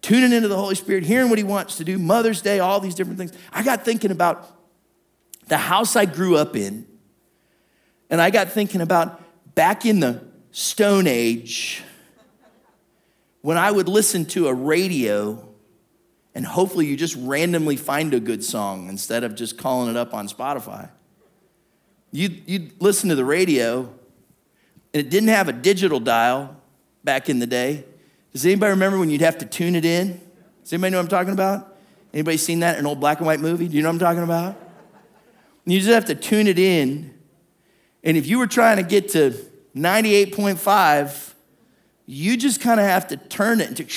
tuning 0.00 0.32
into 0.32 0.48
the 0.48 0.56
Holy 0.56 0.74
Spirit, 0.74 1.04
hearing 1.04 1.28
what 1.28 1.36
He 1.36 1.44
wants 1.44 1.76
to 1.76 1.84
do, 1.84 1.98
Mother's 1.98 2.40
Day, 2.40 2.60
all 2.60 2.80
these 2.80 2.94
different 2.94 3.18
things. 3.18 3.34
I 3.52 3.62
got 3.62 3.84
thinking 3.84 4.10
about 4.10 4.50
the 5.48 5.58
house 5.58 5.96
I 5.96 6.06
grew 6.06 6.38
up 6.38 6.56
in. 6.56 6.86
And 8.08 8.22
I 8.22 8.30
got 8.30 8.48
thinking 8.48 8.80
about 8.80 9.20
back 9.54 9.84
in 9.84 10.00
the 10.00 10.22
Stone 10.50 11.06
Age 11.06 11.82
when 13.42 13.58
I 13.58 13.70
would 13.70 13.90
listen 13.90 14.24
to 14.26 14.48
a 14.48 14.54
radio 14.54 15.46
and 16.34 16.44
hopefully 16.44 16.86
you 16.86 16.96
just 16.96 17.16
randomly 17.16 17.76
find 17.76 18.12
a 18.12 18.20
good 18.20 18.44
song 18.44 18.88
instead 18.88 19.22
of 19.22 19.34
just 19.34 19.56
calling 19.56 19.88
it 19.88 19.96
up 19.96 20.12
on 20.14 20.28
Spotify. 20.28 20.90
You'd, 22.10 22.48
you'd 22.48 22.82
listen 22.82 23.08
to 23.08 23.14
the 23.14 23.24
radio, 23.24 23.80
and 23.80 25.06
it 25.06 25.10
didn't 25.10 25.28
have 25.28 25.48
a 25.48 25.52
digital 25.52 26.00
dial 26.00 26.56
back 27.04 27.28
in 27.28 27.38
the 27.38 27.46
day. 27.46 27.84
Does 28.32 28.44
anybody 28.44 28.70
remember 28.70 28.98
when 28.98 29.10
you'd 29.10 29.20
have 29.20 29.38
to 29.38 29.46
tune 29.46 29.76
it 29.76 29.84
in? 29.84 30.20
Does 30.62 30.72
anybody 30.72 30.92
know 30.92 30.98
what 30.98 31.04
I'm 31.04 31.08
talking 31.08 31.32
about? 31.32 31.76
Anybody 32.12 32.36
seen 32.36 32.60
that 32.60 32.74
in 32.74 32.80
an 32.80 32.86
old 32.86 33.00
black 33.00 33.18
and 33.18 33.26
white 33.26 33.40
movie? 33.40 33.68
Do 33.68 33.76
you 33.76 33.82
know 33.82 33.88
what 33.88 33.94
I'm 33.94 33.98
talking 34.00 34.22
about? 34.22 34.56
You 35.66 35.78
just 35.78 35.90
have 35.90 36.04
to 36.06 36.14
tune 36.14 36.46
it 36.46 36.58
in. 36.58 37.14
And 38.02 38.16
if 38.16 38.26
you 38.26 38.38
were 38.38 38.46
trying 38.46 38.76
to 38.76 38.82
get 38.82 39.10
to 39.10 39.34
98.5, 39.74 41.32
you 42.06 42.36
just 42.36 42.60
kind 42.60 42.78
of 42.78 42.86
have 42.86 43.08
to 43.08 43.16
turn 43.16 43.60
it 43.60 43.68
into 43.68 43.88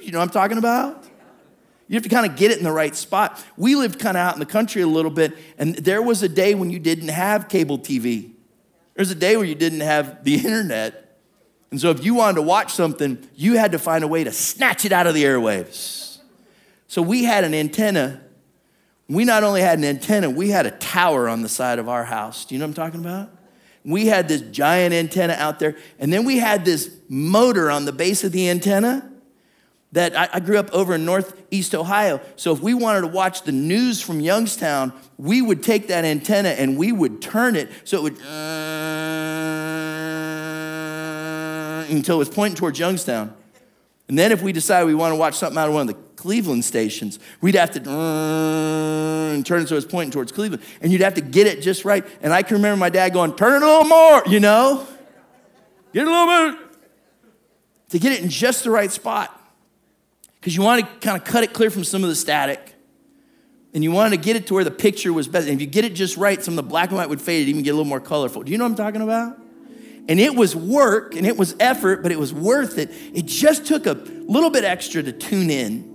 you 0.00 0.12
know 0.12 0.18
what 0.18 0.24
I'm 0.24 0.30
talking 0.30 0.58
about? 0.58 1.04
You 1.88 1.94
have 1.94 2.04
to 2.04 2.08
kind 2.08 2.24
of 2.24 2.36
get 2.36 2.52
it 2.52 2.58
in 2.58 2.64
the 2.64 2.70
right 2.70 2.94
spot. 2.94 3.44
We 3.56 3.74
lived 3.74 3.98
kind 3.98 4.16
of 4.16 4.20
out 4.20 4.34
in 4.34 4.40
the 4.40 4.46
country 4.46 4.82
a 4.82 4.86
little 4.86 5.10
bit, 5.10 5.36
and 5.58 5.74
there 5.74 6.00
was 6.00 6.22
a 6.22 6.28
day 6.28 6.54
when 6.54 6.70
you 6.70 6.78
didn't 6.78 7.08
have 7.08 7.48
cable 7.48 7.78
TV. 7.78 8.30
There's 8.94 9.10
a 9.10 9.16
day 9.16 9.36
where 9.36 9.44
you 9.44 9.56
didn't 9.56 9.80
have 9.80 10.22
the 10.22 10.36
internet. 10.36 11.18
And 11.72 11.80
so 11.80 11.90
if 11.90 12.04
you 12.04 12.14
wanted 12.14 12.36
to 12.36 12.42
watch 12.42 12.72
something, 12.72 13.18
you 13.34 13.56
had 13.56 13.72
to 13.72 13.78
find 13.78 14.04
a 14.04 14.08
way 14.08 14.22
to 14.22 14.30
snatch 14.30 14.84
it 14.84 14.92
out 14.92 15.08
of 15.08 15.14
the 15.14 15.24
airwaves. 15.24 16.18
So 16.86 17.02
we 17.02 17.24
had 17.24 17.42
an 17.42 17.54
antenna. 17.54 18.20
We 19.08 19.24
not 19.24 19.42
only 19.42 19.60
had 19.60 19.78
an 19.78 19.84
antenna, 19.84 20.30
we 20.30 20.50
had 20.50 20.66
a 20.66 20.70
tower 20.72 21.28
on 21.28 21.42
the 21.42 21.48
side 21.48 21.80
of 21.80 21.88
our 21.88 22.04
house. 22.04 22.44
Do 22.44 22.54
you 22.54 22.60
know 22.60 22.66
what 22.66 22.78
I'm 22.78 22.84
talking 22.84 23.00
about? 23.00 23.30
We 23.84 24.06
had 24.06 24.28
this 24.28 24.42
giant 24.42 24.94
antenna 24.94 25.32
out 25.32 25.58
there, 25.58 25.76
and 25.98 26.12
then 26.12 26.24
we 26.24 26.38
had 26.38 26.64
this 26.64 26.94
motor 27.08 27.68
on 27.68 27.84
the 27.84 27.92
base 27.92 28.22
of 28.22 28.30
the 28.30 28.48
antenna 28.48 29.09
that 29.92 30.16
I, 30.16 30.28
I, 30.34 30.40
grew 30.40 30.58
up 30.58 30.70
over 30.72 30.94
in 30.94 31.04
northeast 31.04 31.74
Ohio. 31.74 32.20
So 32.36 32.52
if 32.52 32.60
we 32.60 32.74
wanted 32.74 33.00
to 33.00 33.08
watch 33.08 33.42
the 33.42 33.52
news 33.52 34.00
from 34.00 34.20
Youngstown, 34.20 34.92
we 35.18 35.42
would 35.42 35.64
take 35.64 35.88
that 35.88 36.04
antenna 36.04 36.50
and 36.50 36.78
we 36.78 36.92
would 36.92 37.20
turn 37.20 37.56
it 37.56 37.68
so 37.84 37.98
it 37.98 38.02
would, 38.04 38.20
uh, 38.22 38.24
until 41.90 42.16
it 42.16 42.18
was 42.18 42.28
pointing 42.28 42.56
towards 42.56 42.78
Youngstown. 42.78 43.34
And 44.08 44.18
then 44.18 44.32
if 44.32 44.42
we 44.42 44.52
decide 44.52 44.84
we 44.84 44.94
want 44.94 45.12
to 45.12 45.16
watch 45.16 45.34
something 45.34 45.58
out 45.58 45.68
of 45.68 45.74
one 45.74 45.88
of 45.88 45.94
the 45.94 46.00
Cleveland 46.16 46.64
stations, 46.64 47.18
we'd 47.40 47.54
have 47.54 47.70
to 47.72 47.80
and 47.88 49.46
turn 49.46 49.62
it 49.62 49.68
so 49.68 49.76
it's 49.76 49.86
pointing 49.86 50.10
towards 50.10 50.32
Cleveland. 50.32 50.62
And 50.80 50.92
you'd 50.92 51.00
have 51.00 51.14
to 51.14 51.20
get 51.20 51.46
it 51.46 51.62
just 51.62 51.84
right. 51.84 52.04
And 52.20 52.32
I 52.32 52.42
can 52.42 52.56
remember 52.56 52.76
my 52.76 52.90
dad 52.90 53.12
going, 53.12 53.34
turn 53.34 53.62
it 53.62 53.64
a 53.64 53.66
little 53.66 53.84
more, 53.84 54.22
you 54.26 54.40
know? 54.40 54.86
Get 55.92 56.06
a 56.06 56.10
little 56.10 56.52
bit. 56.52 56.60
To 57.90 57.98
get 57.98 58.12
it 58.12 58.22
in 58.22 58.28
just 58.28 58.64
the 58.64 58.70
right 58.70 58.90
spot. 58.90 59.39
Because 60.40 60.56
you 60.56 60.62
want 60.62 60.80
to 60.80 61.06
kind 61.06 61.20
of 61.20 61.26
cut 61.26 61.44
it 61.44 61.52
clear 61.52 61.70
from 61.70 61.84
some 61.84 62.02
of 62.02 62.08
the 62.08 62.16
static. 62.16 62.74
And 63.72 63.84
you 63.84 63.92
wanted 63.92 64.10
to 64.10 64.16
get 64.16 64.36
it 64.36 64.46
to 64.48 64.54
where 64.54 64.64
the 64.64 64.70
picture 64.70 65.12
was 65.12 65.28
best. 65.28 65.46
And 65.46 65.54
if 65.54 65.60
you 65.60 65.66
get 65.66 65.84
it 65.84 65.94
just 65.94 66.16
right, 66.16 66.42
some 66.42 66.52
of 66.52 66.56
the 66.56 66.68
black 66.68 66.88
and 66.88 66.98
white 66.98 67.08
would 67.08 67.20
fade, 67.20 67.46
it 67.46 67.50
even 67.50 67.62
get 67.62 67.70
a 67.70 67.74
little 67.74 67.84
more 67.84 68.00
colorful. 68.00 68.42
Do 68.42 68.50
you 68.50 68.58
know 68.58 68.64
what 68.64 68.70
I'm 68.70 68.76
talking 68.76 69.02
about? 69.02 69.38
And 70.08 70.18
it 70.18 70.34
was 70.34 70.56
work 70.56 71.14
and 71.14 71.26
it 71.26 71.36
was 71.36 71.54
effort, 71.60 72.02
but 72.02 72.10
it 72.10 72.18
was 72.18 72.32
worth 72.32 72.78
it. 72.78 72.90
It 73.14 73.26
just 73.26 73.66
took 73.66 73.86
a 73.86 73.92
little 73.92 74.50
bit 74.50 74.64
extra 74.64 75.02
to 75.02 75.12
tune 75.12 75.50
in. 75.50 75.90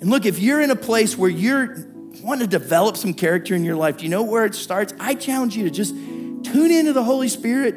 And 0.00 0.10
look, 0.10 0.26
if 0.26 0.38
you're 0.38 0.60
in 0.60 0.70
a 0.70 0.76
place 0.76 1.16
where 1.16 1.30
you're 1.30 1.86
wanting 2.22 2.46
to 2.46 2.58
develop 2.58 2.98
some 2.98 3.14
character 3.14 3.54
in 3.54 3.64
your 3.64 3.76
life, 3.76 3.98
do 3.98 4.04
you 4.04 4.10
know 4.10 4.24
where 4.24 4.44
it 4.44 4.54
starts? 4.54 4.92
I 5.00 5.14
challenge 5.14 5.56
you 5.56 5.64
to 5.64 5.70
just 5.70 5.94
tune 5.94 6.70
into 6.70 6.92
the 6.92 7.02
Holy 7.02 7.28
Spirit. 7.28 7.76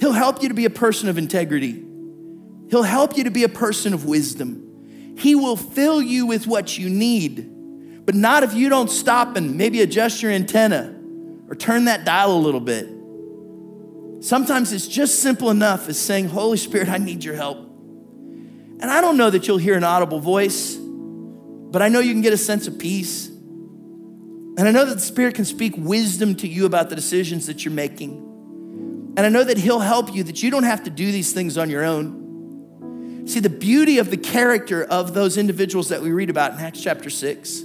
He'll 0.00 0.12
help 0.12 0.42
you 0.42 0.48
to 0.48 0.54
be 0.54 0.64
a 0.64 0.70
person 0.70 1.08
of 1.08 1.18
integrity. 1.18 1.84
He'll 2.70 2.82
help 2.82 3.16
you 3.16 3.24
to 3.24 3.30
be 3.30 3.44
a 3.44 3.48
person 3.48 3.94
of 3.94 4.04
wisdom. 4.04 5.14
He 5.18 5.34
will 5.34 5.56
fill 5.56 6.00
you 6.00 6.26
with 6.26 6.46
what 6.46 6.78
you 6.78 6.88
need, 6.88 8.06
but 8.06 8.14
not 8.14 8.42
if 8.42 8.54
you 8.54 8.68
don't 8.68 8.90
stop 8.90 9.36
and 9.36 9.56
maybe 9.56 9.80
adjust 9.80 10.22
your 10.22 10.30
antenna 10.30 10.94
or 11.48 11.54
turn 11.54 11.86
that 11.86 12.04
dial 12.04 12.32
a 12.32 12.38
little 12.38 12.60
bit. 12.60 12.88
Sometimes 14.20 14.72
it's 14.72 14.86
just 14.86 15.20
simple 15.20 15.50
enough 15.50 15.88
as 15.88 15.98
saying, 15.98 16.28
Holy 16.28 16.56
Spirit, 16.56 16.88
I 16.88 16.98
need 16.98 17.24
your 17.24 17.34
help. 17.34 17.58
And 17.58 18.84
I 18.84 19.00
don't 19.00 19.16
know 19.16 19.30
that 19.30 19.48
you'll 19.48 19.58
hear 19.58 19.76
an 19.76 19.84
audible 19.84 20.20
voice, 20.20 20.76
but 20.76 21.82
I 21.82 21.88
know 21.88 22.00
you 22.00 22.12
can 22.12 22.22
get 22.22 22.32
a 22.32 22.38
sense 22.38 22.66
of 22.66 22.78
peace. 22.78 23.28
And 23.28 24.60
I 24.60 24.70
know 24.70 24.84
that 24.84 24.94
the 24.94 25.00
Spirit 25.00 25.34
can 25.34 25.44
speak 25.44 25.74
wisdom 25.76 26.34
to 26.36 26.48
you 26.48 26.66
about 26.66 26.90
the 26.90 26.96
decisions 26.96 27.46
that 27.46 27.64
you're 27.64 27.74
making. 27.74 29.14
And 29.16 29.20
I 29.20 29.28
know 29.28 29.44
that 29.44 29.58
He'll 29.58 29.80
help 29.80 30.14
you, 30.14 30.22
that 30.24 30.42
you 30.42 30.50
don't 30.50 30.64
have 30.64 30.84
to 30.84 30.90
do 30.90 31.10
these 31.10 31.32
things 31.32 31.56
on 31.56 31.70
your 31.70 31.84
own. 31.84 32.27
See, 33.28 33.40
the 33.40 33.50
beauty 33.50 33.98
of 33.98 34.10
the 34.10 34.16
character 34.16 34.84
of 34.84 35.12
those 35.12 35.36
individuals 35.36 35.90
that 35.90 36.00
we 36.00 36.12
read 36.12 36.30
about 36.30 36.54
in 36.54 36.60
Acts 36.60 36.80
chapter 36.82 37.10
6 37.10 37.62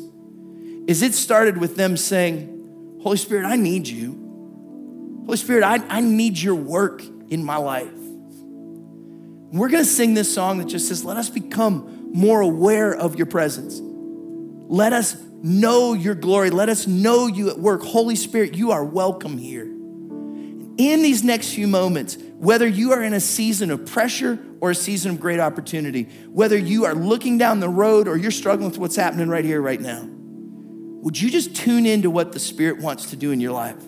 is 0.88 1.02
it 1.02 1.14
started 1.14 1.58
with 1.58 1.78
them 1.78 1.96
saying, 1.96 3.00
Holy 3.02 3.16
Spirit, 3.16 3.46
I 3.46 3.56
need 3.56 3.88
you. 3.88 5.22
Holy 5.26 5.38
Spirit, 5.38 5.64
I, 5.64 5.78
I 5.88 6.02
need 6.02 6.38
your 6.38 6.56
work 6.56 7.02
in 7.30 7.46
my 7.46 7.56
life. 7.56 7.88
And 7.88 9.58
we're 9.58 9.70
gonna 9.70 9.86
sing 9.86 10.16
this 10.16 10.34
song 10.34 10.58
that 10.58 10.66
just 10.66 10.90
says, 10.90 11.06
Let 11.06 11.16
us 11.16 11.30
become 11.30 12.12
more 12.12 12.42
aware 12.42 12.94
of 12.94 13.16
your 13.16 13.28
presence. 13.28 13.80
Let 13.82 14.92
us 14.92 15.16
know 15.42 15.94
your 15.94 16.16
glory. 16.16 16.50
Let 16.50 16.68
us 16.68 16.88
know 16.88 17.28
you 17.28 17.50
at 17.50 17.58
work. 17.58 17.84
Holy 17.84 18.18
Spirit, 18.18 18.56
you 18.56 18.72
are 18.72 18.84
welcome 18.84 19.38
here. 19.38 19.64
In 19.64 20.76
these 20.78 21.24
next 21.24 21.54
few 21.54 21.68
moments, 21.68 22.18
whether 22.44 22.68
you 22.68 22.92
are 22.92 23.02
in 23.02 23.14
a 23.14 23.20
season 23.22 23.72
of 23.72 23.86
pressure 23.86 24.38
or 24.60 24.72
a 24.72 24.76
season 24.76 25.12
of 25.12 25.20
great 25.20 25.40
opportunity, 25.40 26.04
whether 26.30 26.58
you 26.58 26.84
are 26.84 26.94
looking 26.94 27.38
down 27.38 27.62
the 27.62 27.70
road 27.70 28.08
or 28.08 28.18
you're 28.18 28.32
struggling 28.32 28.70
with 28.70 28.78
what's 28.78 28.98
happening 28.98 29.30
right 29.30 29.46
here, 29.46 29.62
right 29.62 29.80
now, 29.80 30.04
would 30.04 31.20
you 31.20 31.30
just 31.30 31.56
tune 31.56 31.86
into 31.86 32.10
what 32.10 32.34
the 32.34 32.40
Spirit 32.40 32.80
wants 32.80 33.12
to 33.12 33.16
do 33.16 33.32
in 33.32 33.40
your 33.40 33.54
life? 33.54 33.82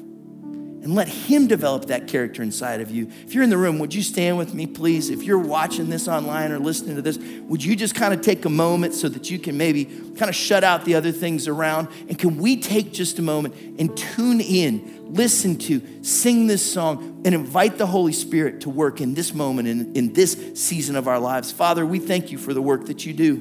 And 0.85 0.93
let 0.93 1.07
Him 1.07 1.47
develop 1.47 1.85
that 1.85 2.07
character 2.07 2.43
inside 2.43 2.79
of 2.79 2.91
you. 2.91 3.09
If 3.25 3.33
you're 3.33 3.43
in 3.43 3.49
the 3.49 3.57
room, 3.57 3.79
would 3.79 3.91
you 3.91 4.03
stand 4.03 4.37
with 4.37 4.53
me, 4.53 4.67
please? 4.67 5.09
If 5.09 5.23
you're 5.23 5.39
watching 5.39 5.89
this 5.89 6.07
online 6.07 6.51
or 6.51 6.59
listening 6.59 6.95
to 6.95 7.01
this, 7.01 7.17
would 7.17 7.63
you 7.63 7.75
just 7.75 7.95
kind 7.95 8.13
of 8.13 8.21
take 8.21 8.45
a 8.45 8.51
moment 8.51 8.93
so 8.93 9.09
that 9.09 9.31
you 9.31 9.39
can 9.39 9.57
maybe 9.57 9.85
kind 9.85 10.29
of 10.29 10.35
shut 10.35 10.63
out 10.63 10.85
the 10.85 10.93
other 10.93 11.11
things 11.11 11.47
around? 11.47 11.87
And 12.07 12.19
can 12.19 12.37
we 12.37 12.57
take 12.57 12.93
just 12.93 13.17
a 13.17 13.23
moment 13.23 13.55
and 13.79 13.97
tune 13.97 14.39
in, 14.39 15.11
listen 15.11 15.57
to, 15.57 16.03
sing 16.03 16.45
this 16.45 16.71
song, 16.71 17.23
and 17.25 17.33
invite 17.33 17.79
the 17.79 17.87
Holy 17.87 18.13
Spirit 18.13 18.61
to 18.61 18.69
work 18.69 19.01
in 19.01 19.15
this 19.15 19.33
moment, 19.33 19.67
in, 19.67 19.95
in 19.95 20.13
this 20.13 20.51
season 20.53 20.95
of 20.95 21.07
our 21.07 21.19
lives? 21.19 21.51
Father, 21.51 21.83
we 21.83 21.97
thank 21.97 22.31
you 22.31 22.37
for 22.37 22.53
the 22.53 22.61
work 22.61 22.85
that 22.85 23.07
you 23.07 23.13
do. 23.13 23.37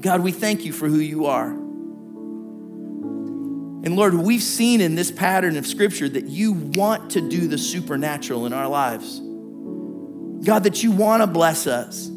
God, 0.00 0.20
we 0.20 0.30
thank 0.30 0.64
you 0.64 0.72
for 0.72 0.86
who 0.86 1.00
you 1.00 1.26
are. 1.26 1.65
And 3.86 3.94
Lord, 3.94 4.14
we've 4.14 4.42
seen 4.42 4.80
in 4.80 4.96
this 4.96 5.12
pattern 5.12 5.56
of 5.56 5.64
scripture 5.64 6.08
that 6.08 6.26
you 6.26 6.52
want 6.52 7.12
to 7.12 7.20
do 7.20 7.46
the 7.46 7.56
supernatural 7.56 8.44
in 8.44 8.52
our 8.52 8.66
lives. 8.66 9.20
God, 10.44 10.64
that 10.64 10.82
you 10.82 10.90
want 10.90 11.22
to 11.22 11.28
bless 11.28 11.68
us, 11.68 12.08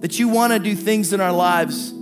that 0.00 0.18
you 0.18 0.28
want 0.28 0.52
to 0.52 0.58
do 0.58 0.74
things 0.74 1.14
in 1.14 1.22
our 1.22 1.32
lives 1.32 1.94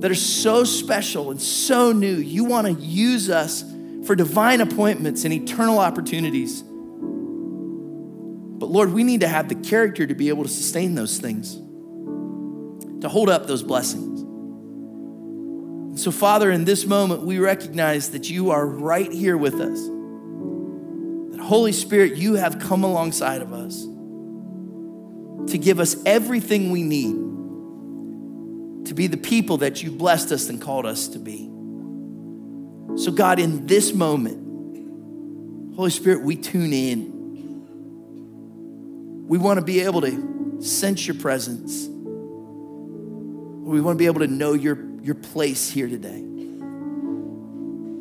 that 0.00 0.10
are 0.10 0.14
so 0.14 0.64
special 0.64 1.30
and 1.30 1.40
so 1.40 1.92
new. 1.92 2.16
You 2.16 2.44
want 2.44 2.66
to 2.66 2.74
use 2.74 3.30
us 3.30 3.64
for 4.04 4.14
divine 4.14 4.60
appointments 4.60 5.24
and 5.24 5.32
eternal 5.32 5.78
opportunities. 5.78 6.60
But 6.60 8.66
Lord, 8.66 8.92
we 8.92 9.02
need 9.02 9.22
to 9.22 9.28
have 9.28 9.48
the 9.48 9.54
character 9.54 10.06
to 10.06 10.14
be 10.14 10.28
able 10.28 10.42
to 10.42 10.50
sustain 10.50 10.94
those 10.94 11.16
things, 11.16 11.54
to 13.00 13.08
hold 13.08 13.30
up 13.30 13.46
those 13.46 13.62
blessings. 13.62 14.17
So, 15.98 16.12
Father, 16.12 16.50
in 16.52 16.64
this 16.64 16.86
moment, 16.86 17.22
we 17.22 17.40
recognize 17.40 18.10
that 18.10 18.30
you 18.30 18.50
are 18.50 18.64
right 18.64 19.10
here 19.10 19.36
with 19.36 19.54
us. 19.54 19.80
That, 21.32 21.40
Holy 21.44 21.72
Spirit, 21.72 22.14
you 22.14 22.34
have 22.34 22.60
come 22.60 22.84
alongside 22.84 23.42
of 23.42 23.52
us 23.52 23.82
to 25.50 25.58
give 25.58 25.80
us 25.80 25.96
everything 26.06 26.70
we 26.70 26.84
need 26.84 27.16
to 28.86 28.94
be 28.94 29.08
the 29.08 29.16
people 29.16 29.56
that 29.56 29.82
you 29.82 29.90
blessed 29.90 30.30
us 30.30 30.48
and 30.48 30.62
called 30.62 30.86
us 30.86 31.08
to 31.08 31.18
be. 31.18 31.50
So, 32.96 33.10
God, 33.10 33.40
in 33.40 33.66
this 33.66 33.92
moment, 33.92 35.74
Holy 35.74 35.90
Spirit, 35.90 36.22
we 36.22 36.36
tune 36.36 36.72
in. 36.72 37.66
We 39.26 39.36
want 39.36 39.58
to 39.58 39.64
be 39.64 39.80
able 39.80 40.02
to 40.02 40.62
sense 40.62 41.08
your 41.08 41.16
presence. 41.16 41.88
We 41.88 43.80
want 43.80 43.96
to 43.96 43.98
be 43.98 44.06
able 44.06 44.20
to 44.20 44.28
know 44.28 44.52
your 44.52 44.87
your 45.02 45.14
place 45.14 45.70
here 45.70 45.88
today. 45.88 46.22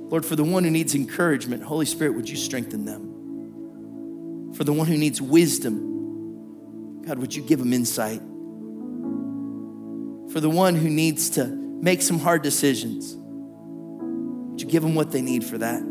Lord, 0.10 0.26
for 0.26 0.36
the 0.36 0.44
one 0.44 0.64
who 0.64 0.72
needs 0.72 0.96
encouragement, 0.96 1.64
Holy 1.64 1.86
Spirit, 1.86 2.16
would 2.16 2.30
you 2.30 2.38
strengthen 2.38 2.86
them? 2.86 4.54
For 4.56 4.64
the 4.64 4.74
one 4.74 4.88
who 4.88 4.98
needs 4.98 5.22
wisdom, 5.22 7.02
God, 7.06 7.20
would 7.20 7.36
you 7.36 7.44
give 7.44 7.60
them 7.60 7.74
insight? 7.74 8.22
For 10.32 10.40
the 10.40 10.50
one 10.50 10.76
who 10.76 10.90
needs 10.90 11.30
to 11.32 11.46
make 11.46 12.02
some 12.02 12.20
hard 12.20 12.42
decisions, 12.42 13.16
would 13.16 14.62
you 14.62 14.68
give 14.68 14.84
them 14.84 14.96
what 14.96 15.12
they 15.12 15.22
need 15.22 15.44
for 15.44 15.58
that? 15.58 15.82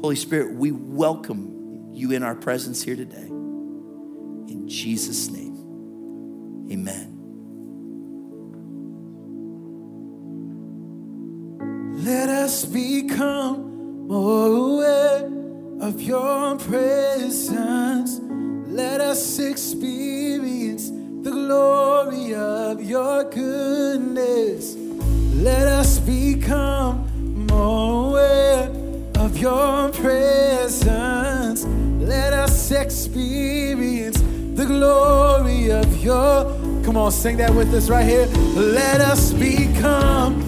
Holy 0.00 0.16
Spirit, 0.16 0.54
we 0.54 0.70
welcome 0.70 1.90
you 1.92 2.12
in 2.12 2.22
our 2.22 2.34
presence 2.34 2.82
here 2.82 2.96
today. 2.96 3.26
In 3.26 4.68
Jesus' 4.68 5.30
name, 5.30 6.68
amen. 6.70 7.17
Become 12.72 14.06
more 14.06 14.46
aware 14.46 15.24
of 15.80 16.00
your 16.00 16.56
presence. 16.56 18.20
Let 18.68 19.00
us 19.00 19.38
experience 19.38 20.90
the 20.90 21.30
glory 21.30 22.34
of 22.34 22.82
your 22.82 23.24
goodness. 23.24 24.76
Let 25.34 25.68
us 25.68 25.98
become 25.98 27.46
more 27.46 28.10
aware 28.10 28.70
of 29.16 29.36
your 29.36 29.90
presence. 29.90 31.64
Let 31.64 32.32
us 32.32 32.70
experience 32.70 34.20
the 34.54 34.64
glory 34.66 35.70
of 35.70 36.04
your. 36.04 36.44
Come 36.84 36.96
on, 36.96 37.12
sing 37.12 37.36
that 37.38 37.54
with 37.54 37.72
us 37.74 37.90
right 37.90 38.06
here. 38.06 38.26
Let 38.26 39.00
us 39.00 39.32
become 39.32 40.47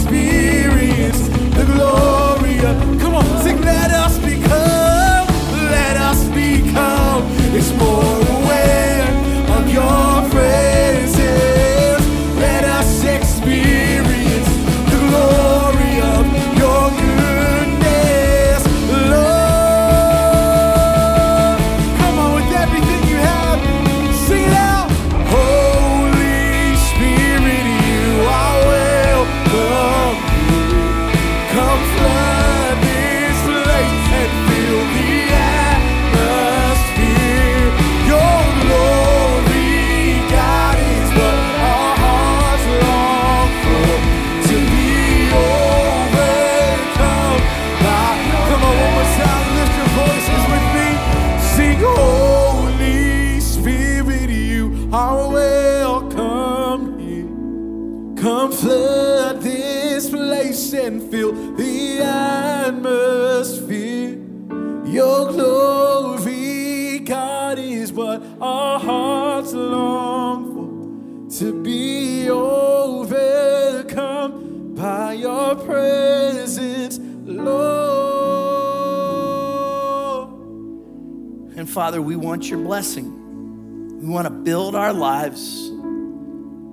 want 82.31 82.49
your 82.49 82.59
blessing. 82.59 83.99
We 83.99 84.07
want 84.07 84.25
to 84.25 84.31
build 84.31 84.73
our 84.73 84.93
lives 84.93 85.67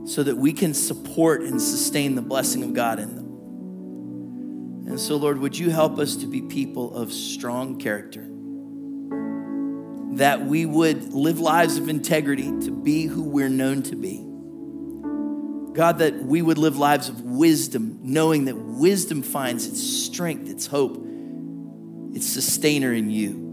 so 0.04 0.22
that 0.22 0.36
we 0.36 0.52
can 0.52 0.72
support 0.72 1.42
and 1.42 1.60
sustain 1.60 2.14
the 2.14 2.22
blessing 2.22 2.62
of 2.62 2.74
God 2.74 3.00
in 3.00 3.16
them. 3.16 4.86
And 4.86 5.00
so, 5.00 5.16
Lord, 5.16 5.40
would 5.40 5.58
you 5.58 5.70
help 5.70 5.98
us 5.98 6.14
to 6.18 6.28
be 6.28 6.42
people 6.42 6.94
of 6.94 7.12
strong 7.12 7.80
character? 7.80 8.24
That 10.18 10.46
we 10.46 10.64
would 10.64 11.12
live 11.12 11.40
lives 11.40 11.76
of 11.76 11.88
integrity 11.88 12.52
to 12.60 12.70
be 12.70 13.06
who 13.06 13.24
we're 13.24 13.48
known 13.48 13.82
to 13.82 13.96
be. 13.96 14.24
God, 15.74 15.98
that 15.98 16.22
we 16.22 16.40
would 16.40 16.58
live 16.58 16.78
lives 16.78 17.08
of 17.08 17.22
wisdom, 17.22 17.98
knowing 18.04 18.44
that 18.44 18.54
wisdom 18.54 19.22
finds 19.22 19.66
its 19.66 19.82
strength, 19.82 20.48
its 20.48 20.68
hope, 20.68 21.04
its 22.14 22.28
sustainer 22.28 22.92
in 22.92 23.10
you. 23.10 23.47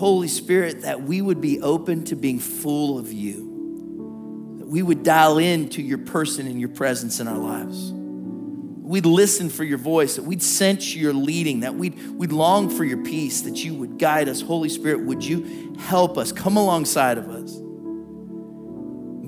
Holy 0.00 0.28
Spirit, 0.28 0.80
that 0.80 1.02
we 1.02 1.20
would 1.20 1.42
be 1.42 1.60
open 1.60 2.04
to 2.06 2.16
being 2.16 2.38
full 2.38 2.98
of 2.98 3.12
you 3.12 4.56
that 4.58 4.66
we 4.66 4.82
would 4.82 5.02
dial 5.02 5.36
in 5.36 5.68
to 5.68 5.82
your 5.82 5.98
person 5.98 6.46
and 6.46 6.58
your 6.58 6.70
presence 6.70 7.20
in 7.20 7.28
our 7.28 7.36
lives. 7.36 7.92
We'd 7.92 9.04
listen 9.04 9.50
for 9.50 9.62
your 9.62 9.76
voice, 9.76 10.16
that 10.16 10.22
we'd 10.22 10.42
sense 10.42 10.96
your 10.96 11.12
leading, 11.12 11.60
that 11.60 11.74
we'd, 11.74 12.00
we'd 12.12 12.32
long 12.32 12.70
for 12.70 12.82
your 12.82 13.04
peace, 13.04 13.42
that 13.42 13.62
you 13.62 13.74
would 13.74 13.98
guide 13.98 14.26
us. 14.26 14.40
Holy 14.40 14.70
Spirit, 14.70 15.02
would 15.02 15.22
you 15.22 15.76
help 15.78 16.16
us? 16.16 16.32
Come 16.32 16.56
alongside 16.56 17.18
of 17.18 17.28
us. 17.28 17.52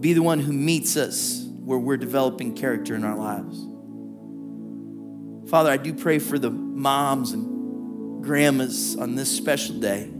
Be 0.00 0.14
the 0.14 0.22
one 0.22 0.40
who 0.40 0.54
meets 0.54 0.96
us 0.96 1.46
where 1.58 1.78
we're 1.78 1.98
developing 1.98 2.54
character 2.54 2.94
in 2.94 3.04
our 3.04 3.18
lives. 3.18 3.60
Father, 5.50 5.70
I 5.70 5.76
do 5.76 5.92
pray 5.92 6.18
for 6.18 6.38
the 6.38 6.50
moms 6.50 7.32
and 7.32 8.24
grandmas 8.24 8.96
on 8.96 9.16
this 9.16 9.30
special 9.36 9.78
day. 9.78 10.10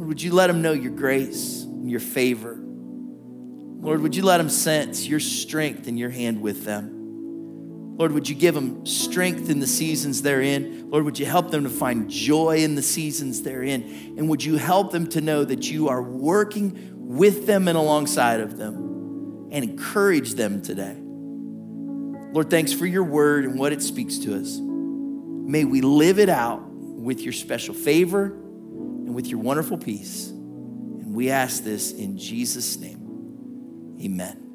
Would 0.00 0.22
you 0.22 0.32
let 0.32 0.46
them 0.46 0.62
know 0.62 0.72
your 0.72 0.92
grace 0.92 1.62
and 1.62 1.90
your 1.90 2.00
favor? 2.00 2.58
Lord, 2.58 4.00
would 4.00 4.16
you 4.16 4.22
let 4.22 4.38
them 4.38 4.48
sense 4.48 5.06
your 5.06 5.20
strength 5.20 5.88
and 5.88 5.98
your 5.98 6.08
hand 6.08 6.40
with 6.40 6.64
them? 6.64 7.96
Lord, 7.98 8.12
would 8.12 8.26
you 8.26 8.34
give 8.34 8.54
them 8.54 8.86
strength 8.86 9.50
in 9.50 9.60
the 9.60 9.66
seasons 9.66 10.22
they're 10.22 10.40
in? 10.40 10.88
Lord, 10.90 11.04
would 11.04 11.18
you 11.18 11.26
help 11.26 11.50
them 11.50 11.64
to 11.64 11.68
find 11.68 12.08
joy 12.08 12.64
in 12.64 12.76
the 12.76 12.82
seasons 12.82 13.42
they're 13.42 13.62
in? 13.62 14.14
And 14.16 14.26
would 14.30 14.42
you 14.42 14.56
help 14.56 14.90
them 14.90 15.06
to 15.08 15.20
know 15.20 15.44
that 15.44 15.70
you 15.70 15.90
are 15.90 16.02
working 16.02 16.92
with 16.94 17.46
them 17.46 17.68
and 17.68 17.76
alongside 17.76 18.40
of 18.40 18.56
them 18.56 19.48
and 19.52 19.62
encourage 19.62 20.32
them 20.32 20.62
today? 20.62 20.96
Lord, 22.32 22.48
thanks 22.48 22.72
for 22.72 22.86
your 22.86 23.04
word 23.04 23.44
and 23.44 23.58
what 23.58 23.74
it 23.74 23.82
speaks 23.82 24.16
to 24.18 24.34
us. 24.34 24.58
May 24.60 25.64
we 25.64 25.82
live 25.82 26.18
it 26.18 26.30
out 26.30 26.62
with 26.70 27.20
your 27.20 27.34
special 27.34 27.74
favor 27.74 28.34
and 29.10 29.16
with 29.16 29.26
your 29.26 29.40
wonderful 29.40 29.76
peace. 29.76 30.28
And 30.28 31.12
we 31.16 31.30
ask 31.30 31.64
this 31.64 31.90
in 31.90 32.16
Jesus' 32.16 32.78
name. 32.78 33.96
Amen. 34.00 34.49